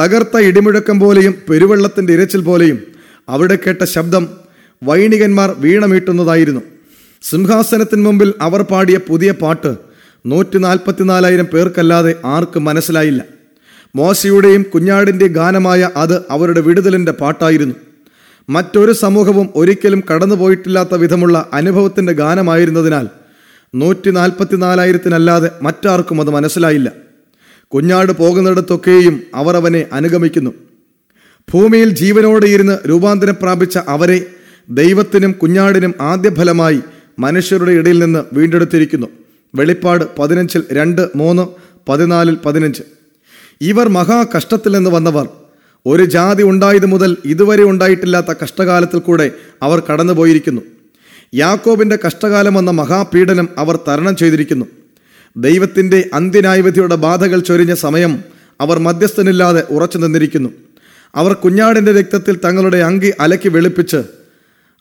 തകർത്ത 0.00 0.36
ഇടിമുഴക്കം 0.36 1.00
പോലെയും 1.00 1.34
പെരുവെള്ളത്തിന്റെ 1.50 2.12
ഇരച്ചിൽ 2.12 2.40
പോലെയും 2.40 2.78
അവിടെ 3.28 3.58
കേട്ട 3.66 3.84
ശബ്ദം 3.84 4.28
വൈണികന്മാർ 4.82 5.54
വീണമീട്ടുന്നതായിരുന്നു. 5.58 6.60
സിംഹാസനത്തിന് 7.22 8.02
മുമ്പിൽ 8.02 8.34
അവർ 8.40 8.62
പാടിയ 8.62 8.98
പുതിയ 9.08 9.30
പാട്ട് 9.30 9.85
നൂറ്റി 10.26 10.58
നാൽപ്പത്തിനാലായിരം 10.58 11.44
പേർക്കല്ലാതെ 11.44 12.14
ആർക്കും 12.24 12.64
മനസ്സിലായില്ല. 12.64 13.24
മോശയുടെയും 13.96 14.62
കുഞ്ഞാടിന്റെ 14.62 15.26
ഗാനമായ 15.26 15.90
അത് 15.96 16.22
അവരുടെ 16.30 16.60
വിടുതലിന്റെ 16.60 17.12
പാട്ടായിരുന്നു. 17.12 17.74
മറ്റൊരു 18.48 18.92
സമൂഹവും 18.92 19.48
ഒരിക്കലും 19.54 20.02
കടന്നുപോയിട്ടില്ലാത്ത 20.14 20.94
വിധമുള്ള 20.94 21.48
അനുഭവത്തിന്റെ 21.52 22.12
ഗാനമായിരുന്നതിനാൽ 22.12 23.08
നൂറ്റി 23.74 24.10
നാൽപ്പത്തിനാലായിരത്തിനല്ലാതെ 24.10 25.50
മറ്റാർക്കും 25.62 26.20
അത് 26.20 26.30
മനസ്സിലായില്ല. 26.30 26.92
കുഞ്ഞാട് 27.68 28.12
പോകുന്നിടത്തൊക്കെയും 28.12 29.22
അവർ 29.34 29.56
അവനെ 29.56 29.86
അനുഗമിക്കുന്നു. 29.92 30.50
ഭൂമിയിൽ 31.54 31.90
ജീവനോടെ 31.90 32.46
ഇരുന്ന് 32.46 32.88
രൂപാന്തരം 32.88 33.36
പ്രാപിച്ച 33.42 33.78
അവരെ 33.88 34.26
ദൈവത്തിനും 34.70 35.32
കുഞ്ഞാടിനും 35.32 35.94
ആദ്യഫലമായി 36.00 36.80
മനുഷ്യരുടെ 37.18 37.70
ഇടയിൽ 37.70 37.98
നിന്ന് 37.98 38.24
വീണ്ടെടുത്തിരിക്കുന്നു. 38.32 39.06
വെളിപ്പാട് 39.56 40.04
പതിനഞ്ചിൽ 40.18 40.62
രണ്ട് 40.72 41.08
മൂന്ന് 41.16 41.46
പതിനാലിൽ 41.88 42.34
പതിനഞ്ച്. 42.34 42.82
ഇവർ 43.60 43.88
മഹാകഷ്ടത്തിൽ 43.88 44.72
നിന്ന് 44.72 44.90
വന്നവർ. 44.90 45.28
ഒരു 45.86 46.04
ജാതി 46.04 46.42
ഉണ്ടായത് 46.42 46.86
മുതൽ 46.86 47.16
ഇതുവരെ 47.24 47.62
ഉണ്ടായിട്ടില്ലാത്ത 47.62 48.34
കഷ്ടകാലത്തിൽ 48.44 48.98
കൂടെ 48.98 49.30
അവർ 49.62 49.82
കടന്നുപോയിരിക്കുന്നു. 49.92 50.62
യാക്കോബിന്റെ 51.34 51.98
കഷ്ടകാലം 52.06 52.58
എന്ന 52.58 52.70
മഹാപീഡനം 52.70 53.48
അവർ 53.58 53.78
തരണം 53.88 54.16
ചെയ്തിരിക്കുന്നു. 54.16 54.66
ദൈവത്തിന്റെ 55.36 56.10
അന്ത്യന്യായവിധിയുടെ 56.14 56.94
ബാധകൾ 56.94 57.40
ചൊരിഞ്ഞ 57.40 57.74
സമയം 57.74 58.24
അവർ 58.60 58.78
മധ്യസ്ഥനില്ലാതെ 58.78 59.62
ഉറച്ചു 59.70 59.98
നിന്നിരിക്കുന്നു. 59.98 60.48
അവർ 61.14 61.32
കുഞ്ഞാടിന്റെ 61.32 61.92
രക്തത്തിൽ 61.92 62.38
തങ്ങളുടെ 62.44 62.76
അങ്കി 62.76 63.12
അലക്കി 63.20 63.48
വെളുപ്പിച്ച് 63.48 64.02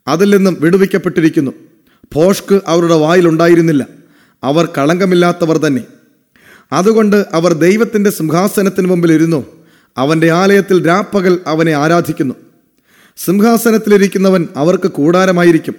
അതിൽ 0.08 0.38
നിന്നും 0.38 0.58
വിടുവിക്കപ്പെട്ടിരിക്കുന്നു. 0.60 1.52
ഭോഷ്ക് 2.16 2.62
അവരുടെ 2.68 2.96
വായിലുണ്ടായിരുന്നില്ല 2.96 4.05
അവർ 4.46 4.66
കളങ്കമില്ലാത്തവർ 4.78 5.58
തന്നെ. 5.58 5.84
അതുകൊണ്ട് 6.74 7.26
അവർ 7.34 7.54
ദൈവത്തിന്റെ 7.54 8.10
സിംഹാസനത്തിന് 8.10 8.88
മുമ്പിൽ 8.88 9.14
ഇരുന്നു. 9.14 9.46
അവന്റെ 9.98 10.32
ആലയത്തിൽ 10.32 10.88
രാപ്പകൽ 10.88 11.40
അവനെ 11.48 11.72
ആരാധിക്കുന്നു. 11.72 12.36
സിംഹാസനത്തിലിരിക്കുന്നവൻ 13.18 14.48
അവർക്ക് 14.56 14.88
കൂടാരമായിരിക്കും. 14.88 15.76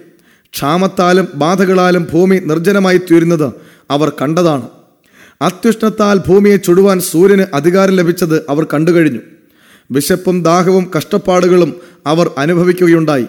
ക്ഷാമത്താലും 0.53 1.27
ബാധകളാലും 1.35 2.07
ഭൂമി 2.13 2.35
നിർജനമായി 2.35 2.97
തീരുന്നത് 2.97 3.51
അവർ 3.91 4.09
കണ്ടതാണ്. 4.09 4.69
അത്യുഷ്ണത്താൽ 5.41 6.17
ഭൂമിയെ 6.17 6.55
ചുടുവാൻ 6.55 6.99
സൂര്യന് 6.99 7.45
അധികാരം 7.53 7.93
ലഭിച്ചത് 7.93 8.45
അവർ 8.49 8.67
കണ്ടുകഴിഞ്ഞു. 8.73 9.19
വിശപ്പും 9.91 10.43
ദാഹവും 10.43 10.91
കഷ്ടപ്പാടുകളും 10.97 11.75
അവർ 12.07 12.31
അനുഭവിക്കുകയുണ്ടായി. 12.37 13.27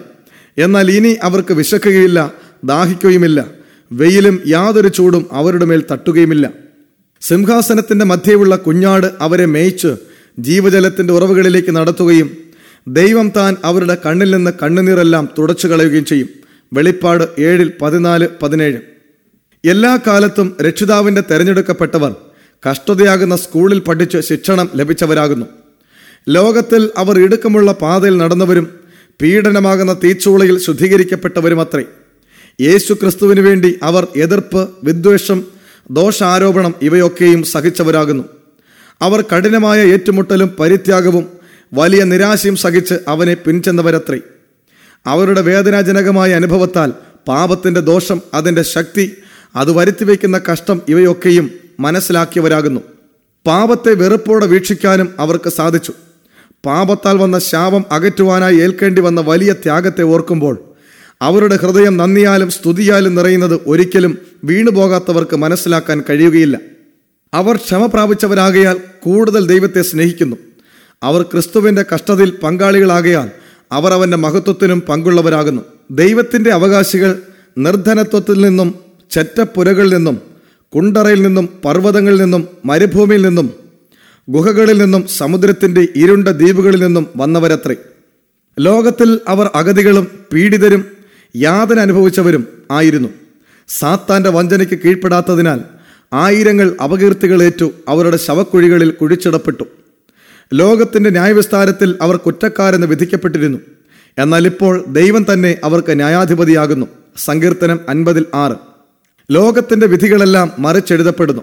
എന്നാൽ 0.57 0.91
ഇനി 0.91 1.15
അവർക്ക് 1.23 1.53
വിശക്കുകയില്ല 1.53 2.31
ദാഹിക്കുകയുമില്ല. 2.63 3.58
വെയിലും 3.91 4.39
യാതൊരു 4.47 4.87
ചൂടും 4.87 5.25
അവരുടെ 5.31 5.65
മേൽ 5.65 5.83
തട്ടുകയുമില്ല. 5.91 6.49
സിംഹാസനത്തിന്റെ 7.21 8.05
മധ്യയുള്ള 8.05 8.55
കുഞ്ഞാട് 8.55 9.07
അവരെ 9.21 9.45
മേയിച്ച് 9.45 9.95
ജീവജലത്തിന്റെ 10.39 11.13
ഉറവുകളിലേക്ക് 11.13 11.75
നടത്തുകയും 11.75 12.37
ദൈവം 12.87 13.31
താൻ 13.35 13.55
അവരുടെ 13.63 13.97
കണ്ണിൽ 14.05 14.31
നിന്ന് 14.31 14.51
കണ്ണുനീരെല്ലാം 14.63 15.29
തുടച്ചു 15.37 15.67
കളയുകയും 15.67 16.05
ചെയ്യും. 16.05 16.29
വെളിപ്പാട് 16.73 17.41
ഏഴിൽ 17.41 17.71
പതിനാല് 17.81 18.27
പതിനേഴ്. 18.41 18.77
എല്ലാ 19.65 19.99
കാലത്തും 20.07 20.57
രക്ഷിതാവിന്റെ 20.61 21.23
തെരഞ്ഞെടുക്കപ്പെട്ടവർ 21.31 22.15
കഷ്ടതയാകുന്ന 22.69 23.35
സ്കൂളിൽ 23.35 23.79
പഠിച്ച് 23.79 24.17
ശിക്ഷണം 24.17 24.69
ലഭിച്ചവരാകുന്നു. 24.75 25.45
ലോകത്തിൽ 26.29 26.89
അവർ 26.97 27.19
ഇടുക്കമുള്ള 27.19 27.71
പാതയിൽ 27.71 28.17
നടന്നവരും 28.17 28.67
പീഡനമാകുന്ന 29.21 29.93
തീച്ചൂളയിൽ 29.93 30.59
ശുദ്ധീകരിക്കപ്പെട്ടവരുമത്രേ. 30.59 31.83
യേശു 32.61 32.93
ക്രിസ്തുവിന് 32.93 33.39
വേണ്ടി 33.39 33.79
അവർ 33.83 34.07
എതിർപ്പ് 34.15 34.69
വിദ്വേഷം 34.83 35.43
ദോഷാരോപണം 35.91 36.75
ഇവയൊക്കെയും 36.81 37.43
സഹിച്ചവരാകുന്നു. 37.43 38.23
അവർ 39.01 39.21
കഠിനമായ 39.21 39.85
ഏറ്റുമുട്ടലും 39.85 40.55
പരിത്യാഗവും 40.59 41.27
വലിയ 41.73 42.03
നിരാശയും 42.03 42.55
സഹിച്ച് 42.55 42.93
അവനെ 43.07 43.33
പിൻചെന്നവരത്രേ. 43.33 44.19
അവരുടെ 45.07 45.41
വേദനാജനകമായ 45.41 46.33
അനുഭവത്താൽ 46.33 46.93
പാപത്തിന്റെ 47.27 47.81
ദോഷം 47.81 48.21
അതിന്റെ 48.33 48.61
ശക്തി 48.61 49.17
അത് 49.55 49.71
വരുത്തിവെക്കുന്ന 49.71 50.41
കഷ്ടം 50.51 50.81
ഇവയൊക്കെയും 50.89 51.51
മനസ്സിലാക്കിയവരാകുന്നു. 51.79 52.81
പാപത്തെ 53.47 53.93
വെറുപ്പോടെ 53.93 54.45
വീക്ഷിക്കാനും 54.45 55.13
അവർക്ക് 55.19 55.49
സാധിച്ചു. 55.49 55.93
പാപത്താൽ 56.65 57.17
വന്ന 57.17 57.39
ശാപം 57.39 57.85
അകറ്റുവാനായി 57.91 58.55
ഏൽക്കേണ്ടി 58.55 59.01
വന്ന 59.01 59.21
വലിയ 59.21 59.53
ത്യാഗത്തെ 59.53 60.01
ഓർക്കുമ്പോൾ 60.01 60.68
അവരുടെ 61.21 61.55
ഹൃദയം 61.55 61.97
നന്ദിയാലും 61.97 62.49
സ്തുതിയാലും 62.49 63.15
നിറയുന്നത് 63.15 63.59
ഒരിക്കലും 63.67 64.17
വീണുപോകാത്തവർക്ക് 64.43 65.35
മനസ്സിലാക്കാൻ 65.35 66.03
കഴിയുകയില്ല. 66.09 66.59
അവർ 67.33 67.55
ക്ഷമ 67.55 67.85
പ്രാപിച്ചവരാകയാൽ 67.85 68.77
കൂടുതൽ 68.99 69.47
ദൈവത്തെ 69.47 69.81
സ്നേഹിക്കുന്നു. 69.81 70.35
അവർ 71.03 71.21
ക്രിസ്തുവിന്റെ 71.21 71.85
കഷ്ടതയിൽ 71.93 72.31
പങ്കാളികളാകയാൽ 72.43 73.29
അവർ 73.71 73.93
അവന്റെ 73.93 74.17
മഹത്വത്തിനും 74.17 74.81
പങ്കുള്ളവരാകുന്നു. 74.81 75.61
ദൈവത്തിന്റെ 75.91 76.51
അവകാശികൾ 76.53 77.21
നിർധനത്വത്തിൽ 77.57 78.41
നിന്നും 78.41 78.75
ചെറ്റപ്പുരകളിൽ 79.11 79.93
നിന്നും 79.93 80.21
കുണ്ടറയിൽ 80.75 81.21
നിന്നും 81.21 81.49
പർവതങ്ങളിൽ 81.65 82.21
നിന്നും 82.21 82.47
മരുഭൂമിയിൽ 82.65 83.21
നിന്നും 83.21 83.53
ഗുഹകളിൽ 84.29 84.77
നിന്നും 84.77 85.07
സമുദ്രത്തിന്റെ 85.07 85.87
ഇരുണ്ട 85.95 86.27
ദ്വീപുകളിൽ 86.27 86.81
നിന്നും 86.83 87.07
വന്നവരത്രേ. 87.15 87.75
ലോകത്തിൽ 88.59 89.19
അവർ 89.27 89.49
അഗതികളും 89.55 90.07
പീഡിതരും 90.33 90.98
യാതന 91.35 91.79
അനുഭവിച്ചവരും 91.79 92.47
ആയിരുന്നു. 92.71 93.09
സാത്താന്റെ 93.67 94.29
വഞ്ചനയ്ക്ക് 94.29 94.79
കീഴ്പ്പെടാത്തതിനാൽ 94.85 95.61
ആയിരങ്ങൾ 96.13 96.77
അപകീർത്തികളേറ്റു 96.83 97.73
അവരുടെ 97.87 98.17
ശവക്കുഴികളിൽ 98.17 98.91
കുഴിച്ചിടപ്പെട്ടു. 98.91 99.63
ലോകത്തിന്റെ 100.53 101.09
ന്യായവിസ്താരത്തിൽ 101.09 101.95
അവർ 102.01 102.15
കുറ്റക്കാരെന്ന് 102.15 102.87
വിധിക്കപ്പെട്ടിരുന്നു. 102.87 103.59
എന്നാൽ 104.17 104.45
ഇപ്പോൾ 104.45 104.85
ദൈവം 104.87 105.25
തന്നെ 105.33 105.57
അവർക്ക് 105.63 105.95
ന്യായാധിപതിയാകുന്നു. 105.95 106.85
സങ്കീർത്തനം 107.17 107.79
അൻപതിൽ 107.89 108.25
ആറ്. 108.33 108.55
ലോകത്തിന്റെ 109.31 109.87
വിധികളെല്ലാം 109.87 110.51
മറിച്ചെഴുതപ്പെടുന്നു. 110.59 111.41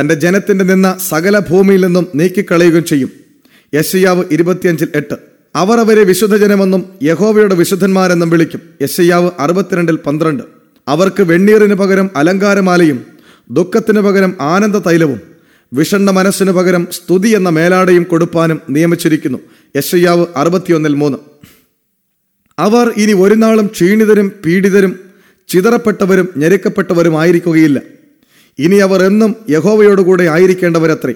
തന്റെ 0.00 0.14
ജനത്തിന്റെ 0.14 0.64
നിന്ന 0.64 0.98
സകല 1.08 1.38
ഭൂമിയിൽ 1.38 1.86
നിന്നും 1.86 2.06
നീക്കിക്കളയുകയും 2.14 2.84
ചെയ്യും. 2.84 3.10
യശയാവ് 3.74 4.24
ഇരുപത്തിയഞ്ചിൽ 4.30 4.88
എട്ട്. 4.94 5.31
അവർ 5.56 5.78
അവരെ 5.80 6.04
വിശുദ്ധജനമെന്നും 6.04 6.84
യഹോവയുടെ 7.02 7.54
വിശുദ്ധന്മാരെന്നും 7.54 8.30
വിളിക്കും. 8.30 8.60
യശയ്യാവ് 8.82 9.30
അറുപത്തിരണ്ടിൽ 9.38 9.96
പന്ത്രണ്ട്. 9.96 10.42
അവർക്ക് 10.88 11.22
വെണ്ണീറിന് 11.22 11.74
പകരം 11.74 12.10
അലങ്കാരമാലയും 12.16 13.04
ദുഃഖത്തിന് 13.50 14.00
പകരം 14.00 14.36
ആനന്ദ 14.40 14.76
തൈലവും 14.76 15.20
വിഷണ്ണ 15.72 16.10
മനസ്സിന് 16.10 16.50
പകരം 16.50 16.86
സ്തുതി 16.92 17.28
എന്ന 17.28 17.48
മേലാടയും 17.48 18.02
കൊടുപ്പാനും 18.02 18.60
നിയമിച്ചിരിക്കുന്നു. 18.70 19.38
യശയ്യാവ് 19.76 20.26
അറുപത്തിയൊന്നിൽ 20.36 20.94
മൂന്ന്. 20.94 21.18
അവർ 22.58 22.92
ഇനി 22.96 23.12
ഒരു 23.12 23.34
നാളും 23.34 23.66
ക്ഷീണിതരും 23.66 24.32
പീഡിതരും 24.46 24.98
ചിതറപ്പെട്ടവരും 25.48 26.28
ഞെരുക്കപ്പെട്ടവരുമായിരിക്കുകയില്ല 26.36 27.82
ഇനി 28.58 28.76
അവർ 28.76 29.02
എന്നും 29.02 29.36
യഹോവയോടുകൂടെ 29.50 30.24
ആയിരിക്കേണ്ടവരത്രേ. 30.24 31.14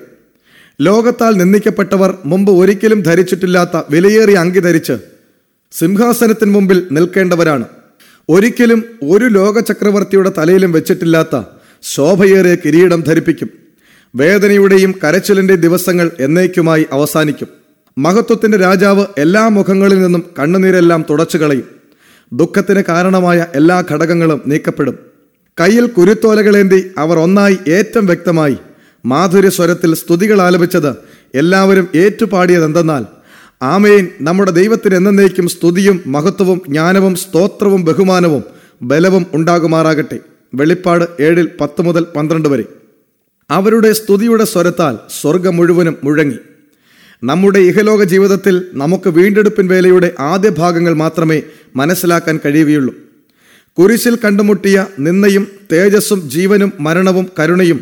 ലോകത്താൽ 0.81 1.35
നിന്ദിക്കപ്പെട്ടവർ 1.35 2.19
മുമ്പ് 2.25 2.53
ഒരിക്കലും 2.53 3.01
ധരിച്ചിട്ടില്ലാത്ത 3.01 3.83
വിലയേറിയ 3.91 4.35
അങ്കി 4.35 4.59
ധരിച്ച് 4.59 4.93
സിംഹാസനത്തിന് 5.73 6.51
മുമ്പിൽ 6.51 6.87
നിൽക്കേണ്ടവരാണ്. 6.93 7.65
ഒരിക്കലും 8.29 8.85
ഒരു 9.03 9.25
ലോക 9.25 9.61
ചക്രവർത്തിയുടെ 9.61 10.33
തലയിലും 10.39 10.73
വെച്ചിട്ടില്ലാത്ത 10.73 11.43
ശോഭയേറിയ 11.83 12.55
കിരീടം 12.55 13.01
ധരിപ്പിക്കും. 13.01 13.49
വേദനയുടെയും 14.15 14.95
കരച്ചിലിന്റെ 15.05 15.57
ദിവസങ്ങൾ 15.57 16.11
എന്നേക്കുമായി 16.21 16.87
അവസാനിക്കും. 16.93 17.49
മഹത്വത്തിന്റെ 17.99 18.59
രാജാവ് 18.59 19.07
എല്ലാ 19.19 19.49
മുഖങ്ങളിൽ 19.49 20.03
നിന്നും 20.03 20.25
കണ്ണുനീരെല്ലാം 20.39 21.05
തുടച്ചു 21.11 21.39
കളയും. 21.39 21.69
ദുഃഖത്തിന് 22.33 22.83
കാരണമായ 22.89 23.47
എല്ലാ 23.55 23.85
ഘടകങ്ങളും 23.91 24.43
നീക്കപ്പെടും. 24.47 24.99
കയ്യിൽ 25.61 25.87
കുരുത്തോലകളേന്തി 25.87 26.91
അവർ 26.99 27.19
ഒന്നായി 27.19 27.59
ഏറ്റവും 27.69 28.07
വ്യക്തമായി 28.07 28.57
മാധുര്യ 29.07 29.49
സ്വരത്തിൽ 29.49 29.95
സ്തുതികൾ 29.95 30.43
ആലപിച്ചത് 30.43 30.91
എല്ലാവരും 31.35 31.89
ഏറ്റുപാടിയത് 31.95 32.65
എന്തെന്നാൽ 32.65 33.05
ആമേൻ 33.63 34.09
നമ്മുടെ 34.21 34.51
ദൈവത്തിന് 34.51 34.97
എന്നേക്കും 34.97 35.49
സ്തുതിയും 35.49 36.03
മഹത്വവും 36.07 36.63
ജ്ഞാനവും 36.69 37.15
സ്തോത്രവും 37.15 37.85
ബഹുമാനവും 37.85 38.43
ബലവും 38.83 39.27
ഉണ്ടാകുമാറാകട്ടെ. 39.35 40.19
വെളിപ്പാട് 40.55 41.05
ഏഴിൽ 41.21 41.49
പത്ത് 41.61 41.83
മുതൽ 41.83 42.07
പന്ത്രണ്ട് 42.17 42.49
വരെ. 42.49 42.65
അവരുടെ 43.51 43.93
സ്തുതിയുടെ 43.93 44.45
സ്വരത്താൽ 44.45 44.99
സ്വർഗം 45.21 45.57
മുഴുവനും 45.57 45.97
മുഴങ്ങി. 46.05 46.39
നമ്മുടെ 47.25 47.59
ഇഹലോക 47.59 48.03
ജീവിതത്തിൽ 48.03 48.55
നമുക്ക് 48.75 49.09
വീണ്ടെടുപ്പിൻ 49.09 49.69
വേലയുടെ 49.69 50.09
ആദ്യ 50.21 50.51
ഭാഗങ്ങൾ 50.59 50.95
മാത്രമേ 50.95 51.43
മനസ്സിലാക്കാൻ 51.77 52.41
കഴിയുകയുള്ളൂ. 52.45 52.95
കുരിശിൽ 53.79 54.19
കണ്ടുമുട്ടിയ 54.25 54.87
നിന്നയും 54.99 55.49
തേജസ്സും 55.73 56.31
ജീവനും 56.31 56.73
മരണവും 56.81 57.27
കരുണയും 57.39 57.81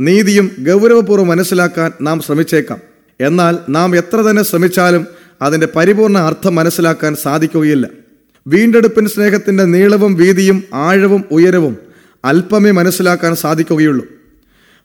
നീതിയും 0.00 0.50
ഗൗരവപൂർവം 0.58 1.28
മനസ്സിലാക്കാൻ 1.28 1.92
നാം 2.02 2.20
ശ്രമിച്ചേക്കാം. 2.20 2.78
എന്നാൽ 3.20 3.58
നാം 3.68 3.96
എത്ര 3.96 4.16
തന്നെ 4.16 4.42
ശ്രമിച്ചാലും 4.42 5.06
അതിന്റെ 5.42 5.68
പരിപൂർണ 5.76 6.18
അർത്ഥം 6.18 6.54
മനസ്സിലാക്കാൻ 6.54 7.16
സാധിക്കുകയില്ല. 7.16 7.88
വീണ്ടെടുപ്പിൻ 8.46 9.08
സ്നേഹത്തിന്റെ 9.08 9.64
നീളവും 9.64 10.14
വീതിയും 10.14 10.62
ആഴവും 10.74 11.24
ഉയരവും 11.30 11.76
അല്പമേ 12.24 12.70
മനസ്സിലാക്കാൻ 12.70 13.36
സാധിക്കുകയുള്ളൂ. 13.36 14.06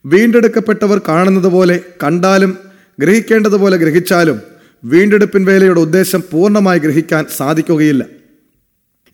വീണ്ടെടുക്കപ്പെട്ടവർ 0.06 1.02
കാണുന്നത് 1.08 1.48
പോലെ 1.48 1.80
കണ്ടാലും 2.04 2.58
ഗ്രഹിക്കേണ്ടതുപോലെ 3.00 3.78
ഗ്രഹിച്ചാലും 3.78 4.42
വീണ്ടെടുപ്പിൻ 4.84 5.46
വേലയുടെ 5.46 5.80
ഉദ്ദേശം 5.80 6.24
പൂർണമായി 6.32 6.80
ഗ്രഹിക്കാൻ 6.80 7.26
സാധിക്കുകയില്ല. 7.38 8.06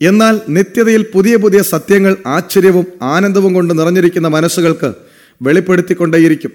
എന്നാൽ 0.02 0.39
നിത്യതയിൽ 0.50 1.06
പുതിയ 1.14 1.36
പുതിയ 1.36 1.62
സത്യങ്ങൾ 1.62 2.16
ആശ്ചര്യവും 2.28 2.86
ആനന്ദവും 3.02 3.54
കൊണ്ട് 3.54 3.80
നിറഞ്ഞിരിക്കുന്ന 3.80 4.28
മനസ്സുകൾക്ക് 4.28 4.93
വെളിപ്പെടുത്തിക്കൊണ്ടേയിരിക്കും. 5.42 6.52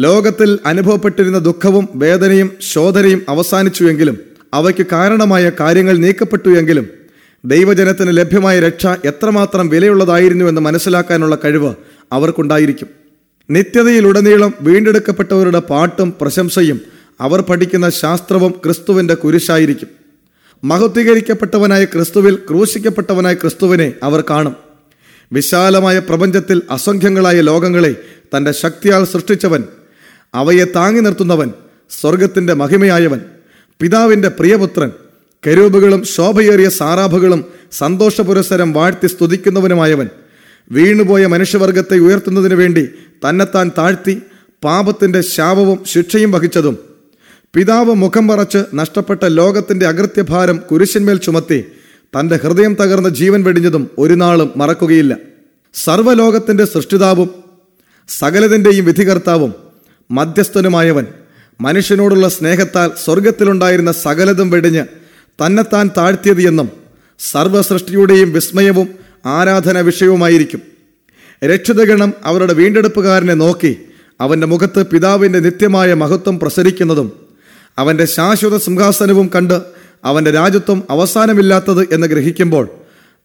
ലോകത്തിൽ 0.00 0.58
അനുഭവപ്പെട്ടിരുന്ന 0.66 1.38
ദുഃഖവും 1.38 1.88
വേദനയും 1.94 2.50
ശോധനയും 2.60 3.22
അവസാനിച്ചുവെങ്കിലും 3.28 4.18
അവയ്ക്ക് 4.54 4.86
കാരണമായ 4.92 5.50
കാര്യങ്ങൾ 5.60 5.96
നീക്കപ്പെട്ടു 5.96 6.48
എങ്കിലും 6.48 6.88
ദൈവജനത്തിന് 7.44 8.16
ലഭ്യമായ 8.16 8.60
രക്ഷ 8.60 8.86
എത്രമാത്രം 8.86 9.68
വിലയുള്ളതായിരുന്നുവെന്ന് 9.68 10.60
മനസ്സിലാക്കാനുള്ള 10.60 11.38
കഴിവ് 11.44 11.74
അവർക്കുണ്ടായിരിക്കും. 12.12 12.88
നിത്യതയിലുടനീളം 13.50 14.54
വീണ്ടെടുക്കപ്പെട്ടവരുടെ 14.60 15.58
പാട്ടും 15.58 16.14
പ്രശംസയും 16.20 16.80
അവർ 17.20 17.40
പഠിക്കുന്ന 17.40 17.90
ശാസ്ത്രവും 17.90 18.50
ക്രിസ്തുവിന്റെ 18.50 19.14
കുരിശായിരിക്കും. 19.14 19.88
മഹത്വീകരിക്കപ്പെട്ടവനായ 20.64 21.84
ക്രിസ്തുവിൽ 21.84 22.34
ക്രൂശിക്കപ്പെട്ടവനായ 22.34 23.34
ക്രിസ്തുവിനെ 23.34 23.92
അവർ 24.02 24.24
കാണും. 24.30 24.65
വിശാലമായ 25.30 25.96
പ്രപഞ്ചത്തിൽ 26.08 26.58
അസംഖ്യങ്ങളായ 26.70 27.38
ലോകങ്ങളെ 27.40 27.92
തന്റെ 28.34 28.52
ശക്തിയാൽ 28.56 29.02
സൃഷ്ടിച്ചവൻ 29.04 29.62
അവയെ 30.34 30.66
താങ്ങി 30.76 31.00
നിർത്തുന്നവൻ 31.00 31.50
സ്വർഗത്തിന്റെ 31.90 32.54
മഹിമയായവൻ 32.54 33.20
പിതാവിന്റെ 33.80 34.30
പ്രിയപുത്രൻ 34.38 34.90
കരൂപുകളും 35.42 36.02
ശോഭയേറിയ 36.06 36.68
സാറാഭുകളും 36.76 37.40
സന്തോഷപുരസരം 37.72 38.70
വാഴ്ത്തി 38.72 39.06
സ്തുതിക്കുന്നവനുമായവൻ 39.06 40.08
വീണുപോയ 40.70 41.24
മനുഷ്യവർഗത്തെ 41.26 41.96
ഉയർത്തുന്നതിനു 41.98 42.56
വേണ്ടി 42.56 42.84
തന്നെത്താൻ 43.24 43.66
താഴ്ത്തി 43.76 44.14
പാപത്തിന്റെ 44.62 45.20
ശാപവും 45.28 45.78
ശിക്ഷയും 45.86 46.30
വഹിച്ചതും 46.30 46.76
പിതാവ് 47.54 47.92
മുഖം 47.94 48.24
പറച്ച് 48.28 48.60
നഷ്ടപ്പെട്ട 48.74 49.24
ലോകത്തിന്റെ 49.36 49.86
അകൃത്യഭാരം 49.86 50.56
കുരിശന്മേൽ 50.70 51.18
ചുമത്തി 51.18 51.58
തന്റെ 52.16 52.36
ഹൃദയം 52.36 52.76
തകർന്ന 52.80 53.08
ജീവൻ 53.08 53.42
വെടിഞ്ഞതും 53.42 53.90
ഒരു 53.98 54.14
നാളും 54.14 54.52
മറക്കുകയില്ല. 54.56 55.16
സർവലോകത്തിന്റെ 55.74 56.64
സൃഷ്ടിതാവും 56.64 57.30
സകലതിന്റെയും 58.08 58.84
വിധികർത്താവും 58.84 59.54
മധ്യസ്ഥനുമായവൻ 60.10 61.06
മനുഷ്യനോടുള്ള 61.60 62.28
സ്നേഹത്താൽ 62.28 62.90
സ്വർഗത്തിലുണ്ടായിരുന്ന 63.04 63.92
സകലതും 63.92 64.50
വെടിഞ്ഞ് 64.50 64.84
തന്നെത്താൻ 65.38 65.90
താഴ്ത്തിയത് 65.96 66.42
എന്നും 66.42 66.68
സർവസൃഷ്ടിയുടെയും 67.18 68.32
വിസ്മയവും 68.32 68.88
ആരാധന 69.26 69.80
വിഷയവുമായിരിക്കും. 69.80 70.60
രക്ഷിതഗണം 71.44 72.14
അവരുടെ 72.24 72.52
വീണ്ടെടുപ്പുകാരനെ 72.52 73.34
നോക്കി 73.34 73.76
അവന്റെ 74.20 74.46
മുഖത്ത് 74.46 74.86
പിതാവിന്റെ 74.86 75.40
നിത്യമായ 75.40 75.94
മഹത്വം 75.94 76.38
പ്രസരിക്കുന്നതും 76.38 77.12
അവന്റെ 77.78 78.04
ശാശ്വത 78.04 78.56
സിംഹാസനവും 78.56 79.30
കണ്ട് 79.34 79.75
അവന്റെ 80.06 80.30
രാജ്യത്വം 80.30 80.82
അവസാനമില്ലാത്തത് 80.90 81.94
എന്ന് 81.94 82.06
ഗ്രഹിക്കുമ്പോൾ 82.06 82.64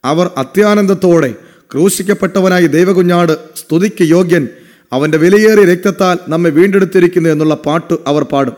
അവർ 0.04 0.30
അത്യാനന്ദത്തോടെ 0.38 1.32
ക്രൂശിക്കപ്പെട്ടവനായി 1.72 2.68
ദൈവകുഞ്ഞാട് 2.68 3.34
സ്തുതിക്ക് 3.56 4.04
യോഗ്യൻ 4.04 4.44
അവന്റെ 4.94 5.18
വിലയേറിയ 5.18 5.66
രക്തത്താൽ 5.66 6.18
നമ്മെ 6.28 6.50
വീണ്ടെടുത്തിരിക്കുന്നു 6.50 7.30
എന്നുള്ള 7.30 7.56
പാട്ട് 7.66 7.96
അവർ 8.08 8.24
പാടും. 8.24 8.56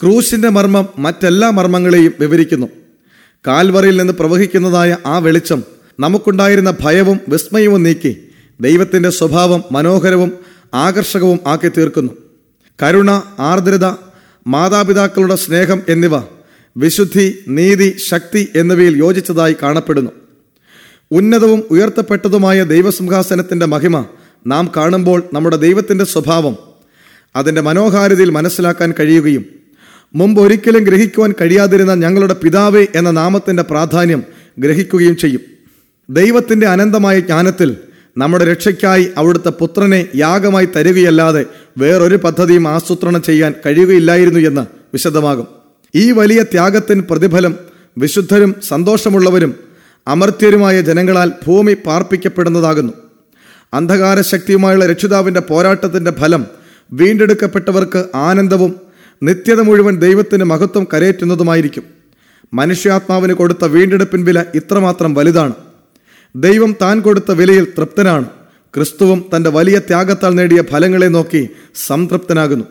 ക്രൂശിന്റെ 0.00 0.48
മർമ്മം 0.48 0.88
മറ്റെല്ലാ 0.98 1.50
മർമ്മങ്ങളെയും 1.50 2.12
വിവരിക്കുന്നു. 2.20 2.68
കാൽവറിയിൽ 3.44 3.96
നിന്ന് 4.00 4.12
പ്രവഹിക്കുന്നതായ 4.12 4.96
ആ 5.06 5.18
വെളിച്ചം 5.18 5.60
നമുക്കുണ്ടായിരുന്ന 6.00 6.74
ഭയവും 6.80 7.20
വിസ്മയവും 7.28 7.82
നീക്കി 7.82 8.12
ദൈവത്തിന്റെ 8.60 9.10
സ്വഭാവം 9.10 9.64
മനോഹരവും 9.72 10.30
ആകർഷകവും 10.74 11.38
ആക്കി 11.46 11.68
തീർക്കുന്നു 11.68 12.12
കരുണ 12.78 13.10
ആർദ്രത 13.50 13.86
മാതാപിതാക്കളുടെ 14.46 15.36
സ്നേഹം 15.36 15.82
എന്നിവ 15.88 16.14
വിശുദ്ധി 16.78 17.38
നീതി 17.48 17.96
ശക്തി 18.08 18.48
എന്നിവയിൽ 18.56 18.96
യോജിച്ചതായി 18.96 19.56
കാണപ്പെടുന്നു. 19.62 20.10
ഉന്നതവും 21.10 21.62
ഉയർത്തപ്പെട്ടതുമായ 21.70 22.64
ദൈവസിംഹാസനത്തിന്റെ 22.64 23.66
മഹിമ 23.66 24.04
നാം 24.46 24.72
കാണുമ്പോൾ 24.76 25.22
നമ്മുടെ 25.32 25.56
ദൈവത്തിന്റെ 25.56 26.04
സ്വഭാവം 26.04 26.56
അതിന്റെ 27.36 27.60
മനോഹാരിതയിൽ 27.60 28.30
മനസ്സിലാക്കാൻ 28.30 28.94
കഴിയുകയും 29.00 29.44
മുമ്പ് 30.14 30.42
ഒരിക്കലും 30.42 30.84
ഗ്രഹിക്കുവാൻ 30.84 31.34
കഴിയാതിരുന്ന 31.40 31.94
ഞങ്ങളുടെ 31.94 32.34
പിതാവേ 32.34 32.86
എന്ന 32.94 33.10
നാമത്തിന്റെ 33.10 33.62
പ്രാധാന്യം 33.62 34.22
ഗ്രഹിക്കുകയും 34.58 35.16
ചെയ്യും. 35.16 35.40
ദൈവത്തിന്റെ 36.10 36.66
അനന്തമായ 36.66 37.20
ജ്ഞാനത്തിൽ 37.20 37.76
നമ്മുടെ 38.16 38.44
രക്ഷയ്ക്കായി 38.44 39.08
അവിടുത്തെ 39.16 39.48
പുത്രനെ 39.48 40.08
യാഗമായി 40.16 40.68
തരികയല്ലാതെ 40.76 41.44
വേറൊരു 41.78 42.16
പദ്ധതിയും 42.16 42.68
ആസൂത്രണം 42.68 43.22
ചെയ്യാൻ 43.22 43.54
കഴിയുകയില്ലായിരുന്നു 43.66 44.40
എന്ന് 44.40 44.60
വിശദമാകും. 44.92 45.57
ഈ 45.94 46.10
വലിയ 46.10 46.42
ത്യാഗത്തിന് 46.42 47.00
പ്രതിഫലം 47.00 47.54
വിശുദ്ധരും 47.98 48.54
സന്തോഷമുള്ളവരും 48.68 49.54
അമർത്യരുമായ 50.08 50.80
ജനങ്ങളാൽ 50.82 51.32
ഭൂമി 51.46 51.76
പാർപ്പിക്കപ്പെടുന്നതാകുന്നു. 51.86 52.92
അന്ധകാര 53.74 54.20
ശക്തിയുമായുള്ള 54.20 54.86
രക്ഷിതാവിന്റെ 54.86 55.40
പോരാട്ടത്തിന്റെ 55.40 56.10
ഫലം 56.10 56.46
വീണ്ടെടുക്കപ്പെട്ടവർക്ക് 56.92 58.04
ആനന്ദവും 58.14 58.74
നിത്യത 59.22 59.60
മുഴുവൻ 59.60 59.96
ദൈവത്തിന് 59.96 60.44
മഹത്വം 60.44 60.86
കരയേറ്റുന്നതുമായിരിക്കും. 60.94 61.82
മനുഷ്യാത്മാവിന് 62.54 63.32
കൊടുത്ത 63.32 63.64
വീണ്ടെടുപ്പിൻ 63.64 64.24
വില 64.24 64.44
ഇത്രമാത്രം 64.54 65.14
വലുതാണ്. 65.14 65.52
ദൈവം 66.36 66.76
താൻ 66.82 67.00
കൊടുത്ത 67.00 67.32
വിലയിൽ 67.32 67.64
തൃപ്തനാണ്. 67.64 68.24
ക്രിസ്തുവും 68.74 69.24
തന്റെ 69.36 69.50
വലിയ 69.50 69.78
ത്യാഗത്താൽ 69.78 70.34
നേടിയ 70.34 70.62
ഫലങ്ങളെ 70.62 71.06
നോക്കി 71.06 71.48
സംതൃപ്തനാകുന്നു. 71.86 72.64